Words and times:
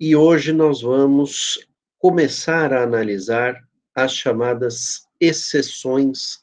e 0.00 0.14
hoje 0.14 0.52
nós 0.52 0.82
vamos 0.82 1.66
começar 1.98 2.72
a 2.72 2.84
analisar 2.84 3.66
as 3.94 4.12
chamadas 4.12 5.06
exceções 5.20 6.38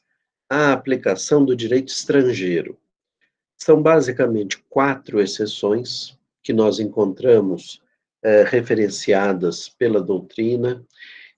à 0.50 0.72
aplicação 0.72 1.44
do 1.44 1.56
direito 1.56 1.88
estrangeiro. 1.88 2.78
São 3.56 3.80
basicamente 3.80 4.62
quatro 4.68 5.20
exceções 5.20 6.18
que 6.42 6.52
nós 6.52 6.78
encontramos 6.78 7.80
eh, 8.22 8.44
referenciadas 8.44 9.70
pela 9.70 10.02
doutrina 10.02 10.84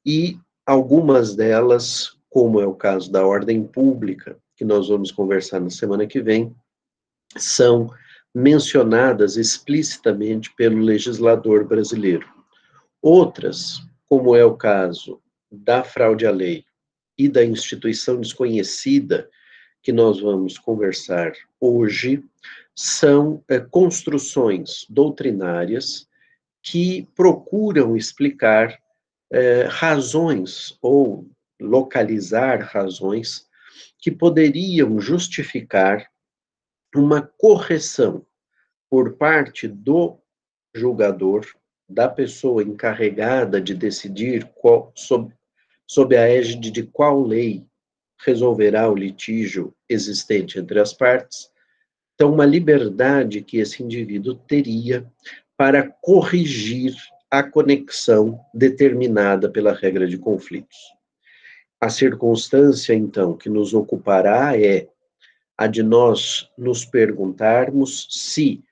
e 0.05 0.37
algumas 0.66 1.37
delas, 1.37 2.16
como 2.29 2.61
é 2.61 2.66
o 2.66 2.75
caso 2.75 3.12
da 3.12 3.25
ordem 3.25 3.62
pública, 3.62 4.37
que 4.57 4.64
nós 4.64 4.89
vamos 4.89 5.12
conversar 5.12 5.61
na 5.61 5.71
semana 5.71 6.07
que 6.07 6.21
vem, 6.21 6.55
são 7.37 7.91
mencionadas 8.39 9.36
explicitamente 9.36 10.55
pelo 10.55 10.78
legislador 10.78 11.65
brasileiro. 11.66 12.27
Outras, 13.02 13.83
como 14.09 14.37
é 14.37 14.45
o 14.45 14.56
caso 14.56 15.20
da 15.51 15.83
fraude 15.83 16.24
à 16.24 16.30
lei 16.30 16.64
e 17.19 17.28
da 17.28 17.45
instituição 17.45 18.20
desconhecida, 18.20 19.28
que 19.83 19.92
nós 19.92 20.20
vamos 20.20 20.56
conversar 20.56 21.33
hoje, 21.61 22.23
são 22.77 23.42
é, 23.48 23.59
construções 23.59 24.86
doutrinárias 24.89 26.06
que 26.62 27.09
procuram 27.16 27.97
explicar 27.97 28.78
é, 29.33 29.66
razões 29.69 30.78
ou 30.80 31.28
localizar 31.61 32.61
razões 32.61 33.48
que 33.98 34.12
poderiam 34.12 35.00
justificar 35.00 36.09
uma 36.95 37.20
correção 37.20 38.25
por 38.91 39.15
parte 39.15 39.69
do 39.69 40.19
julgador, 40.74 41.47
da 41.88 42.09
pessoa 42.09 42.62
encarregada 42.62 43.61
de 43.61 43.75
decidir 43.75 44.44
qual, 44.55 44.92
sob, 44.94 45.33
sob 45.86 46.17
a 46.17 46.28
égide 46.28 46.70
de 46.70 46.83
qual 46.83 47.22
lei 47.22 47.64
resolverá 48.25 48.91
o 48.91 48.94
litígio 48.94 49.75
existente 49.89 50.59
entre 50.59 50.78
as 50.81 50.92
partes. 50.92 51.50
Então, 52.14 52.33
uma 52.33 52.44
liberdade 52.44 53.42
que 53.42 53.59
esse 53.59 53.83
indivíduo 53.83 54.34
teria 54.34 55.11
para 55.56 55.89
corrigir 55.89 56.94
a 57.31 57.42
conexão 57.42 58.41
determinada 58.53 59.48
pela 59.48 59.72
regra 59.72 60.06
de 60.06 60.19
conflitos. 60.19 60.77
A 61.81 61.89
circunstância, 61.89 62.92
então, 62.92 63.36
que 63.36 63.48
nos 63.48 63.72
ocupará 63.72 64.59
é 64.59 64.89
a 65.56 65.66
de 65.66 65.83
nós 65.83 66.50
nos 66.56 66.84
perguntarmos 66.84 68.06
se 68.11 68.62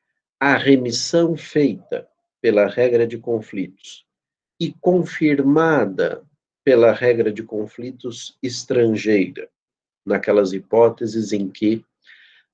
a 0.40 0.56
remissão 0.56 1.36
feita 1.36 2.08
pela 2.40 2.66
regra 2.66 3.06
de 3.06 3.18
conflitos 3.18 4.06
e 4.60 4.72
confirmada 4.72 6.22
pela 6.64 6.92
regra 6.92 7.32
de 7.32 7.42
conflitos 7.42 8.36
estrangeira, 8.42 9.48
naquelas 10.04 10.52
hipóteses 10.52 11.32
em 11.32 11.48
que 11.48 11.84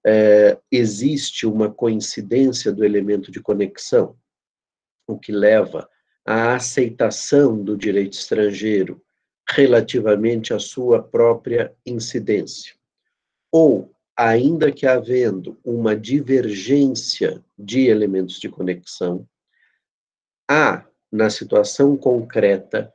é, 0.05 0.59
existe 0.71 1.47
uma 1.47 1.73
coincidência 1.73 2.73
do 2.73 2.85
elemento 2.85 3.31
de 3.31 3.41
conexão, 3.41 4.17
o 5.07 5.19
que 5.19 5.33
leva 5.33 5.89
à 6.25 6.55
aceitação 6.55 7.63
do 7.63 7.77
direito 7.77 8.15
estrangeiro 8.15 9.03
relativamente 9.49 10.55
à 10.55 10.59
sua 10.59 11.03
própria 11.03 11.75
incidência, 11.85 12.75
ou 13.51 13.93
ainda 14.17 14.71
que 14.71 14.87
havendo 14.87 15.59
uma 15.65 15.97
divergência 15.97 17.43
de 17.59 17.87
elementos 17.87 18.39
de 18.39 18.49
conexão, 18.49 19.27
há, 20.49 20.87
na 21.11 21.31
situação 21.31 21.97
concreta, 21.97 22.93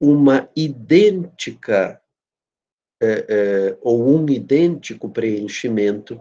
uma 0.00 0.48
idêntica 0.54 2.00
é, 3.00 3.26
é, 3.28 3.78
ou 3.80 4.08
um 4.08 4.28
idêntico 4.28 5.08
preenchimento 5.08 6.20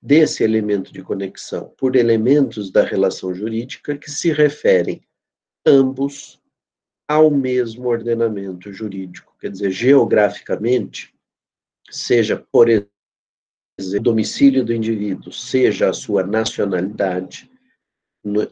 desse 0.00 0.42
elemento 0.44 0.92
de 0.92 1.02
conexão 1.02 1.72
por 1.78 1.96
elementos 1.96 2.70
da 2.70 2.82
relação 2.82 3.34
jurídica 3.34 3.96
que 3.96 4.10
se 4.10 4.32
referem 4.32 5.02
ambos 5.66 6.40
ao 7.08 7.30
mesmo 7.30 7.88
ordenamento 7.88 8.72
jurídico, 8.72 9.34
quer 9.38 9.50
dizer, 9.50 9.70
geograficamente, 9.70 11.14
seja 11.90 12.36
por 12.50 12.68
o 13.78 14.00
domicílio 14.00 14.64
do 14.64 14.72
indivíduo, 14.72 15.32
seja 15.32 15.90
a 15.90 15.92
sua 15.92 16.22
nacionalidade, 16.24 17.50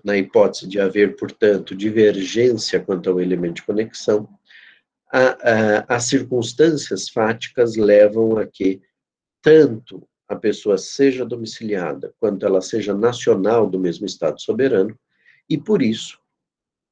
na 0.05 0.19
hipótese 0.19 0.69
de 0.69 0.79
haver, 0.81 1.17
portanto, 1.17 1.75
divergência 1.75 2.81
quanto 2.81 3.09
ao 3.09 3.21
elemento 3.21 3.57
de 3.57 3.63
conexão, 3.63 4.29
a, 5.11 5.29
a, 5.89 5.97
as 5.97 6.05
circunstâncias 6.05 7.09
fáticas 7.09 7.77
levam 7.77 8.37
a 8.37 8.47
que 8.47 8.83
tanto 9.41 10.07
a 10.29 10.37
pessoa 10.37 10.77
seja 10.77 11.25
domiciliada 11.25 12.15
quanto 12.19 12.45
ela 12.45 12.61
seja 12.61 12.95
nacional 12.95 13.69
do 13.69 13.79
mesmo 13.79 14.07
Estado 14.07 14.41
soberano, 14.41 14.99
e 15.49 15.57
por 15.57 15.83
isso 15.83 16.19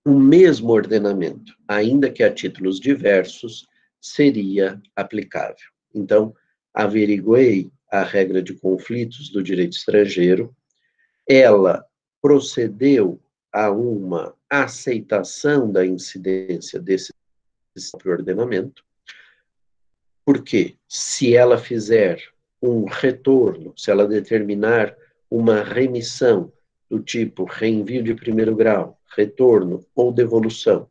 o 0.06 0.18
mesmo 0.18 0.70
ordenamento, 0.70 1.54
ainda 1.68 2.10
que 2.10 2.22
a 2.22 2.32
títulos 2.32 2.80
diversos, 2.80 3.68
seria 4.00 4.80
aplicável. 4.96 5.68
Então, 5.94 6.34
averiguei 6.72 7.70
a 7.90 8.02
regra 8.02 8.40
de 8.40 8.54
conflitos 8.54 9.30
do 9.30 9.42
direito 9.42 9.72
estrangeiro, 9.72 10.54
ela 11.28 11.84
procedeu 12.22 13.20
a 13.52 13.70
uma 13.70 14.34
aceitação 14.48 15.70
da 15.70 15.84
incidência 15.84 16.80
desse 16.80 17.12
ordenamento, 18.04 18.84
porque 20.24 20.76
se 20.88 21.34
ela 21.34 21.58
fizer 21.58 22.22
um 22.62 22.84
retorno, 22.84 23.72
se 23.76 23.90
ela 23.90 24.06
determinar 24.06 24.94
uma 25.30 25.62
remissão 25.62 26.52
do 26.88 27.00
tipo 27.00 27.44
reenvio 27.44 28.02
de 28.02 28.14
primeiro 28.14 28.54
grau, 28.54 29.00
retorno 29.16 29.84
ou 29.94 30.12
devolução, 30.12 30.88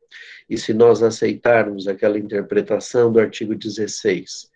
e 0.49 0.57
se 0.57 0.73
nós 0.73 1.03
aceitarmos 1.03 1.87
aquela 1.87 2.17
interpretação 2.17 3.11
do 3.11 3.19
artigo 3.19 3.53
16, 3.53 4.49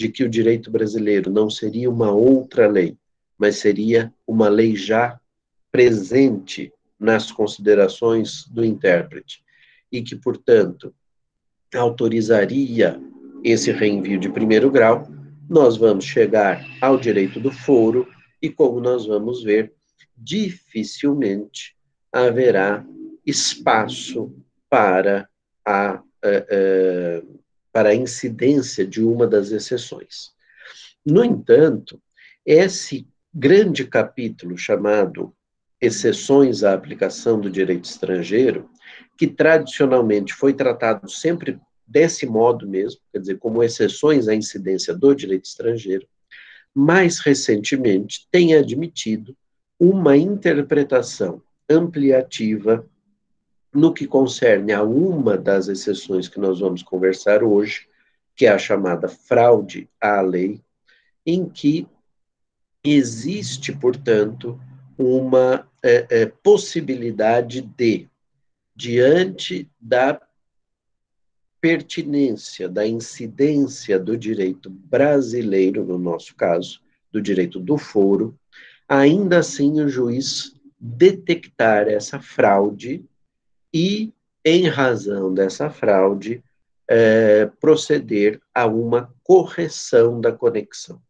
de 0.00 0.08
que 0.08 0.24
o 0.24 0.30
direito 0.30 0.70
brasileiro 0.70 1.30
não 1.30 1.50
seria 1.50 1.90
uma 1.90 2.10
outra 2.10 2.66
lei, 2.66 2.96
mas 3.36 3.56
seria 3.56 4.10
uma 4.26 4.48
lei 4.48 4.74
já 4.74 5.20
presente 5.70 6.72
nas 6.98 7.30
considerações 7.30 8.46
do 8.48 8.64
intérprete, 8.64 9.44
e 9.92 10.00
que, 10.00 10.16
portanto, 10.16 10.94
autorizaria 11.74 12.98
esse 13.44 13.70
reenvio 13.72 14.18
de 14.18 14.30
primeiro 14.30 14.70
grau, 14.70 15.06
nós 15.50 15.76
vamos 15.76 16.06
chegar 16.06 16.64
ao 16.80 16.98
direito 16.98 17.38
do 17.38 17.52
foro, 17.52 18.08
e 18.40 18.48
como 18.48 18.80
nós 18.80 19.04
vamos 19.04 19.42
ver, 19.42 19.70
dificilmente 20.16 21.76
haverá 22.10 22.82
espaço 23.26 24.34
para 24.66 25.28
a, 25.62 25.92
a, 25.92 26.00
a 26.22 27.22
para 27.72 27.90
a 27.90 27.94
incidência 27.94 28.86
de 28.86 29.02
uma 29.02 29.26
das 29.26 29.50
exceções. 29.50 30.32
No 31.04 31.24
entanto, 31.24 32.00
esse 32.44 33.06
grande 33.32 33.86
capítulo 33.86 34.56
chamado 34.58 35.34
Exceções 35.80 36.62
à 36.62 36.74
aplicação 36.74 37.40
do 37.40 37.48
direito 37.48 37.86
estrangeiro, 37.86 38.68
que 39.16 39.26
tradicionalmente 39.26 40.34
foi 40.34 40.52
tratado 40.52 41.10
sempre 41.10 41.58
desse 41.86 42.26
modo 42.26 42.68
mesmo, 42.68 43.00
quer 43.10 43.18
dizer, 43.18 43.38
como 43.38 43.62
exceções 43.62 44.28
à 44.28 44.34
incidência 44.34 44.94
do 44.94 45.14
direito 45.14 45.46
estrangeiro, 45.46 46.06
mais 46.74 47.18
recentemente 47.18 48.28
tem 48.30 48.54
admitido 48.54 49.34
uma 49.78 50.16
interpretação 50.16 51.42
ampliativa 51.68 52.86
no 53.72 53.92
que 53.92 54.06
concerne 54.06 54.72
a 54.72 54.82
uma 54.82 55.36
das 55.36 55.68
exceções 55.68 56.28
que 56.28 56.40
nós 56.40 56.60
vamos 56.60 56.82
conversar 56.82 57.42
hoje, 57.42 57.88
que 58.34 58.46
é 58.46 58.50
a 58.50 58.58
chamada 58.58 59.08
fraude 59.08 59.88
à 60.00 60.20
lei, 60.20 60.60
em 61.24 61.48
que 61.48 61.86
existe, 62.82 63.72
portanto, 63.72 64.58
uma 64.98 65.68
é, 65.82 66.06
é, 66.10 66.26
possibilidade 66.26 67.60
de, 67.60 68.08
diante 68.74 69.70
da 69.80 70.20
pertinência, 71.60 72.68
da 72.68 72.86
incidência 72.86 73.98
do 73.98 74.16
direito 74.16 74.70
brasileiro, 74.70 75.84
no 75.84 75.98
nosso 75.98 76.34
caso, 76.34 76.80
do 77.12 77.20
direito 77.20 77.60
do 77.60 77.76
foro, 77.76 78.38
ainda 78.88 79.38
assim 79.38 79.80
o 79.80 79.88
juiz 79.88 80.54
detectar 80.78 81.86
essa 81.86 82.18
fraude 82.18 83.04
e, 83.72 84.12
em 84.44 84.68
razão 84.68 85.32
dessa 85.32 85.70
fraude, 85.70 86.42
é, 86.88 87.46
proceder 87.60 88.40
a 88.54 88.66
uma 88.66 89.14
correção 89.22 90.20
da 90.20 90.32
conexão. 90.32 91.00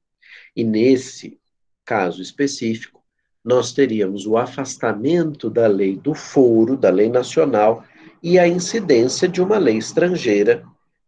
E 0.54 0.62
nesse 0.62 1.38
caso 1.84 2.20
específico, 2.20 3.02
nós 3.42 3.72
teríamos 3.72 4.26
o 4.26 4.36
afastamento 4.36 5.48
da 5.48 5.66
lei 5.66 5.96
do 5.96 6.14
foro, 6.14 6.76
da 6.76 6.90
lei 6.90 7.08
nacional, 7.08 7.84
e 8.22 8.38
a 8.38 8.46
incidência 8.46 9.26
de 9.26 9.40
uma 9.40 9.56
lei 9.56 9.78
estrangeira 9.78 10.62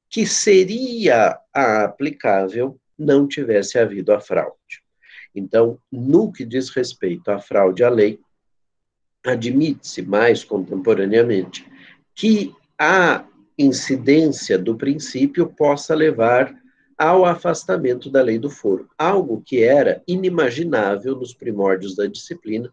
que 0.08 0.26
seria 0.26 1.38
a 1.52 1.84
aplicável 1.84 2.78
não 2.98 3.26
tivesse 3.26 3.78
havido 3.78 4.12
a 4.12 4.20
fraude. 4.20 4.82
Então, 5.34 5.78
no 5.90 6.32
que 6.32 6.44
diz 6.44 6.70
respeito 6.70 7.30
à 7.30 7.38
fraude 7.38 7.82
à 7.82 7.88
lei, 7.88 8.20
admite-se 9.24 10.02
mais 10.02 10.44
contemporaneamente 10.44 11.66
que 12.14 12.54
a 12.78 13.24
incidência 13.56 14.58
do 14.58 14.76
princípio 14.76 15.46
possa 15.46 15.94
levar 15.94 16.54
ao 16.98 17.24
afastamento 17.24 18.10
da 18.10 18.22
lei 18.22 18.38
do 18.38 18.50
foro, 18.50 18.88
algo 18.96 19.42
que 19.44 19.62
era 19.62 20.02
inimaginável 20.06 21.16
nos 21.16 21.34
primórdios 21.34 21.96
da 21.96 22.06
disciplina, 22.06 22.72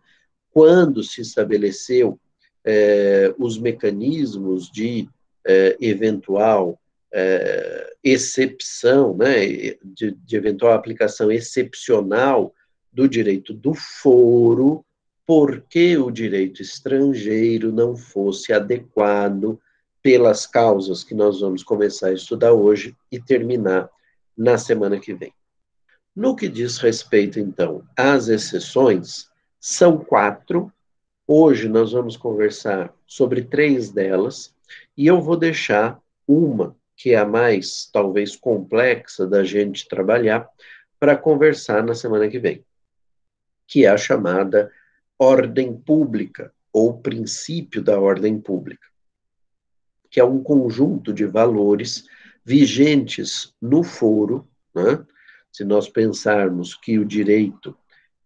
quando 0.52 1.04
se 1.04 1.22
estabeleceu 1.22 2.20
eh, 2.66 3.34
os 3.38 3.58
mecanismos 3.58 4.70
de 4.70 5.08
eh, 5.46 5.78
eventual 5.80 6.80
eh, 7.12 7.94
excepção, 8.04 9.16
né, 9.16 9.46
de, 9.84 10.12
de 10.12 10.36
eventual 10.36 10.74
aplicação 10.74 11.32
excepcional 11.32 12.54
do 12.92 13.08
direito 13.08 13.54
do 13.54 13.74
foro, 13.74 14.86
porque 15.30 15.96
o 15.96 16.10
direito 16.10 16.60
estrangeiro 16.60 17.72
não 17.72 17.96
fosse 17.96 18.52
adequado 18.52 19.62
pelas 20.02 20.48
causas 20.48 21.04
que 21.04 21.14
nós 21.14 21.42
vamos 21.42 21.62
começar 21.62 22.08
a 22.08 22.14
estudar 22.14 22.52
hoje 22.52 22.98
e 23.12 23.22
terminar 23.22 23.88
na 24.36 24.58
semana 24.58 25.00
que 25.00 25.14
vem. 25.14 25.32
No 26.16 26.36
que 26.36 26.50
diz 26.50 26.80
respeito, 26.80 27.40
então, 27.40 27.84
às 27.96 28.28
exceções, 28.28 29.30
são 29.60 30.00
quatro. 30.00 30.74
Hoje 31.28 31.70
nós 31.70 31.92
vamos 31.92 32.18
conversar 32.18 32.92
sobre 33.06 33.44
três 33.44 33.92
delas, 33.92 34.52
e 34.98 35.06
eu 35.06 35.22
vou 35.22 35.38
deixar 35.38 36.02
uma, 36.28 36.76
que 36.98 37.14
é 37.14 37.18
a 37.20 37.26
mais, 37.26 37.88
talvez, 37.94 38.36
complexa 38.36 39.28
da 39.28 39.44
gente 39.44 39.88
trabalhar, 39.88 40.50
para 41.00 41.16
conversar 41.16 41.84
na 41.84 41.94
semana 41.94 42.28
que 42.28 42.40
vem, 42.40 42.66
que 43.68 43.86
é 43.86 43.90
a 43.90 43.96
chamada 43.96 44.72
ordem 45.20 45.76
pública, 45.76 46.52
ou 46.72 47.00
princípio 47.00 47.84
da 47.84 48.00
ordem 48.00 48.40
pública 48.40 48.90
que 50.10 50.20
é 50.20 50.24
um 50.24 50.42
conjunto 50.42 51.14
de 51.14 51.26
valores 51.26 52.06
vigentes 52.44 53.54
no 53.62 53.84
foro, 53.84 54.48
né? 54.74 55.06
se 55.52 55.64
nós 55.64 55.88
pensarmos 55.88 56.74
que 56.74 56.98
o 56.98 57.06
direito 57.06 57.78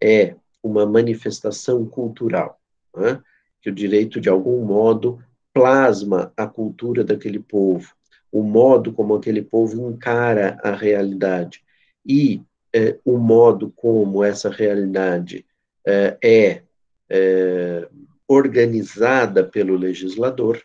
é 0.02 0.36
uma 0.62 0.86
manifestação 0.86 1.86
cultural, 1.86 2.60
né? 2.96 3.22
que 3.62 3.70
o 3.70 3.74
direito, 3.74 4.22
de 4.22 4.30
algum 4.30 4.64
modo, 4.64 5.22
plasma 5.54 6.32
a 6.38 6.48
cultura 6.48 7.04
daquele 7.04 7.40
povo, 7.40 7.94
o 8.32 8.42
modo 8.42 8.94
como 8.94 9.16
aquele 9.16 9.42
povo 9.42 9.90
encara 9.90 10.58
a 10.64 10.72
realidade 10.72 11.64
e 12.06 12.42
é, 12.74 12.98
o 13.06 13.18
modo 13.18 13.72
como 13.76 14.24
essa 14.24 14.50
realidade 14.50 15.46
é, 15.86 16.18
é, 16.24 16.64
é 17.10 17.88
organizada 18.28 19.44
pelo 19.44 19.76
legislador, 19.76 20.62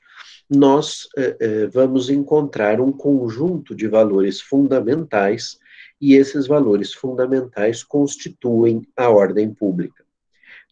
nós 0.48 1.08
eh, 1.16 1.36
eh, 1.40 1.66
vamos 1.66 2.08
encontrar 2.08 2.80
um 2.80 2.90
conjunto 2.90 3.74
de 3.74 3.86
valores 3.86 4.40
fundamentais, 4.40 5.58
e 6.00 6.14
esses 6.14 6.46
valores 6.46 6.94
fundamentais 6.94 7.82
constituem 7.82 8.82
a 8.96 9.10
ordem 9.10 9.52
pública. 9.52 10.04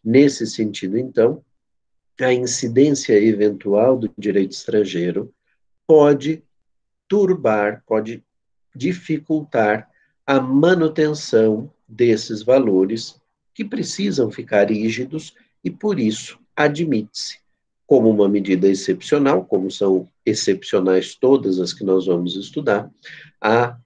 Nesse 0.02 0.46
sentido, 0.46 0.96
então, 0.96 1.44
a 2.20 2.32
incidência 2.32 3.12
eventual 3.20 3.98
do 3.98 4.10
direito 4.16 4.52
estrangeiro 4.52 5.34
pode 5.86 6.42
turbar, 7.08 7.82
pode 7.86 8.24
dificultar 8.74 9.90
a 10.26 10.40
manutenção 10.40 11.70
desses 11.88 12.42
valores 12.42 13.20
que 13.52 13.64
precisam 13.64 14.30
ficar 14.30 14.70
rígidos 14.70 15.34
e, 15.66 15.70
por 15.70 15.98
isso, 15.98 16.38
admite-se 16.54 17.38
como 17.88 18.08
uma 18.08 18.28
medida 18.28 18.68
excepcional, 18.68 19.44
como 19.44 19.68
são 19.68 20.08
excepcionais 20.24 21.16
todas 21.16 21.58
as 21.58 21.72
que 21.72 21.82
nós 21.82 22.06
vamos 22.06 22.36
estudar, 22.36 22.88
a, 23.40 23.76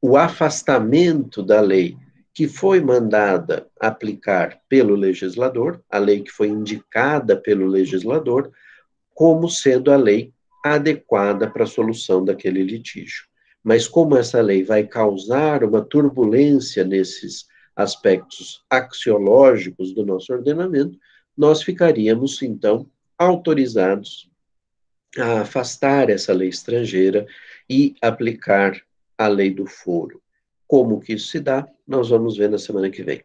o 0.00 0.16
afastamento 0.16 1.42
da 1.42 1.60
lei 1.60 1.96
que 2.32 2.46
foi 2.46 2.80
mandada 2.80 3.66
aplicar 3.80 4.60
pelo 4.68 4.94
legislador, 4.94 5.82
a 5.90 5.98
lei 5.98 6.22
que 6.22 6.30
foi 6.30 6.46
indicada 6.46 7.36
pelo 7.36 7.66
legislador, 7.66 8.52
como 9.12 9.50
sendo 9.50 9.90
a 9.90 9.96
lei 9.96 10.32
adequada 10.64 11.50
para 11.50 11.64
a 11.64 11.66
solução 11.66 12.24
daquele 12.24 12.62
litígio. 12.62 13.24
Mas 13.60 13.88
como 13.88 14.16
essa 14.16 14.40
lei 14.40 14.62
vai 14.62 14.84
causar 14.84 15.64
uma 15.64 15.80
turbulência 15.82 16.84
nesses 16.84 17.44
aspectos 17.74 18.64
axiológicos 18.70 19.92
do 19.92 20.06
nosso 20.06 20.32
ordenamento, 20.32 20.96
nós 21.38 21.62
ficaríamos, 21.62 22.42
então, 22.42 22.90
autorizados 23.16 24.28
a 25.16 25.42
afastar 25.42 26.10
essa 26.10 26.32
lei 26.32 26.48
estrangeira 26.48 27.24
e 27.70 27.94
aplicar 28.02 28.82
a 29.16 29.28
lei 29.28 29.54
do 29.54 29.64
foro. 29.64 30.20
Como 30.66 31.00
que 31.00 31.12
isso 31.12 31.28
se 31.28 31.38
dá, 31.38 31.66
nós 31.86 32.08
vamos 32.08 32.36
ver 32.36 32.50
na 32.50 32.58
semana 32.58 32.90
que 32.90 33.04
vem. 33.04 33.22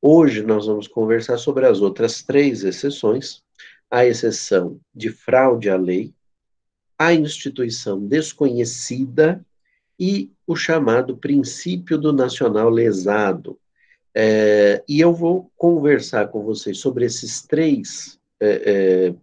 Hoje 0.00 0.42
nós 0.42 0.66
vamos 0.66 0.88
conversar 0.88 1.36
sobre 1.36 1.66
as 1.66 1.82
outras 1.82 2.22
três 2.22 2.64
exceções, 2.64 3.42
a 3.90 4.06
exceção 4.06 4.80
de 4.94 5.10
fraude 5.10 5.68
à 5.68 5.76
lei, 5.76 6.14
a 6.98 7.12
instituição 7.12 8.00
desconhecida 8.00 9.44
e 9.98 10.32
o 10.46 10.56
chamado 10.56 11.14
princípio 11.14 11.98
do 11.98 12.10
nacional 12.10 12.70
lesado. 12.70 13.59
É, 14.14 14.82
e 14.88 15.00
eu 15.00 15.12
vou 15.12 15.50
conversar 15.56 16.28
com 16.28 16.42
vocês 16.42 16.78
sobre 16.78 17.04
esses 17.04 17.42
três 17.42 18.18
é, 18.40 18.48
é, 18.48 19.14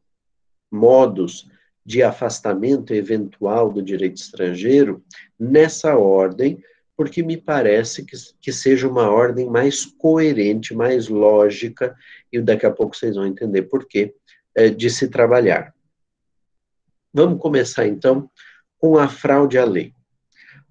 modos 0.72 1.50
de 1.86 2.04
afastamento 2.04 2.94
eventual 2.94 3.72
do 3.72 3.82
direito 3.82 4.18
estrangeiro 4.18 5.04
nessa 5.40 5.98
ordem, 5.98 6.62
porque 6.96 7.22
me 7.22 7.38
parece 7.38 8.04
que, 8.04 8.16
que 8.42 8.52
seja 8.52 8.88
uma 8.88 9.10
ordem 9.10 9.50
mais 9.50 9.86
coerente, 9.86 10.74
mais 10.74 11.08
lógica, 11.08 11.96
e 12.32 12.42
daqui 12.42 12.66
a 12.66 12.72
pouco 12.72 12.96
vocês 12.96 13.16
vão 13.16 13.26
entender 13.26 13.64
por 13.64 13.88
quê, 13.88 14.14
é, 14.56 14.70
de 14.70 14.90
se 14.90 15.08
trabalhar. 15.08 15.74
Vamos 17.14 17.42
começar 17.42 17.88
então 17.88 18.30
com 18.78 18.98
a 18.98 19.08
fraude 19.08 19.58
à 19.58 19.66
lei. 19.66 19.94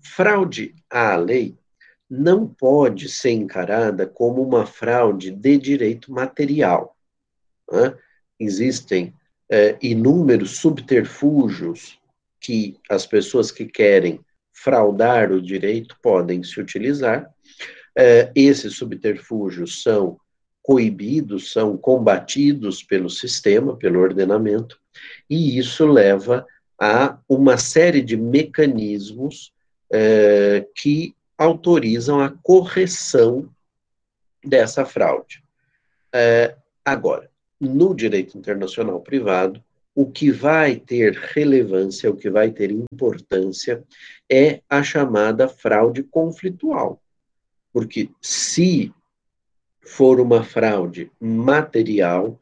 Fraude 0.00 0.75
à 0.88 1.17
lei 1.17 1.57
não 2.09 2.47
pode 2.47 3.09
ser 3.09 3.31
encarada 3.31 4.07
como 4.07 4.43
uma 4.43 4.65
fraude 4.65 5.31
de 5.31 5.59
direito 5.59 6.13
material. 6.13 6.97
Né? 7.71 7.97
Existem 8.39 9.13
é, 9.51 9.77
inúmeros 9.83 10.59
subterfúgios 10.59 11.99
que 12.41 12.77
as 12.89 13.07
pessoas 13.07 13.51
que 13.51 13.67
querem 13.67 14.21
fraudar 14.53 15.33
o 15.33 15.43
direito 15.43 15.97
podem 16.03 16.43
se 16.43 16.61
utilizar. 16.61 17.29
É, 17.97 18.31
esses 18.35 18.77
subterfúgios 18.77 19.83
são 19.83 20.19
coibidos, 20.63 21.53
são 21.53 21.77
combatidos 21.77 22.83
pelo 22.83 23.09
sistema, 23.09 23.77
pelo 23.77 24.01
ordenamento, 24.01 24.81
e 25.31 25.57
isso 25.59 25.87
leva 25.87 26.45
a 26.79 27.19
uma 27.29 27.57
série 27.57 28.03
de 28.03 28.17
mecanismos 28.17 29.53
é, 29.93 30.67
que 30.75 31.15
autorizam 31.38 32.21
a 32.21 32.31
correção 32.43 33.49
dessa 34.45 34.85
fraude. 34.85 35.43
É, 36.12 36.57
agora, 36.85 37.31
no 37.61 37.95
direito 37.95 38.38
internacional 38.38 39.00
privado, 39.00 39.62
o 39.95 40.11
que 40.11 40.31
vai 40.31 40.76
ter 40.76 41.14
relevância, 41.14 42.11
o 42.11 42.16
que 42.16 42.28
vai 42.28 42.50
ter 42.50 42.71
importância 42.71 43.83
é 44.31 44.61
a 44.69 44.83
chamada 44.83 45.49
fraude 45.49 46.02
conflitual. 46.02 47.02
Porque 47.73 48.11
se 48.21 48.93
for 49.81 50.21
uma 50.21 50.43
fraude 50.45 51.11
material, 51.19 52.38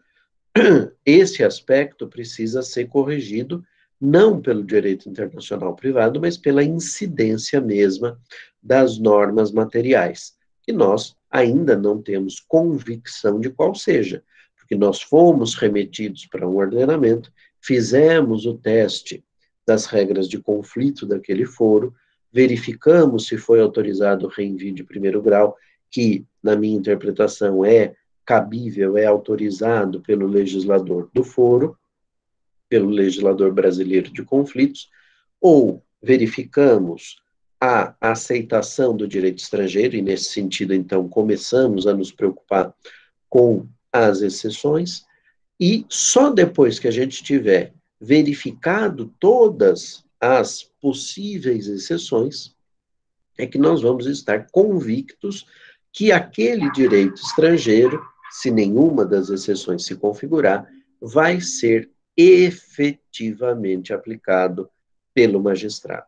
esse 1.06 1.44
aspecto 1.44 2.08
precisa 2.08 2.62
ser 2.62 2.88
corrigido 2.88 3.64
não 4.04 4.40
pelo 4.40 4.62
direito 4.62 5.08
internacional 5.08 5.74
privado, 5.74 6.20
mas 6.20 6.36
pela 6.36 6.62
incidência 6.62 7.60
mesma 7.60 8.20
das 8.62 8.98
normas 8.98 9.50
materiais, 9.50 10.34
que 10.62 10.72
nós 10.72 11.16
ainda 11.30 11.76
não 11.76 12.00
temos 12.00 12.40
convicção 12.40 13.40
de 13.40 13.50
qual 13.50 13.74
seja 13.74 14.22
porque 14.64 14.74
nós 14.74 15.02
fomos 15.02 15.54
remetidos 15.54 16.24
para 16.24 16.48
um 16.48 16.56
ordenamento, 16.56 17.30
fizemos 17.60 18.46
o 18.46 18.54
teste 18.54 19.22
das 19.66 19.84
regras 19.84 20.26
de 20.26 20.38
conflito 20.38 21.04
daquele 21.04 21.44
foro, 21.44 21.94
verificamos 22.32 23.26
se 23.26 23.36
foi 23.36 23.60
autorizado 23.60 24.26
o 24.26 24.30
reenvio 24.30 24.74
de 24.74 24.82
primeiro 24.82 25.20
grau, 25.20 25.54
que, 25.90 26.24
na 26.42 26.56
minha 26.56 26.76
interpretação, 26.76 27.62
é 27.62 27.94
cabível, 28.24 28.96
é 28.96 29.04
autorizado 29.04 30.00
pelo 30.00 30.26
legislador 30.26 31.10
do 31.12 31.22
foro, 31.22 31.76
pelo 32.68 32.88
legislador 32.88 33.52
brasileiro 33.52 34.10
de 34.10 34.22
conflitos, 34.22 34.88
ou 35.40 35.82
verificamos 36.02 37.16
a 37.60 37.94
aceitação 38.00 38.96
do 38.96 39.08
direito 39.08 39.38
estrangeiro, 39.38 39.96
e 39.96 40.02
nesse 40.02 40.32
sentido, 40.32 40.74
então, 40.74 41.08
começamos 41.08 41.86
a 41.86 41.94
nos 41.94 42.12
preocupar 42.12 42.74
com 43.28 43.66
as 43.92 44.20
exceções, 44.20 45.04
e 45.58 45.86
só 45.88 46.30
depois 46.30 46.78
que 46.78 46.88
a 46.88 46.90
gente 46.90 47.22
tiver 47.22 47.72
verificado 48.00 49.12
todas 49.18 50.04
as 50.20 50.62
possíveis 50.80 51.66
exceções, 51.66 52.54
é 53.38 53.46
que 53.46 53.58
nós 53.58 53.82
vamos 53.82 54.06
estar 54.06 54.46
convictos 54.50 55.46
que 55.92 56.12
aquele 56.12 56.70
direito 56.72 57.14
estrangeiro, 57.14 58.02
se 58.30 58.50
nenhuma 58.50 59.04
das 59.04 59.30
exceções 59.30 59.84
se 59.84 59.94
configurar, 59.94 60.68
vai 61.00 61.40
ser 61.40 61.90
efetivamente 62.16 63.92
aplicado 63.92 64.70
pelo 65.12 65.42
magistrado. 65.42 66.06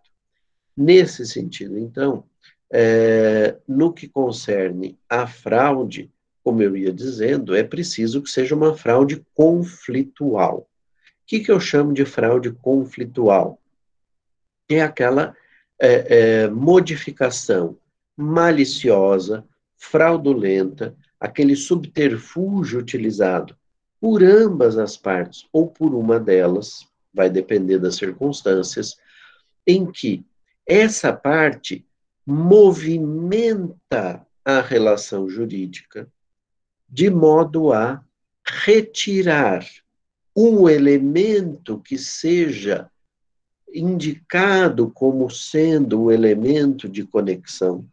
Nesse 0.76 1.26
sentido, 1.26 1.78
então, 1.78 2.24
é, 2.70 3.56
no 3.66 3.92
que 3.92 4.08
concerne 4.08 4.98
a 5.08 5.26
fraude, 5.26 6.10
como 6.42 6.62
eu 6.62 6.76
ia 6.76 6.92
dizendo, 6.92 7.54
é 7.54 7.62
preciso 7.62 8.22
que 8.22 8.30
seja 8.30 8.54
uma 8.54 8.76
fraude 8.76 9.24
conflitual. 9.34 10.58
O 10.58 10.66
que, 11.26 11.40
que 11.40 11.50
eu 11.50 11.58
chamo 11.58 11.92
de 11.92 12.04
fraude 12.04 12.52
conflitual? 12.52 13.60
É 14.68 14.80
aquela 14.82 15.34
é, 15.78 16.42
é, 16.44 16.48
modificação 16.48 17.78
maliciosa, 18.16 19.44
fraudulenta, 19.76 20.96
aquele 21.20 21.56
subterfúgio 21.56 22.78
utilizado 22.78 23.56
por 24.00 24.22
ambas 24.22 24.78
as 24.78 24.96
partes 24.96 25.46
ou 25.52 25.68
por 25.68 25.94
uma 25.94 26.20
delas, 26.20 26.86
vai 27.12 27.30
depender 27.30 27.78
das 27.78 27.96
circunstâncias, 27.96 28.96
em 29.66 29.90
que 29.90 30.24
essa 30.66 31.12
parte 31.12 31.84
movimenta 32.26 34.26
a 34.44 34.60
relação 34.60 35.28
jurídica 35.28 36.08
de 36.88 37.10
modo 37.10 37.72
a 37.72 38.04
retirar 38.44 39.66
um 40.36 40.68
elemento 40.68 41.80
que 41.80 41.96
seja 41.96 42.90
indicado 43.72 44.90
como 44.90 45.30
sendo 45.30 46.02
o 46.02 46.12
elemento 46.12 46.88
de 46.88 47.04
conexão, 47.04 47.86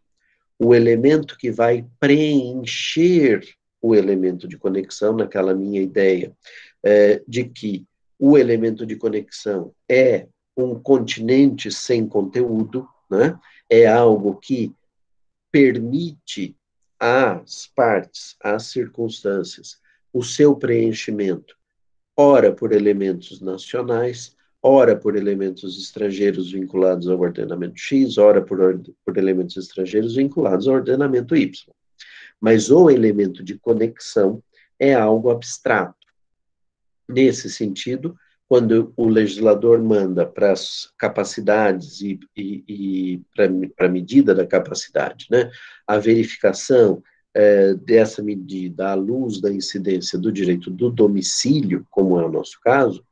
o 0.58 0.74
elemento 0.74 1.36
que 1.36 1.50
vai 1.50 1.84
preencher 1.98 3.42
o 3.84 3.94
elemento 3.94 4.48
de 4.48 4.56
conexão, 4.56 5.14
naquela 5.14 5.54
minha 5.54 5.78
ideia 5.78 6.34
é, 6.82 7.22
de 7.28 7.44
que 7.44 7.84
o 8.18 8.38
elemento 8.38 8.86
de 8.86 8.96
conexão 8.96 9.74
é 9.86 10.26
um 10.56 10.74
continente 10.74 11.70
sem 11.70 12.08
conteúdo, 12.08 12.88
né? 13.10 13.38
é 13.68 13.86
algo 13.86 14.36
que 14.36 14.72
permite 15.52 16.56
às 16.98 17.70
partes, 17.76 18.36
às 18.42 18.68
circunstâncias, 18.68 19.78
o 20.14 20.22
seu 20.22 20.56
preenchimento, 20.56 21.54
ora 22.16 22.50
por 22.50 22.72
elementos 22.72 23.42
nacionais, 23.42 24.34
ora 24.62 24.96
por 24.96 25.14
elementos 25.14 25.78
estrangeiros 25.78 26.52
vinculados 26.52 27.06
ao 27.06 27.20
ordenamento 27.20 27.76
X, 27.76 28.16
ora 28.16 28.40
por, 28.40 28.80
por 29.04 29.18
elementos 29.18 29.58
estrangeiros 29.58 30.16
vinculados 30.16 30.66
ao 30.66 30.76
ordenamento 30.76 31.36
Y. 31.36 31.52
Mas 32.44 32.70
o 32.70 32.90
elemento 32.90 33.42
de 33.42 33.58
conexão 33.58 34.42
é 34.78 34.92
algo 34.92 35.30
abstrato. 35.30 35.96
Nesse 37.08 37.48
sentido, 37.48 38.14
quando 38.46 38.92
o 38.98 39.08
legislador 39.08 39.82
manda 39.82 40.26
para 40.26 40.52
as 40.52 40.92
capacidades 40.98 42.02
e, 42.02 42.20
e, 42.36 42.64
e 42.68 43.22
para 43.34 43.86
a 43.86 43.88
medida 43.88 44.34
da 44.34 44.46
capacidade, 44.46 45.26
né, 45.30 45.50
a 45.86 45.96
verificação 45.96 47.02
é, 47.32 47.72
dessa 47.72 48.22
medida 48.22 48.90
à 48.90 48.94
luz 48.94 49.40
da 49.40 49.50
incidência 49.50 50.18
do 50.18 50.30
direito 50.30 50.70
do 50.70 50.90
domicílio, 50.90 51.86
como 51.90 52.20
é 52.20 52.26
o 52.26 52.30
nosso 52.30 52.60
caso, 52.62 53.02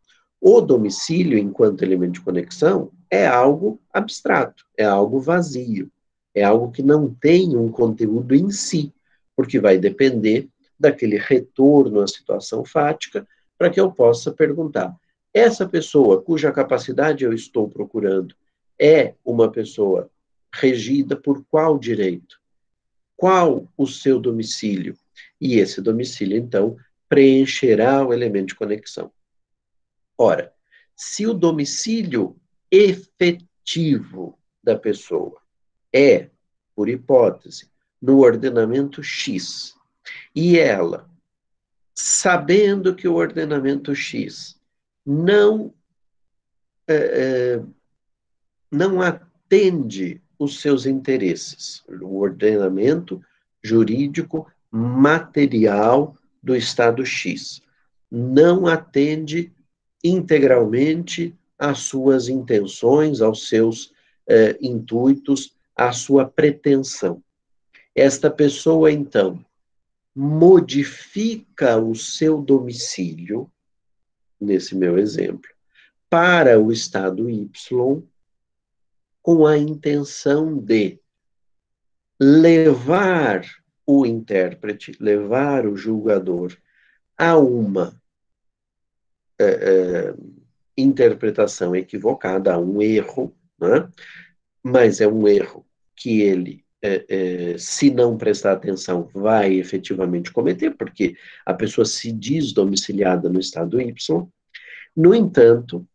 o 0.43 0.61
domicílio, 0.61 1.39
enquanto 1.39 1.83
elemento 1.83 2.13
de 2.13 2.21
conexão, 2.21 2.93
é 3.11 3.27
algo 3.27 3.81
abstrato, 3.95 4.63
é 4.77 4.85
algo 4.85 5.19
vazio, 5.21 5.91
é 6.35 6.45
algo 6.45 6.71
que 6.71 6.83
não 6.83 7.09
tem 7.15 7.57
um 7.57 7.71
conteúdo 7.71 8.35
em 8.35 8.51
si, 8.51 8.93
porque 9.37 9.59
vai 9.59 9.79
depender 9.79 10.49
daquele 10.79 11.17
retorno 11.17 12.01
à 12.01 12.07
situação 12.07 12.65
fática 12.65 13.27
para 13.57 13.71
que 13.71 13.81
eu 13.81 13.93
possa 13.93 14.33
perguntar: 14.33 14.95
essa 15.33 15.69
pessoa 15.69 16.23
cuja 16.23 16.53
capacidade 16.53 17.25
eu 17.25 17.33
estou 17.33 17.69
procurando 17.69 18.35
é 18.79 19.15
uma 19.25 19.51
pessoa 19.51 20.11
regida 20.53 21.17
por 21.17 21.45
qual 21.45 21.79
direito? 21.79 22.41
Qual 23.17 23.69
o 23.77 23.87
seu 23.87 24.19
domicílio? 24.19 24.97
E 25.41 25.59
esse 25.59 25.81
domicílio, 25.81 26.37
então, 26.37 26.77
preencherá 27.09 28.05
o 28.05 28.13
elemento 28.13 28.49
de 28.49 28.55
conexão. 28.55 29.13
Ora, 30.19 30.53
se 30.97 31.27
o 31.27 31.35
domicílio 31.35 32.37
efetivo 32.71 34.39
da 34.63 34.77
pessoa 34.77 35.41
é, 35.93 36.31
por 36.75 36.89
hipótese, 36.89 37.72
no 38.03 38.19
ordenamento 38.19 39.03
X, 39.03 39.77
e 40.35 40.59
ela, 40.59 41.09
sabendo 41.95 42.95
que 42.95 43.07
o 43.07 43.15
ordenamento 43.15 43.95
X 43.95 44.59
não, 45.07 45.73
é, 46.89 46.95
é, 46.95 47.63
não 48.71 49.01
atende 49.01 50.21
os 50.39 50.61
seus 50.61 50.87
interesses, 50.87 51.85
o 51.89 52.19
ordenamento 52.19 53.23
jurídico 53.63 54.51
material 54.71 56.17
do 56.43 56.57
Estado 56.57 57.07
X. 57.07 57.63
Não 58.11 58.67
atende 58.67 59.53
integralmente 60.03 61.35
às 61.59 61.81
suas 61.81 62.29
intenções, 62.29 63.21
aos 63.21 63.49
seus 63.49 63.93
é, 64.27 64.59
intuitos, 64.61 65.55
à 65.77 65.93
sua 65.93 66.27
pretensão. 66.27 67.23
Esta 67.95 68.31
pessoa, 68.31 68.91
então, 68.91 69.45
modifica 70.15 71.77
o 71.79 71.95
seu 71.95 72.41
domicílio 72.41 73.51
nesse 74.43 74.75
meu 74.75 74.99
exemplo, 74.99 75.49
para 76.11 76.61
o 76.61 76.73
estado 76.73 77.31
Y, 77.31 78.03
com 79.23 79.47
a 79.47 79.57
intenção 79.57 80.59
de 80.59 81.01
levar 82.21 83.43
o 83.87 84.05
intérprete, 84.05 84.97
levar 85.01 85.67
o 85.67 85.77
julgador 85.77 86.57
a 87.17 87.37
uma 87.39 88.01
é, 89.39 89.45
é, 89.45 90.15
interpretação 90.77 91.75
equivocada, 91.75 92.55
a 92.55 92.59
um 92.59 92.83
erro, 92.83 93.35
né? 93.59 93.89
mas 94.63 95.01
é 95.01 95.07
um 95.07 95.27
erro 95.27 95.67
que 95.95 96.21
ele, 96.21 96.62
é, 96.83 97.05
é, 97.09 97.59
se 97.59 97.91
não 97.91 98.19
prestar 98.19 98.53
atenção, 98.53 99.09
vai 99.15 99.55
efetivamente 99.55 100.33
cometer, 100.33 100.73
porque 100.73 101.17
a 101.47 101.55
pessoa 101.55 101.85
se 101.85 102.11
diz 102.11 102.53
domiciliada 102.53 103.29
no 103.29 103.39
estado 103.39 103.81
Y, 103.81 104.29
no 104.97 105.15
entanto, 105.15 105.87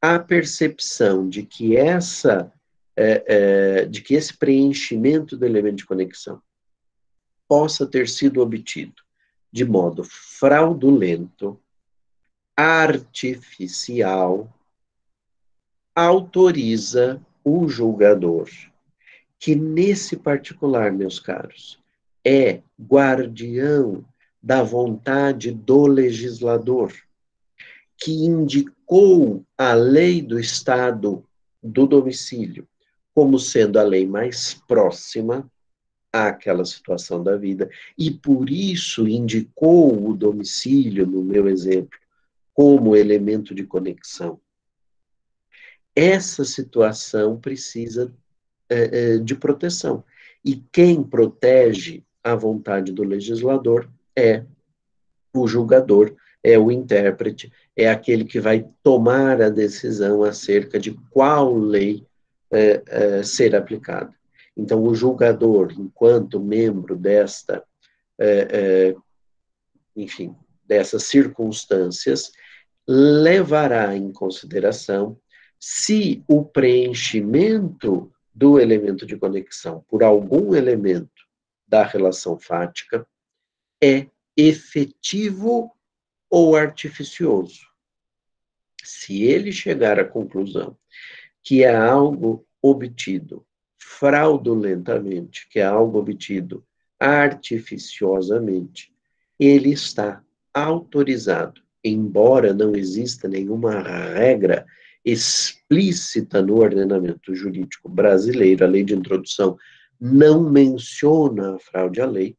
a 0.00 0.18
percepção 0.18 1.28
de 1.28 1.42
que 1.42 1.76
essa 1.76 2.52
é, 2.96 3.24
é, 3.26 3.84
de 3.86 4.00
que 4.00 4.14
esse 4.14 4.34
preenchimento 4.36 5.36
do 5.36 5.44
elemento 5.44 5.76
de 5.76 5.86
conexão 5.86 6.40
possa 7.46 7.86
ter 7.86 8.08
sido 8.08 8.40
obtido 8.40 9.06
de 9.52 9.64
modo 9.64 10.04
fraudulento, 10.04 11.58
artificial, 12.56 14.52
autoriza 15.94 17.20
o 17.42 17.68
julgador, 17.68 18.48
que 19.38 19.54
nesse 19.54 20.16
particular, 20.16 20.92
meus 20.92 21.18
caros, 21.18 21.78
é 22.24 22.62
guardião 22.80 24.04
da 24.42 24.62
vontade 24.62 25.50
do 25.52 25.86
legislador 25.86 26.92
que 27.98 28.12
indicou 28.12 29.44
a 29.56 29.72
lei 29.72 30.20
do 30.20 30.38
Estado 30.38 31.24
do 31.62 31.86
domicílio 31.86 32.66
como 33.16 33.38
sendo 33.38 33.78
a 33.78 33.82
lei 33.82 34.06
mais 34.06 34.52
próxima 34.68 35.50
àquela 36.12 36.66
situação 36.66 37.24
da 37.24 37.34
vida, 37.34 37.70
e 37.96 38.10
por 38.10 38.50
isso 38.50 39.08
indicou 39.08 40.06
o 40.06 40.14
domicílio, 40.14 41.06
no 41.06 41.24
meu 41.24 41.48
exemplo, 41.48 41.98
como 42.52 42.94
elemento 42.94 43.54
de 43.54 43.64
conexão. 43.64 44.38
Essa 45.94 46.44
situação 46.44 47.40
precisa 47.40 48.14
é, 48.68 49.14
é, 49.14 49.18
de 49.18 49.34
proteção. 49.34 50.04
E 50.44 50.62
quem 50.72 51.02
protege 51.02 52.02
a 52.22 52.34
vontade 52.34 52.92
do 52.92 53.02
legislador 53.02 53.88
é 54.16 54.44
o 55.34 55.46
julgador 55.46 56.14
é 56.46 56.56
o 56.56 56.70
intérprete, 56.70 57.52
é 57.74 57.90
aquele 57.90 58.24
que 58.24 58.38
vai 58.38 58.64
tomar 58.80 59.42
a 59.42 59.48
decisão 59.48 60.22
acerca 60.22 60.78
de 60.78 60.92
qual 61.10 61.52
lei 61.52 62.06
é, 62.52 62.82
é, 62.86 63.22
ser 63.24 63.56
aplicada. 63.56 64.14
Então, 64.56 64.80
o 64.84 64.94
julgador, 64.94 65.72
enquanto 65.76 66.38
membro 66.38 66.94
desta, 66.94 67.64
é, 68.16 68.48
é 68.48 68.96
enfim, 69.96 70.36
dessas 70.64 71.02
circunstâncias, 71.04 72.30
levará 72.86 73.96
em 73.96 74.12
consideração 74.12 75.18
se 75.58 76.22
o 76.28 76.44
preenchimento 76.44 78.12
do 78.36 78.60
elemento 78.60 79.06
de 79.06 79.16
conexão 79.16 79.82
por 79.88 80.02
algum 80.02 80.54
elemento 80.54 81.24
da 81.66 81.82
relação 81.82 82.38
fática 82.38 83.06
é 83.82 84.08
efetivo 84.36 85.74
ou 86.28 86.54
artificioso. 86.54 87.62
Se 88.84 89.22
ele 89.22 89.50
chegar 89.50 89.98
à 89.98 90.04
conclusão 90.04 90.76
que 91.42 91.64
é 91.64 91.74
algo 91.74 92.46
obtido 92.60 93.42
fraudulentamente, 93.78 95.48
que 95.48 95.58
é 95.58 95.64
algo 95.64 95.98
obtido 95.98 96.62
artificiosamente, 97.00 98.92
ele 99.40 99.72
está 99.72 100.22
autorizado, 100.52 101.62
embora 101.82 102.52
não 102.52 102.76
exista 102.76 103.26
nenhuma 103.28 103.80
regra 103.80 104.66
explícita 105.06 106.42
no 106.42 106.56
ordenamento 106.56 107.32
jurídico 107.32 107.88
brasileiro, 107.88 108.64
a 108.64 108.68
lei 108.68 108.82
de 108.82 108.92
introdução 108.92 109.56
não 110.00 110.50
menciona 110.50 111.54
a 111.54 111.58
fraude 111.60 112.00
à 112.00 112.06
lei, 112.06 112.36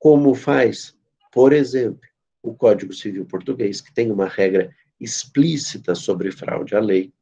como 0.00 0.34
faz, 0.34 0.96
por 1.32 1.52
exemplo, 1.52 2.00
o 2.42 2.52
Código 2.52 2.92
Civil 2.92 3.24
Português, 3.24 3.80
que 3.80 3.94
tem 3.94 4.10
uma 4.10 4.26
regra 4.26 4.74
explícita 5.00 5.94
sobre 5.94 6.32
fraude 6.32 6.74
à 6.74 6.80
lei. 6.80 7.12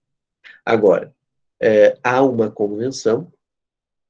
Agora, 0.65 1.15
é, 1.61 1.99
há 2.03 2.23
uma 2.23 2.51
convenção 2.51 3.31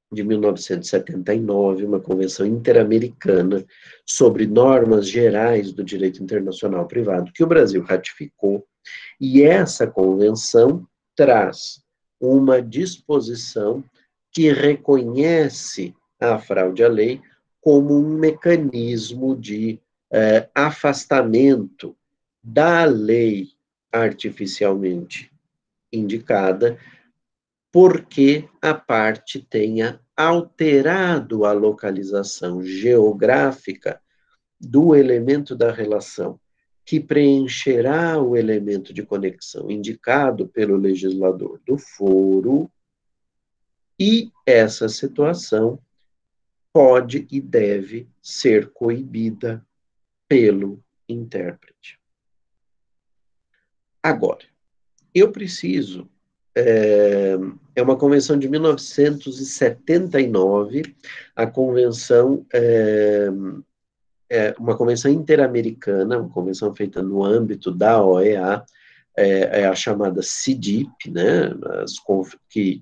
de 0.09 0.23
1979, 0.23 1.85
uma 1.85 1.99
convenção 1.99 2.45
interamericana 2.45 3.65
sobre 4.05 4.47
normas 4.47 5.07
gerais 5.09 5.73
do 5.73 5.83
direito 5.83 6.23
internacional 6.23 6.87
privado, 6.87 7.31
que 7.33 7.43
o 7.43 7.47
Brasil 7.47 7.81
ratificou, 7.81 8.65
e 9.19 9.43
essa 9.43 9.87
convenção 9.87 10.87
traz 11.15 11.83
uma 12.19 12.61
disposição 12.61 13.83
que 14.31 14.51
reconhece 14.51 15.95
a 16.19 16.37
fraude 16.39 16.83
à 16.83 16.87
lei 16.87 17.21
como 17.59 17.97
um 17.97 18.17
mecanismo 18.17 19.35
de 19.35 19.79
eh, 20.11 20.49
afastamento 20.55 21.95
da 22.43 22.85
lei 22.85 23.49
artificialmente 23.91 25.31
indicada 25.91 26.77
porque 27.71 28.49
a 28.61 28.73
parte 28.73 29.39
tenha 29.39 29.99
alterado 30.15 31.45
a 31.45 31.51
localização 31.51 32.61
geográfica 32.61 34.01
do 34.59 34.95
elemento 34.95 35.55
da 35.55 35.71
relação, 35.71 36.39
que 36.91 36.99
preencherá 36.99 38.21
o 38.21 38.35
elemento 38.35 38.93
de 38.93 39.01
conexão 39.01 39.71
indicado 39.71 40.49
pelo 40.49 40.75
legislador 40.75 41.61
do 41.65 41.77
foro, 41.77 42.69
e 43.97 44.29
essa 44.45 44.89
situação 44.89 45.79
pode 46.73 47.25
e 47.31 47.39
deve 47.39 48.09
ser 48.21 48.71
coibida 48.71 49.65
pelo 50.27 50.83
intérprete. 51.07 51.97
Agora, 54.03 54.43
eu 55.15 55.31
preciso 55.31 56.09
é, 56.53 57.37
é 57.73 57.81
uma 57.81 57.97
convenção 57.97 58.37
de 58.37 58.49
1979, 58.49 60.93
a 61.33 61.47
convenção 61.47 62.45
é, 62.53 63.29
é 64.31 64.55
uma 64.57 64.77
convenção 64.77 65.11
interamericana, 65.11 66.17
uma 66.17 66.29
convenção 66.29 66.73
feita 66.73 67.03
no 67.03 67.21
âmbito 67.21 67.69
da 67.69 68.01
OEA, 68.01 68.63
é, 69.17 69.61
é 69.61 69.65
a 69.67 69.75
chamada 69.75 70.21
CIDIP, 70.23 71.11
né, 71.11 71.53
as, 71.83 71.95
que, 72.49 72.81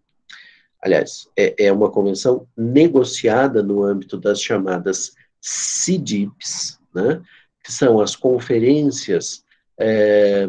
aliás, 0.80 1.28
é, 1.36 1.66
é 1.66 1.72
uma 1.72 1.90
convenção 1.90 2.48
negociada 2.56 3.64
no 3.64 3.84
âmbito 3.84 4.16
das 4.16 4.40
chamadas 4.40 5.16
CIDIPs, 5.42 6.80
né, 6.94 7.20
que 7.64 7.72
são 7.72 8.00
as 8.00 8.16
conferências 8.16 9.44
é, 9.76 10.48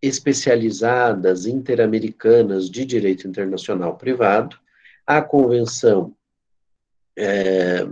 especializadas 0.00 1.44
interamericanas 1.44 2.70
de 2.70 2.84
direito 2.84 3.26
internacional 3.26 3.96
privado, 3.96 4.56
a 5.04 5.20
Convenção 5.20 6.14
é, 7.16 7.84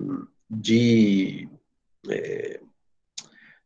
de 0.49 1.49
é, 2.09 2.61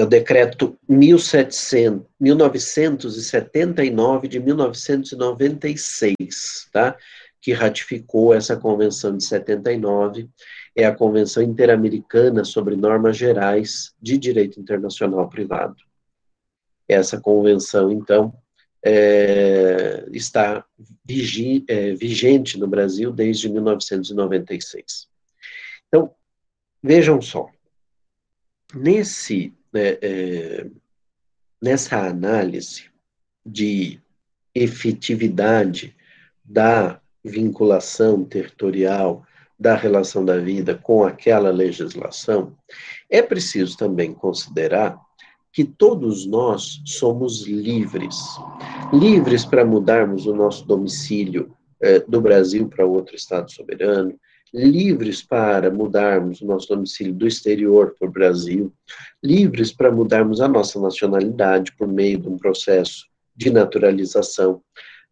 é 0.00 0.04
o 0.04 0.06
decreto 0.06 0.78
1700, 0.88 2.06
1979 2.18 4.28
de 4.28 4.40
1996, 4.40 6.70
tá? 6.72 6.96
Que 7.40 7.52
ratificou 7.52 8.34
essa 8.34 8.56
convenção 8.56 9.16
de 9.16 9.24
79, 9.24 10.28
é 10.76 10.84
a 10.84 10.94
Convenção 10.94 11.42
Interamericana 11.42 12.44
sobre 12.44 12.76
Normas 12.76 13.16
Gerais 13.16 13.94
de 14.00 14.18
Direito 14.18 14.60
Internacional 14.60 15.28
Privado. 15.28 15.76
Essa 16.86 17.20
convenção, 17.20 17.90
então, 17.90 18.34
é, 18.82 20.06
está 20.12 20.64
vigi, 21.04 21.64
é, 21.68 21.94
vigente 21.94 22.58
no 22.58 22.66
Brasil 22.66 23.12
desde 23.12 23.48
1996. 23.48 25.08
Então, 25.88 26.14
vejam 26.82 27.20
só, 27.20 27.48
nesse 28.74 29.54
né, 29.72 29.98
é, 30.02 30.66
nessa 31.60 32.06
análise 32.06 32.90
de 33.44 34.00
efetividade 34.54 35.96
da 36.44 36.99
vinculação 37.24 38.24
territorial 38.24 39.22
da 39.58 39.74
relação 39.74 40.24
da 40.24 40.38
vida 40.38 40.74
com 40.74 41.04
aquela 41.04 41.50
legislação, 41.50 42.56
é 43.10 43.20
preciso 43.20 43.76
também 43.76 44.14
considerar 44.14 44.98
que 45.52 45.64
todos 45.64 46.26
nós 46.26 46.80
somos 46.86 47.46
livres. 47.46 48.16
Livres 48.92 49.44
para 49.44 49.64
mudarmos 49.64 50.26
o 50.26 50.34
nosso 50.34 50.66
domicílio 50.66 51.54
eh, 51.82 52.02
do 52.06 52.20
Brasil 52.20 52.68
para 52.68 52.86
outro 52.86 53.16
Estado 53.16 53.50
soberano, 53.50 54.14
livres 54.52 55.22
para 55.22 55.70
mudarmos 55.70 56.40
o 56.40 56.46
nosso 56.46 56.68
domicílio 56.68 57.14
do 57.14 57.26
exterior 57.26 57.94
para 57.98 58.08
o 58.08 58.10
Brasil, 58.10 58.72
livres 59.22 59.72
para 59.72 59.90
mudarmos 59.90 60.40
a 60.40 60.48
nossa 60.48 60.80
nacionalidade 60.80 61.72
por 61.76 61.86
meio 61.86 62.18
de 62.18 62.28
um 62.28 62.36
processo 62.36 63.06
de 63.36 63.50
naturalização, 63.50 64.60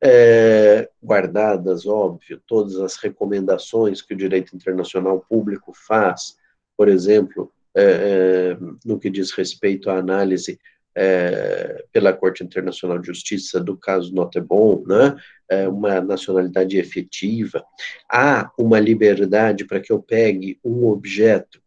é, 0.03 0.89
guardadas, 1.03 1.87
óbvio, 1.87 2.41
todas 2.47 2.77
as 2.77 2.97
recomendações 2.97 4.01
que 4.01 4.15
o 4.15 4.17
direito 4.17 4.55
internacional 4.55 5.25
público 5.29 5.73
faz, 5.75 6.37
por 6.77 6.89
exemplo, 6.89 7.53
é, 7.75 7.83
é, 7.83 8.59
no 8.85 8.99
que 8.99 9.11
diz 9.11 9.31
respeito 9.33 9.91
à 9.91 9.99
análise 9.99 10.59
é, 10.95 11.85
pela 11.93 12.13
Corte 12.13 12.43
Internacional 12.43 12.99
de 12.99 13.07
Justiça 13.07 13.61
do 13.61 13.77
caso 13.77 14.13
Notebon, 14.13 14.83
né, 14.87 15.17
é, 15.49 15.69
uma 15.69 16.01
nacionalidade 16.01 16.77
efetiva, 16.77 17.65
há 18.11 18.51
uma 18.59 18.81
liberdade 18.81 19.65
para 19.65 19.81
que 19.81 19.93
eu 19.93 20.03
pegue 20.03 20.59
um 20.65 20.87
objeto 20.87 21.61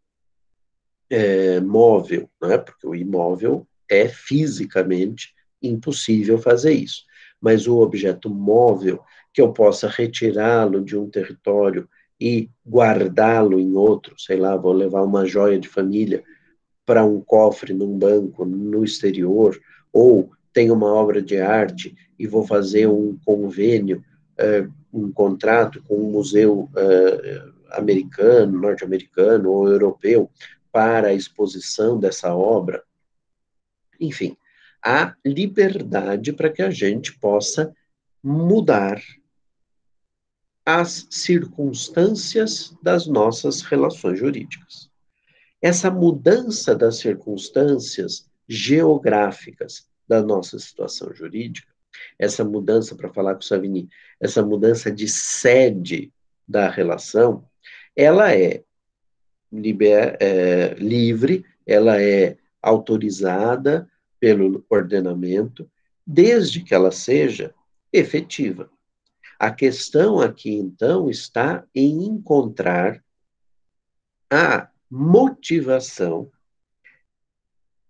é, 1.09 1.59
móvel, 1.61 2.29
né, 2.41 2.57
porque 2.57 2.85
o 2.85 2.95
imóvel 2.95 3.65
é 3.89 4.07
fisicamente 4.07 5.33
impossível 5.61 6.37
fazer 6.37 6.73
isso, 6.73 7.03
mas 7.41 7.67
o 7.67 7.79
objeto 7.79 8.29
móvel, 8.29 9.01
que 9.33 9.41
eu 9.41 9.51
possa 9.51 9.89
retirá-lo 9.89 10.83
de 10.83 10.95
um 10.95 11.09
território 11.09 11.89
e 12.19 12.49
guardá-lo 12.65 13.59
em 13.59 13.73
outro, 13.75 14.13
sei 14.19 14.37
lá, 14.37 14.55
vou 14.55 14.73
levar 14.73 15.01
uma 15.01 15.25
joia 15.25 15.57
de 15.57 15.67
família 15.67 16.23
para 16.85 17.03
um 17.03 17.19
cofre 17.19 17.73
num 17.73 17.97
banco 17.97 18.45
no 18.45 18.83
exterior, 18.83 19.59
ou 19.91 20.29
tenho 20.53 20.73
uma 20.73 20.93
obra 20.93 21.21
de 21.21 21.39
arte 21.39 21.95
e 22.19 22.27
vou 22.27 22.45
fazer 22.45 22.87
um 22.87 23.17
convênio, 23.25 24.03
uh, 24.39 24.71
um 24.93 25.11
contrato 25.11 25.81
com 25.87 25.95
um 25.95 26.11
museu 26.11 26.69
uh, 26.75 27.51
americano, 27.71 28.59
norte-americano 28.59 29.49
ou 29.49 29.67
europeu 29.67 30.29
para 30.71 31.07
a 31.07 31.13
exposição 31.13 31.99
dessa 31.99 32.35
obra. 32.35 32.83
Enfim, 33.99 34.37
há 34.83 35.15
liberdade 35.25 36.33
para 36.33 36.49
que 36.49 36.61
a 36.61 36.69
gente 36.69 37.17
possa 37.19 37.73
mudar 38.23 39.01
as 40.65 41.07
circunstâncias 41.09 42.75
das 42.81 43.07
nossas 43.07 43.61
relações 43.61 44.19
jurídicas. 44.19 44.89
Essa 45.61 45.91
mudança 45.91 46.75
das 46.75 46.97
circunstâncias 46.97 48.29
geográficas 48.47 49.87
da 50.07 50.21
nossa 50.21 50.57
situação 50.59 51.13
jurídica, 51.13 51.71
essa 52.17 52.43
mudança, 52.43 52.95
para 52.95 53.13
falar 53.13 53.33
com 53.35 53.41
o 53.41 53.43
Savini, 53.43 53.89
essa 54.19 54.43
mudança 54.43 54.91
de 54.91 55.07
sede 55.07 56.11
da 56.47 56.69
relação, 56.69 57.43
ela 57.95 58.33
é, 58.35 58.63
liber, 59.51 60.17
é 60.19 60.73
livre, 60.75 61.45
ela 61.65 62.01
é 62.01 62.37
autorizada 62.61 63.89
pelo 64.21 64.63
ordenamento, 64.69 65.69
desde 66.05 66.63
que 66.63 66.75
ela 66.75 66.91
seja 66.91 67.55
efetiva. 67.91 68.69
A 69.39 69.49
questão 69.49 70.21
aqui, 70.21 70.53
então, 70.53 71.09
está 71.09 71.65
em 71.73 72.05
encontrar 72.05 73.03
a 74.29 74.69
motivação 74.87 76.31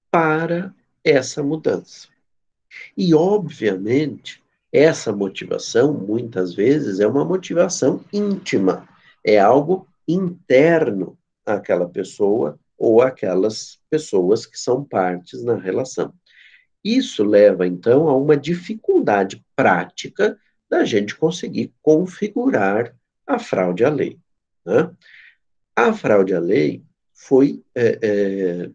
para 0.10 0.74
essa 1.04 1.44
mudança. 1.44 2.08
E, 2.96 3.13
obviamente, 3.13 4.41
essa 4.72 5.12
motivação, 5.12 5.94
muitas 5.94 6.54
vezes, 6.54 7.02
é 7.02 7.08
uma 7.08 7.26
motivação 7.26 8.06
íntima, 8.13 8.88
é 9.22 9.38
algo 9.38 9.86
interno 10.08 11.17
àquela 11.46 11.89
pessoa 11.89 12.58
ou 12.78 13.02
aquelas 13.02 13.80
pessoas 13.89 14.46
que 14.46 14.58
são 14.58 14.84
partes 14.84 15.44
na 15.44 15.56
relação. 15.56 16.13
Isso 16.84 17.24
leva, 17.24 17.67
então, 17.67 18.08
a 18.08 18.17
uma 18.17 18.36
dificuldade 18.36 19.44
prática 19.56 20.38
da 20.70 20.84
gente 20.84 21.15
conseguir 21.15 21.74
configurar 21.82 22.96
a 23.28 23.38
fraude 23.38 23.84
à 23.84 23.89
lei. 23.89 24.17
Né? 24.65 24.89
A 25.76 25.94
fraude 25.94 26.34
à 26.34 26.39
lei 26.39 26.84
foi 27.13 27.63
é, 27.76 28.00
é, 28.02 28.72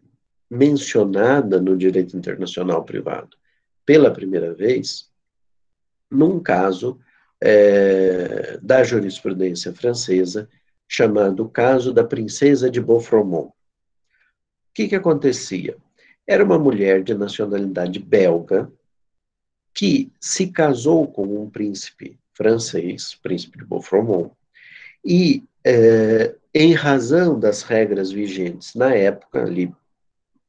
mencionada 0.49 1.59
no 1.59 1.77
direito 1.77 2.15
internacional 2.15 2.83
privado 2.83 3.35
pela 3.85 4.11
primeira 4.11 4.53
vez 4.53 5.09
num 6.09 6.39
caso 6.39 6.99
é, 7.41 8.57
da 8.61 8.83
jurisprudência 8.83 9.73
francesa 9.73 10.49
chamado 10.87 11.49
caso 11.49 11.93
da 11.93 12.03
princesa 12.03 12.69
de 12.71 12.79
Beaufort. 12.79 13.25
O 13.25 13.53
que, 14.73 14.87
que 14.87 14.95
acontecia? 14.95 15.75
Era 16.27 16.43
uma 16.43 16.59
mulher 16.59 17.01
de 17.03 17.13
nacionalidade 17.13 17.99
belga 17.99 18.69
que 19.73 20.11
se 20.19 20.47
casou 20.47 21.07
com 21.07 21.23
um 21.41 21.49
príncipe 21.49 22.19
francês, 22.33 23.15
príncipe 23.15 23.59
de 23.59 23.65
Beaufort, 23.65 24.31
e 25.05 25.43
é, 25.63 26.35
em 26.53 26.73
razão 26.73 27.39
das 27.39 27.61
regras 27.61 28.11
vigentes 28.11 28.75
na 28.75 28.93
época, 28.93 29.43
ali 29.43 29.73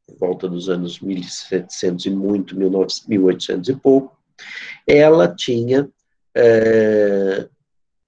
por 0.07 0.17
volta 0.19 0.49
dos 0.49 0.69
anos 0.69 1.01
1700 1.01 2.07
e 2.07 2.11
muito, 2.11 2.57
1800 2.57 3.69
e 3.69 3.77
pouco, 3.77 4.19
ela 4.87 5.29
tinha, 5.29 5.89
é, 6.35 7.47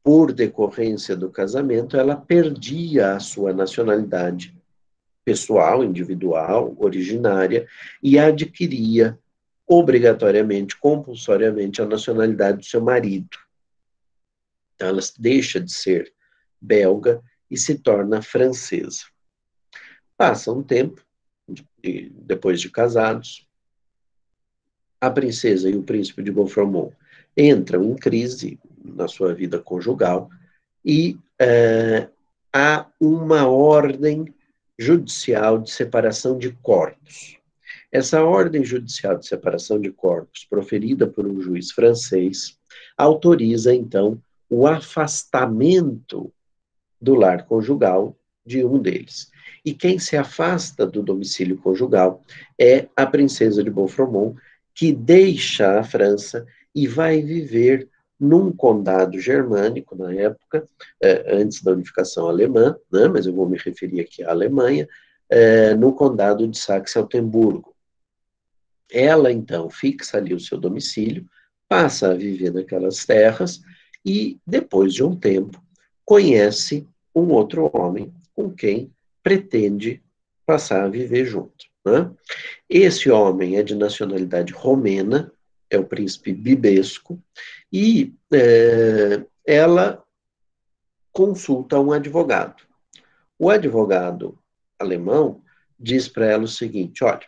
por 0.03 0.33
decorrência 0.33 1.15
do 1.15 1.29
casamento, 1.29 1.97
ela 1.97 2.17
perdia 2.17 3.13
a 3.15 3.21
sua 3.21 3.53
nacionalidade 3.53 4.57
pessoal, 5.25 5.85
individual, 5.85 6.75
originária, 6.79 7.67
e 8.03 8.19
adquiria 8.19 9.19
obrigatoriamente, 9.67 10.77
compulsoriamente, 10.77 11.81
a 11.81 11.87
nacionalidade 11.87 12.59
do 12.59 12.65
seu 12.65 12.81
marido. 12.81 13.39
Então, 14.75 14.89
ela 14.89 15.01
deixa 15.19 15.61
de 15.61 15.73
ser 15.73 16.13
belga 16.61 17.23
e 17.51 17.57
se 17.57 17.79
torna 17.79 18.21
francesa. 18.21 19.05
Passa 20.17 20.53
um 20.53 20.63
tempo, 20.63 21.05
depois 21.83 22.61
de 22.61 22.71
casados, 22.71 23.47
a 25.01 25.11
princesa 25.11 25.71
e 25.71 25.77
o 25.77 25.83
príncipe 25.83 26.23
de 26.23 26.31
Beaufort 26.31 26.93
entram 27.37 27.85
em 27.85 27.97
crise 27.97 28.59
na 28.85 29.09
sua 29.09 29.35
vida 29.35 29.59
conjugal 29.59 30.29
e 30.85 31.19
é, 31.39 32.09
há 32.53 32.87
uma 33.01 33.47
ordem 33.47 34.35
judicial 34.81 35.59
de 35.59 35.71
separação 35.71 36.39
de 36.39 36.53
corpos. 36.63 37.37
Essa 37.93 38.25
ordem 38.25 38.65
judicial 38.65 39.19
de 39.19 39.27
separação 39.27 39.79
de 39.79 39.91
corpos, 39.91 40.47
proferida 40.49 41.07
por 41.07 41.27
um 41.27 41.39
juiz 41.39 41.71
francês, 41.71 42.59
autoriza, 42.97 43.75
então, 43.75 44.19
o 44.49 44.67
afastamento 44.67 46.33
do 46.99 47.15
lar 47.15 47.45
conjugal 47.45 48.17
de 48.47 48.65
um 48.65 48.79
deles. 48.79 49.31
E 49.63 49.75
quem 49.75 49.99
se 49.99 50.17
afasta 50.17 50.87
do 50.87 51.03
domicílio 51.03 51.59
conjugal 51.59 52.23
é 52.59 52.89
a 52.97 53.05
princesa 53.05 53.63
de 53.63 53.71
Beaufort, 53.71 54.35
que 54.75 54.95
deixa 54.95 55.79
a 55.79 55.85
França 55.85 56.47
e 56.75 56.89
vai 56.89 57.21
viver 57.21 57.87
num 58.21 58.53
condado 58.53 59.19
germânico, 59.19 59.97
na 59.97 60.13
época, 60.13 60.69
eh, 61.03 61.25
antes 61.29 61.63
da 61.63 61.73
unificação 61.73 62.29
alemã, 62.29 62.77
né, 62.93 63.09
mas 63.09 63.27
eu 63.27 63.33
vou 63.33 63.49
me 63.49 63.57
referir 63.57 64.01
aqui 64.01 64.23
à 64.23 64.31
Alemanha, 64.31 64.87
eh, 65.31 65.75
no 65.75 65.95
condado 65.95 66.47
de 66.47 66.59
Saxe-Altemburgo. 66.59 67.75
Ela, 68.93 69.33
então, 69.33 69.71
fixa 69.71 70.19
ali 70.19 70.35
o 70.35 70.41
seu 70.41 70.59
domicílio, 70.59 71.27
passa 71.69 72.11
a 72.11 72.15
viver 72.15 72.53
naquelas 72.53 73.07
terras 73.07 73.61
e, 74.05 74.39
depois 74.47 74.93
de 74.93 75.03
um 75.05 75.17
tempo, 75.17 75.63
conhece 76.05 76.87
um 77.15 77.29
outro 77.29 77.71
homem 77.73 78.13
com 78.35 78.51
quem 78.51 78.93
pretende 79.23 80.03
passar 80.45 80.85
a 80.85 80.89
viver 80.89 81.25
junto. 81.25 81.67
Né? 81.85 82.11
Esse 82.69 83.11
homem 83.11 83.57
é 83.57 83.63
de 83.63 83.75
nacionalidade 83.75 84.53
romena, 84.53 85.33
é 85.71 85.79
o 85.79 85.85
príncipe 85.85 86.33
Bibesco, 86.33 87.23
e 87.73 88.15
é, 88.33 89.25
ela 89.47 90.03
consulta 91.13 91.79
um 91.79 91.93
advogado. 91.93 92.63
O 93.39 93.51
advogado 93.51 94.39
alemão 94.79 95.43
diz 95.79 96.09
para 96.09 96.27
ela 96.27 96.45
o 96.45 96.49
seguinte: 96.49 97.03
olha, 97.05 97.27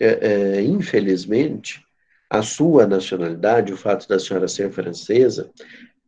é, 0.00 0.28
é, 0.56 0.62
infelizmente, 0.62 1.84
a 2.30 2.42
sua 2.42 2.86
nacionalidade, 2.86 3.72
o 3.72 3.76
fato 3.76 4.08
da 4.08 4.18
senhora 4.18 4.48
ser 4.48 4.70
francesa, 4.70 5.50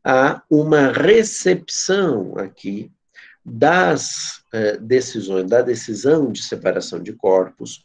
há 0.05 0.43
uma 0.51 0.93
recepção 0.93 2.37
aqui 2.37 2.91
das 3.45 4.43
eh, 4.53 4.77
decisões, 4.77 5.49
da 5.49 5.63
decisão 5.63 6.31
de 6.31 6.43
separação 6.43 7.03
de 7.03 7.13
corpos 7.13 7.85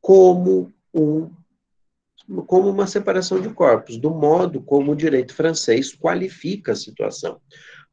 como 0.00 0.72
um 0.94 1.28
como 2.46 2.70
uma 2.70 2.86
separação 2.86 3.40
de 3.40 3.50
corpos, 3.50 3.98
do 3.98 4.10
modo 4.10 4.60
como 4.60 4.92
o 4.92 4.96
direito 4.96 5.34
francês 5.34 5.94
qualifica 5.94 6.72
a 6.72 6.76
situação. 6.76 7.40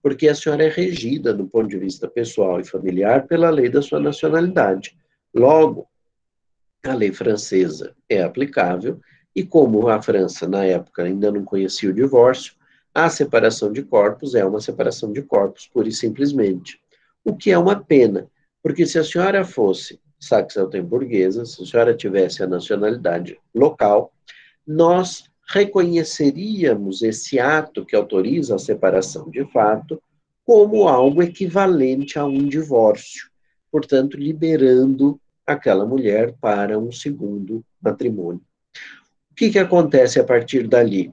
Porque 0.02 0.30
a 0.30 0.36
senhora 0.36 0.64
é 0.64 0.70
regida, 0.70 1.34
do 1.34 1.46
ponto 1.46 1.68
de 1.68 1.78
vista 1.78 2.08
pessoal 2.08 2.60
e 2.60 2.64
familiar, 2.64 3.28
pela 3.28 3.50
lei 3.50 3.70
da 3.70 3.82
sua 3.82 4.00
nacionalidade. 4.00 4.98
Logo, 5.34 5.88
a 6.86 6.94
lei 6.94 7.12
francesa 7.12 7.94
é 8.08 8.24
aplicável, 8.24 9.00
e 9.36 9.44
como 9.44 9.88
a 9.90 10.02
França, 10.02 10.48
na 10.48 10.64
época, 10.66 11.04
ainda 11.04 11.32
não 11.32 11.44
conhecia 11.44 11.90
o 11.90 11.94
divórcio, 11.94 12.54
a 12.94 13.10
separação 13.10 13.72
de 13.72 13.84
corpos 13.84 14.36
é 14.36 14.44
uma 14.44 14.60
separação 14.60 15.12
de 15.12 15.22
corpos, 15.22 15.68
pura 15.68 15.88
e 15.88 15.92
simplesmente. 15.92 16.80
O 17.24 17.36
que 17.36 17.52
é 17.52 17.58
uma 17.58 17.80
pena, 17.80 18.28
porque 18.64 18.86
se 18.86 18.98
a 18.98 19.04
senhora 19.04 19.46
fosse 19.46 20.00
saxeltenburguesa, 20.20 21.46
se 21.46 21.62
a 21.62 21.66
senhora 21.66 21.96
tivesse 21.96 22.44
a 22.44 22.48
nacionalidade 22.48 23.38
local, 23.54 24.12
nós 24.70 25.24
reconheceríamos 25.48 27.02
esse 27.02 27.40
ato 27.40 27.84
que 27.84 27.96
autoriza 27.96 28.54
a 28.54 28.60
separação 28.60 29.28
de 29.32 29.44
fato 29.52 30.00
como 30.46 30.88
algo 30.88 31.24
equivalente 31.24 32.20
a 32.20 32.26
um 32.26 32.48
divórcio, 32.48 33.32
portanto, 33.72 34.16
liberando 34.16 35.20
aquela 35.46 35.88
mulher 35.88 36.36
para 36.40 36.78
um 36.78 36.92
segundo 36.92 37.66
matrimônio. 37.82 38.44
O 39.32 39.36
que, 39.36 39.50
que 39.50 39.58
acontece 39.58 40.20
a 40.20 40.24
partir 40.24 40.68
dali? 40.68 41.12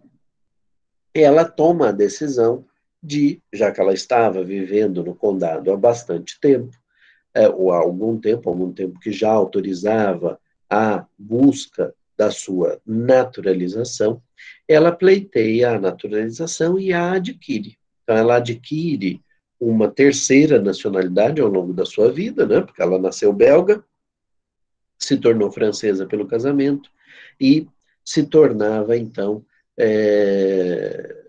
Ela 1.14 1.47
toma 1.47 1.88
a 1.88 1.92
decisão 1.92 2.62
de, 3.03 3.40
já 3.51 3.73
que 3.73 3.81
ela 3.81 3.95
estava 3.95 4.45
vivendo 4.45 5.03
no 5.03 5.14
condado 5.14 5.73
há 5.73 5.77
bastante 5.79 6.38
tempo, 6.38 6.77
é, 7.33 7.49
ou 7.49 7.73
há 7.73 7.79
algum 7.79 8.19
tempo, 8.19 8.51
algum 8.51 8.71
tempo 8.71 9.01
que 9.01 9.12
já 9.12 9.31
autorizava 9.31 10.38
a 10.69 11.07
busca 11.19 11.95
da 12.17 12.31
sua 12.31 12.81
naturalização, 12.87 14.23
ela 14.67 14.93
pleiteia 14.93 15.71
a 15.71 15.81
naturalização 15.81 16.79
e 16.79 16.93
a 16.93 17.13
adquire. 17.13 17.77
Então, 18.03 18.17
ela 18.17 18.37
adquire 18.37 19.21
uma 19.59 19.89
terceira 19.89 20.61
nacionalidade 20.61 21.41
ao 21.41 21.49
longo 21.49 21.73
da 21.73 21.85
sua 21.85 22.11
vida, 22.11 22.47
né, 22.47 22.61
porque 22.61 22.83
ela 22.83 22.99
nasceu 22.99 23.33
belga, 23.33 23.83
se 24.99 25.17
tornou 25.17 25.51
francesa 25.51 26.07
pelo 26.07 26.27
casamento 26.27 26.91
e 27.41 27.67
se 28.05 28.25
tornava, 28.25 28.97
então, 28.97 29.45
é, 29.79 31.25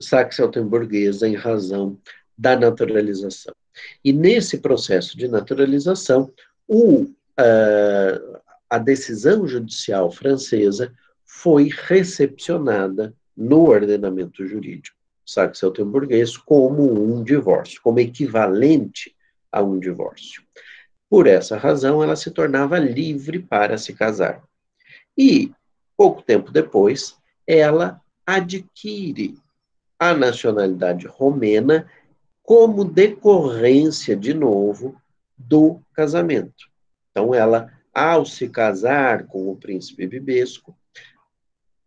saxe-altenburguesa 0.00 1.28
em 1.28 1.34
razão 1.34 1.98
da 2.36 2.56
naturalização. 2.58 3.54
E 4.04 4.12
nesse 4.12 4.58
processo 4.58 5.16
de 5.16 5.28
naturalização, 5.28 6.32
o, 6.66 7.02
uh, 7.02 8.29
a 8.70 8.78
decisão 8.78 9.46
judicial 9.46 10.10
francesa 10.10 10.94
foi 11.24 11.68
recepcionada 11.88 13.12
no 13.36 13.68
ordenamento 13.68 14.46
jurídico 14.46 15.00
saxe-altenburguês 15.30 16.36
como 16.36 16.82
um 16.92 17.22
divórcio, 17.22 17.80
como 17.82 18.00
equivalente 18.00 19.14
a 19.52 19.62
um 19.62 19.78
divórcio. 19.78 20.42
Por 21.08 21.26
essa 21.26 21.56
razão, 21.56 22.02
ela 22.02 22.16
se 22.16 22.30
tornava 22.30 22.78
livre 22.78 23.38
para 23.38 23.78
se 23.78 23.92
casar. 23.94 24.42
E, 25.16 25.52
pouco 25.96 26.22
tempo 26.22 26.50
depois, 26.50 27.16
ela 27.46 28.00
adquire 28.26 29.38
a 29.98 30.14
nacionalidade 30.14 31.06
romena 31.06 31.88
como 32.42 32.84
decorrência, 32.84 34.16
de 34.16 34.34
novo, 34.34 35.00
do 35.36 35.80
casamento. 35.92 36.68
Então, 37.10 37.34
ela, 37.34 37.72
ao 37.94 38.24
se 38.24 38.48
casar 38.48 39.26
com 39.26 39.50
o 39.50 39.56
príncipe 39.56 40.06
bibesco, 40.06 40.76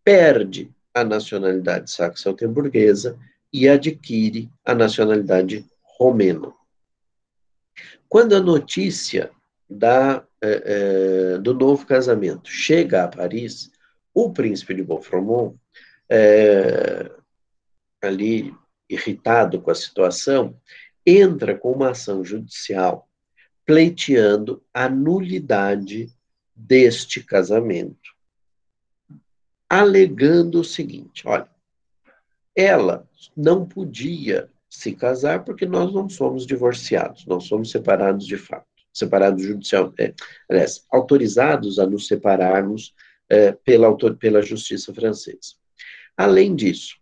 perde 0.04 0.72
a 0.94 1.04
nacionalidade 1.04 1.90
saxo-altemburguesa 1.90 3.18
e 3.52 3.68
adquire 3.68 4.52
a 4.66 4.76
nacionalidade 4.76 5.66
romena. 5.82 6.54
Quando 8.10 8.36
a 8.36 8.40
notícia 8.40 9.32
da, 9.70 10.24
eh, 10.42 10.64
eh, 10.66 11.38
do 11.40 11.54
novo 11.54 11.86
casamento 11.86 12.50
chega 12.50 13.04
a 13.04 13.08
Paris, 13.08 13.72
o 14.14 14.32
príncipe 14.32 14.76
de 14.76 14.84
Beaufort, 14.84 15.56
eh, 16.10 17.12
ali 18.02 18.54
irritado 18.90 19.62
com 19.62 19.72
a 19.72 19.76
situação, 19.76 20.56
entra 21.06 21.58
com 21.58 21.72
uma 21.72 21.92
ação 21.92 22.24
judicial 22.24 23.10
pleiteando 23.66 24.64
a 24.74 24.90
nulidade 24.90 26.12
deste 26.56 27.24
casamento, 27.24 28.12
alegando 29.70 30.60
o 30.60 30.64
seguinte: 30.64 31.28
olha, 31.28 31.50
ela 32.56 33.08
não 33.36 33.66
podia 33.66 34.50
se 34.70 34.94
casar 34.94 35.44
porque 35.44 35.66
nós 35.66 35.94
não 35.94 36.10
somos 36.10 36.46
divorciados, 36.46 37.26
nós 37.26 37.46
somos 37.46 37.72
separados 37.72 38.26
de 38.26 38.38
fato, 38.38 38.68
separados 38.92 39.44
judicial, 39.44 39.94
é, 40.00 40.14
aliás, 40.50 40.86
autorizados 40.92 41.80
a 41.80 41.86
nos 41.86 42.08
separarmos 42.08 42.94
é, 43.30 43.52
pela, 43.52 43.96
pela 44.16 44.42
justiça 44.42 44.94
francesa. 44.94 45.56
Além 46.18 46.56
disso, 46.56 46.98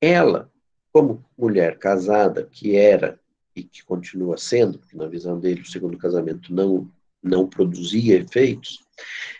ela, 0.00 0.50
como 0.92 1.24
mulher 1.36 1.78
casada, 1.78 2.44
que 2.44 2.76
era 2.76 3.18
e 3.56 3.64
que 3.64 3.82
continua 3.82 4.36
sendo, 4.36 4.78
porque 4.78 4.96
na 4.96 5.06
visão 5.06 5.40
dele 5.40 5.62
o 5.62 5.66
segundo 5.66 5.96
casamento 5.96 6.54
não, 6.54 6.88
não 7.22 7.48
produzia 7.48 8.18
efeitos, 8.18 8.80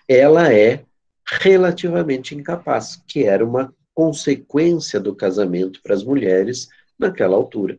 ela 0.08 0.50
é 0.50 0.82
relativamente 1.26 2.34
incapaz, 2.34 3.02
que 3.06 3.24
era 3.24 3.44
uma 3.44 3.72
consequência 3.94 4.98
do 4.98 5.14
casamento 5.14 5.80
para 5.82 5.94
as 5.94 6.02
mulheres 6.02 6.68
naquela 6.98 7.36
altura. 7.36 7.78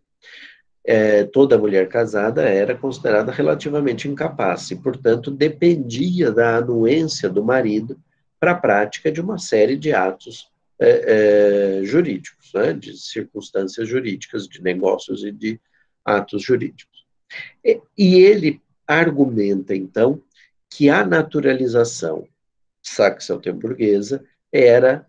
É, 0.86 1.26
toda 1.26 1.58
mulher 1.58 1.90
casada 1.90 2.44
era 2.44 2.76
considerada 2.76 3.32
relativamente 3.32 4.08
incapaz 4.08 4.72
e, 4.72 4.76
portanto, 4.76 5.30
dependia 5.30 6.32
da 6.32 6.58
anuência 6.58 7.30
do 7.30 7.44
marido 7.44 8.00
para 8.40 8.52
a 8.52 8.56
prática 8.56 9.12
de 9.12 9.20
uma 9.20 9.38
série 9.38 9.76
de 9.76 9.92
atos 9.92 10.50
é, 10.80 11.80
é, 11.82 11.84
jurídicos, 11.84 12.52
né, 12.54 12.72
de 12.72 12.96
circunstâncias 12.98 13.88
jurídicas, 13.88 14.48
de 14.48 14.62
negócios 14.62 15.24
e 15.24 15.32
de 15.32 15.60
atos 16.08 16.42
jurídicos. 16.42 17.06
E, 17.64 17.82
e 17.98 18.16
ele 18.16 18.62
argumenta, 18.88 19.76
então, 19.76 20.22
que 20.70 20.90
a 20.90 21.06
naturalização 21.06 22.28
saxo-altemburguesa 22.82 24.24
era 24.52 25.06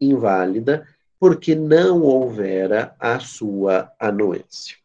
inválida 0.00 0.86
porque 1.18 1.54
não 1.54 2.02
houvera 2.02 2.94
a 2.98 3.18
sua 3.18 3.92
anuência. 3.98 4.76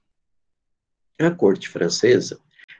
A 1.19 1.31
corte 1.31 1.69
francesa 1.69 2.39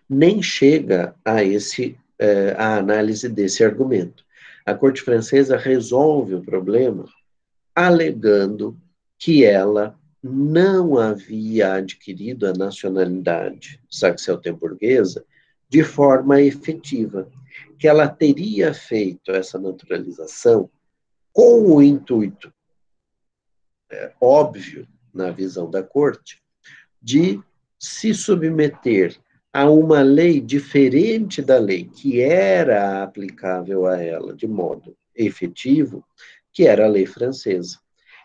nem 0.10 0.42
chega 0.42 1.16
a 1.24 1.44
esse 1.44 1.98
eh, 2.20 2.54
a 2.58 2.78
análise 2.78 3.30
desse 3.30 3.64
argumento. 3.64 4.26
A 4.66 4.74
corte 4.74 5.02
francesa 5.02 5.58
resolve 5.58 6.36
o 6.36 6.42
problema 6.42 7.06
alegando 7.74 8.78
que 9.18 9.46
ela 9.46 9.98
não 10.28 10.98
havia 10.98 11.76
adquirido 11.76 12.48
a 12.48 12.54
nacionalidade 12.54 13.80
saxo-altemburguesa 13.88 15.24
de 15.70 15.84
forma 15.84 16.42
efetiva, 16.42 17.30
que 17.78 17.88
ela 17.88 18.08
teria 18.08 18.74
feito 18.74 19.32
essa 19.32 19.60
naturalização 19.60 20.68
com 21.32 21.76
o 21.76 21.84
intuito, 21.84 22.52
é, 23.92 24.14
óbvio, 24.20 24.88
na 25.14 25.30
visão 25.30 25.70
da 25.70 25.84
corte, 25.84 26.42
de 27.00 27.40
se 27.78 28.12
submeter 28.12 29.16
a 29.54 29.70
uma 29.70 30.02
lei 30.02 30.42
diferente 30.42 31.40
da 31.40 31.60
lei 31.60 31.86
que 31.86 32.20
era 32.20 33.04
aplicável 33.04 33.86
a 33.86 34.02
ela 34.02 34.34
de 34.34 34.48
modo 34.48 34.98
efetivo, 35.16 36.04
que 36.52 36.66
era 36.66 36.86
a 36.86 36.90
lei 36.90 37.06
francesa. 37.06 37.80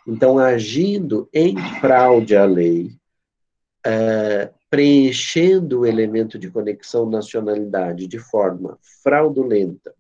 Então, 0.07 0.39
agindo 0.39 1.29
em 1.33 1.57
fraude 1.81 2.37
à 2.37 2.45
lei, 2.45 2.93
uh, 3.87 4.53
preenchendo 4.69 5.81
o 5.81 5.87
elemento 5.87 6.39
de 6.39 6.51
conexão 6.51 7.09
nacionalidade 7.09 8.07
de 8.07 8.19
forma 8.19 8.79
fraudulenta, 9.03 9.95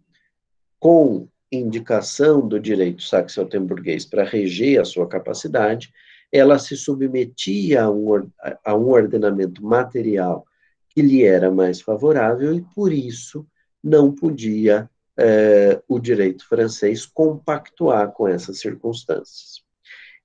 com 0.78 1.28
indicação 1.52 2.46
do 2.46 2.58
direito 2.60 3.02
saxo-altemburguês 3.02 4.04
para 4.04 4.24
reger 4.24 4.80
a 4.80 4.84
sua 4.84 5.06
capacidade, 5.06 5.92
ela 6.32 6.58
se 6.58 6.76
submetia 6.76 7.82
a 7.82 7.90
um, 7.90 8.30
a 8.64 8.76
um 8.76 8.88
ordenamento 8.88 9.64
material 9.64 10.46
que 10.88 11.02
lhe 11.02 11.24
era 11.24 11.50
mais 11.50 11.80
favorável 11.80 12.54
e, 12.54 12.62
por 12.74 12.92
isso, 12.92 13.46
não 13.82 14.12
podia 14.12 14.88
eh, 15.16 15.82
o 15.88 15.98
direito 15.98 16.46
francês 16.48 17.04
compactuar 17.04 18.12
com 18.12 18.28
essas 18.28 18.58
circunstâncias. 18.58 19.62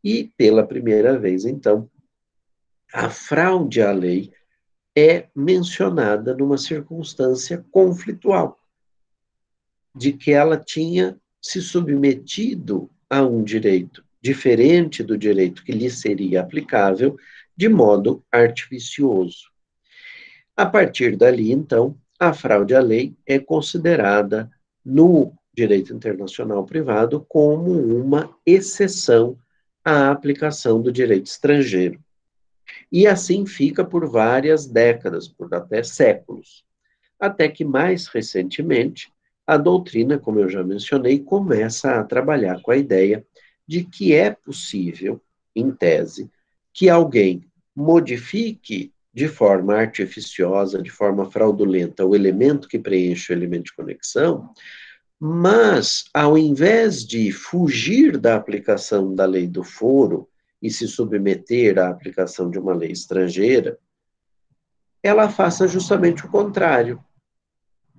E, 0.06 0.32
pela 0.38 0.64
primeira 0.64 1.18
vez, 1.18 1.46
então, 1.46 1.90
a 2.94 3.10
fraude 3.10 3.82
à 3.82 3.92
lei 3.92 4.32
é 4.96 5.28
mencionada 5.36 6.36
numa 6.36 6.60
circunstância 6.60 7.66
conflitual, 7.72 8.60
de 9.96 10.14
que 10.14 10.32
ela 10.32 10.58
tinha 10.58 11.20
se 11.42 11.60
submetido 11.60 12.88
a 13.10 13.24
um 13.24 13.44
direito 13.44 14.06
diferente 14.22 15.02
do 15.02 15.18
direito 15.18 15.64
que 15.64 15.72
lhe 15.72 15.90
seria 15.90 16.42
aplicável, 16.42 17.18
de 17.58 17.68
modo 17.68 18.24
artificioso. 18.32 19.50
A 20.56 20.68
partir 20.68 21.18
dali, 21.18 21.52
então, 21.52 21.98
a 22.20 22.32
fraude 22.32 22.76
à 22.76 22.80
lei 22.80 23.16
é 23.26 23.40
considerada 23.40 24.52
no 24.86 25.34
direito 25.52 25.94
internacional 25.94 26.64
privado 26.64 27.26
como 27.28 27.72
uma 27.72 28.36
exceção 28.46 29.36
à 29.86 30.10
aplicação 30.10 30.82
do 30.82 30.92
direito 30.92 31.28
estrangeiro. 31.28 32.00
E 32.92 33.06
assim 33.06 33.46
fica 33.46 33.86
por 33.86 34.10
várias 34.10 34.66
décadas, 34.66 35.28
por 35.28 35.54
até 35.54 35.84
séculos. 35.84 36.66
Até 37.20 37.48
que 37.48 37.64
mais 37.64 38.08
recentemente, 38.08 39.14
a 39.46 39.58
doutrina, 39.58 40.18
como 40.18 40.40
eu 40.40 40.50
já 40.50 40.64
mencionei, 40.64 41.20
começa 41.20 42.00
a 42.00 42.04
trabalhar 42.04 42.62
com 42.62 42.72
a 42.72 42.78
ideia 42.78 43.24
de 43.68 43.84
que 43.84 44.14
é 44.14 44.32
possível, 44.32 45.22
em 45.56 45.72
tese, 45.72 46.30
que 46.74 46.90
alguém 46.90 47.46
modifique 47.76 48.92
de 49.14 49.28
forma 49.28 49.76
artificiosa, 49.76 50.82
de 50.82 50.90
forma 50.90 51.30
fraudulenta, 51.32 52.06
o 52.06 52.16
elemento 52.16 52.68
que 52.68 52.78
preenche 52.78 53.32
o 53.32 53.36
elemento 53.36 53.66
de 53.66 53.76
conexão, 53.76 54.50
mas, 55.20 56.06
ao 56.14 56.38
invés 56.38 57.06
de 57.06 57.32
fugir 57.32 58.18
da 58.18 58.36
aplicação 58.36 59.16
da 59.16 59.26
lei 59.26 59.48
do 59.48 59.64
foro 59.64 60.28
e 60.62 60.70
se 60.70 60.88
submeter 60.88 61.80
à 61.80 61.90
aplicação 61.90 62.50
de 62.50 62.60
uma 62.60 62.74
lei 62.74 62.92
estrangeira, 62.92 63.78
ela 65.02 65.30
faça 65.30 65.68
justamente 65.68 66.26
o 66.26 66.30
contrário. 66.30 67.04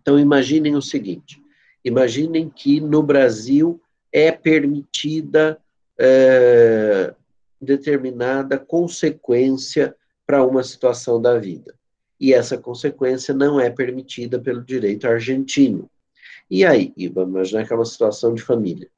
Então, 0.00 0.18
imaginem 0.18 0.76
o 0.76 0.82
seguinte: 0.82 1.40
imaginem 1.84 2.50
que 2.50 2.80
no 2.80 3.02
Brasil 3.02 3.80
é 4.12 4.30
permitida 4.30 5.58
é, 5.98 7.14
determinada 7.60 8.58
consequência 8.58 9.96
para 10.26 10.44
uma 10.44 10.62
situação 10.62 11.20
da 11.20 11.38
vida. 11.38 11.74
E 12.18 12.32
essa 12.32 12.58
consequência 12.58 13.32
não 13.32 13.60
é 13.60 13.70
permitida 13.70 14.38
pelo 14.38 14.64
direito 14.64 15.06
argentino. 15.06 15.88
E 16.50 16.64
aí, 16.64 16.92
vamos 17.12 17.30
imaginar 17.30 17.66
que 17.66 17.72
é 17.72 17.76
uma 17.76 17.84
situação 17.84 18.34
de 18.34 18.42
família. 18.42 18.90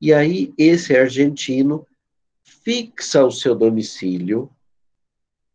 E 0.00 0.12
aí, 0.12 0.52
esse 0.56 0.96
argentino 0.96 1.86
fixa 2.42 3.24
o 3.24 3.30
seu 3.30 3.54
domicílio, 3.54 4.50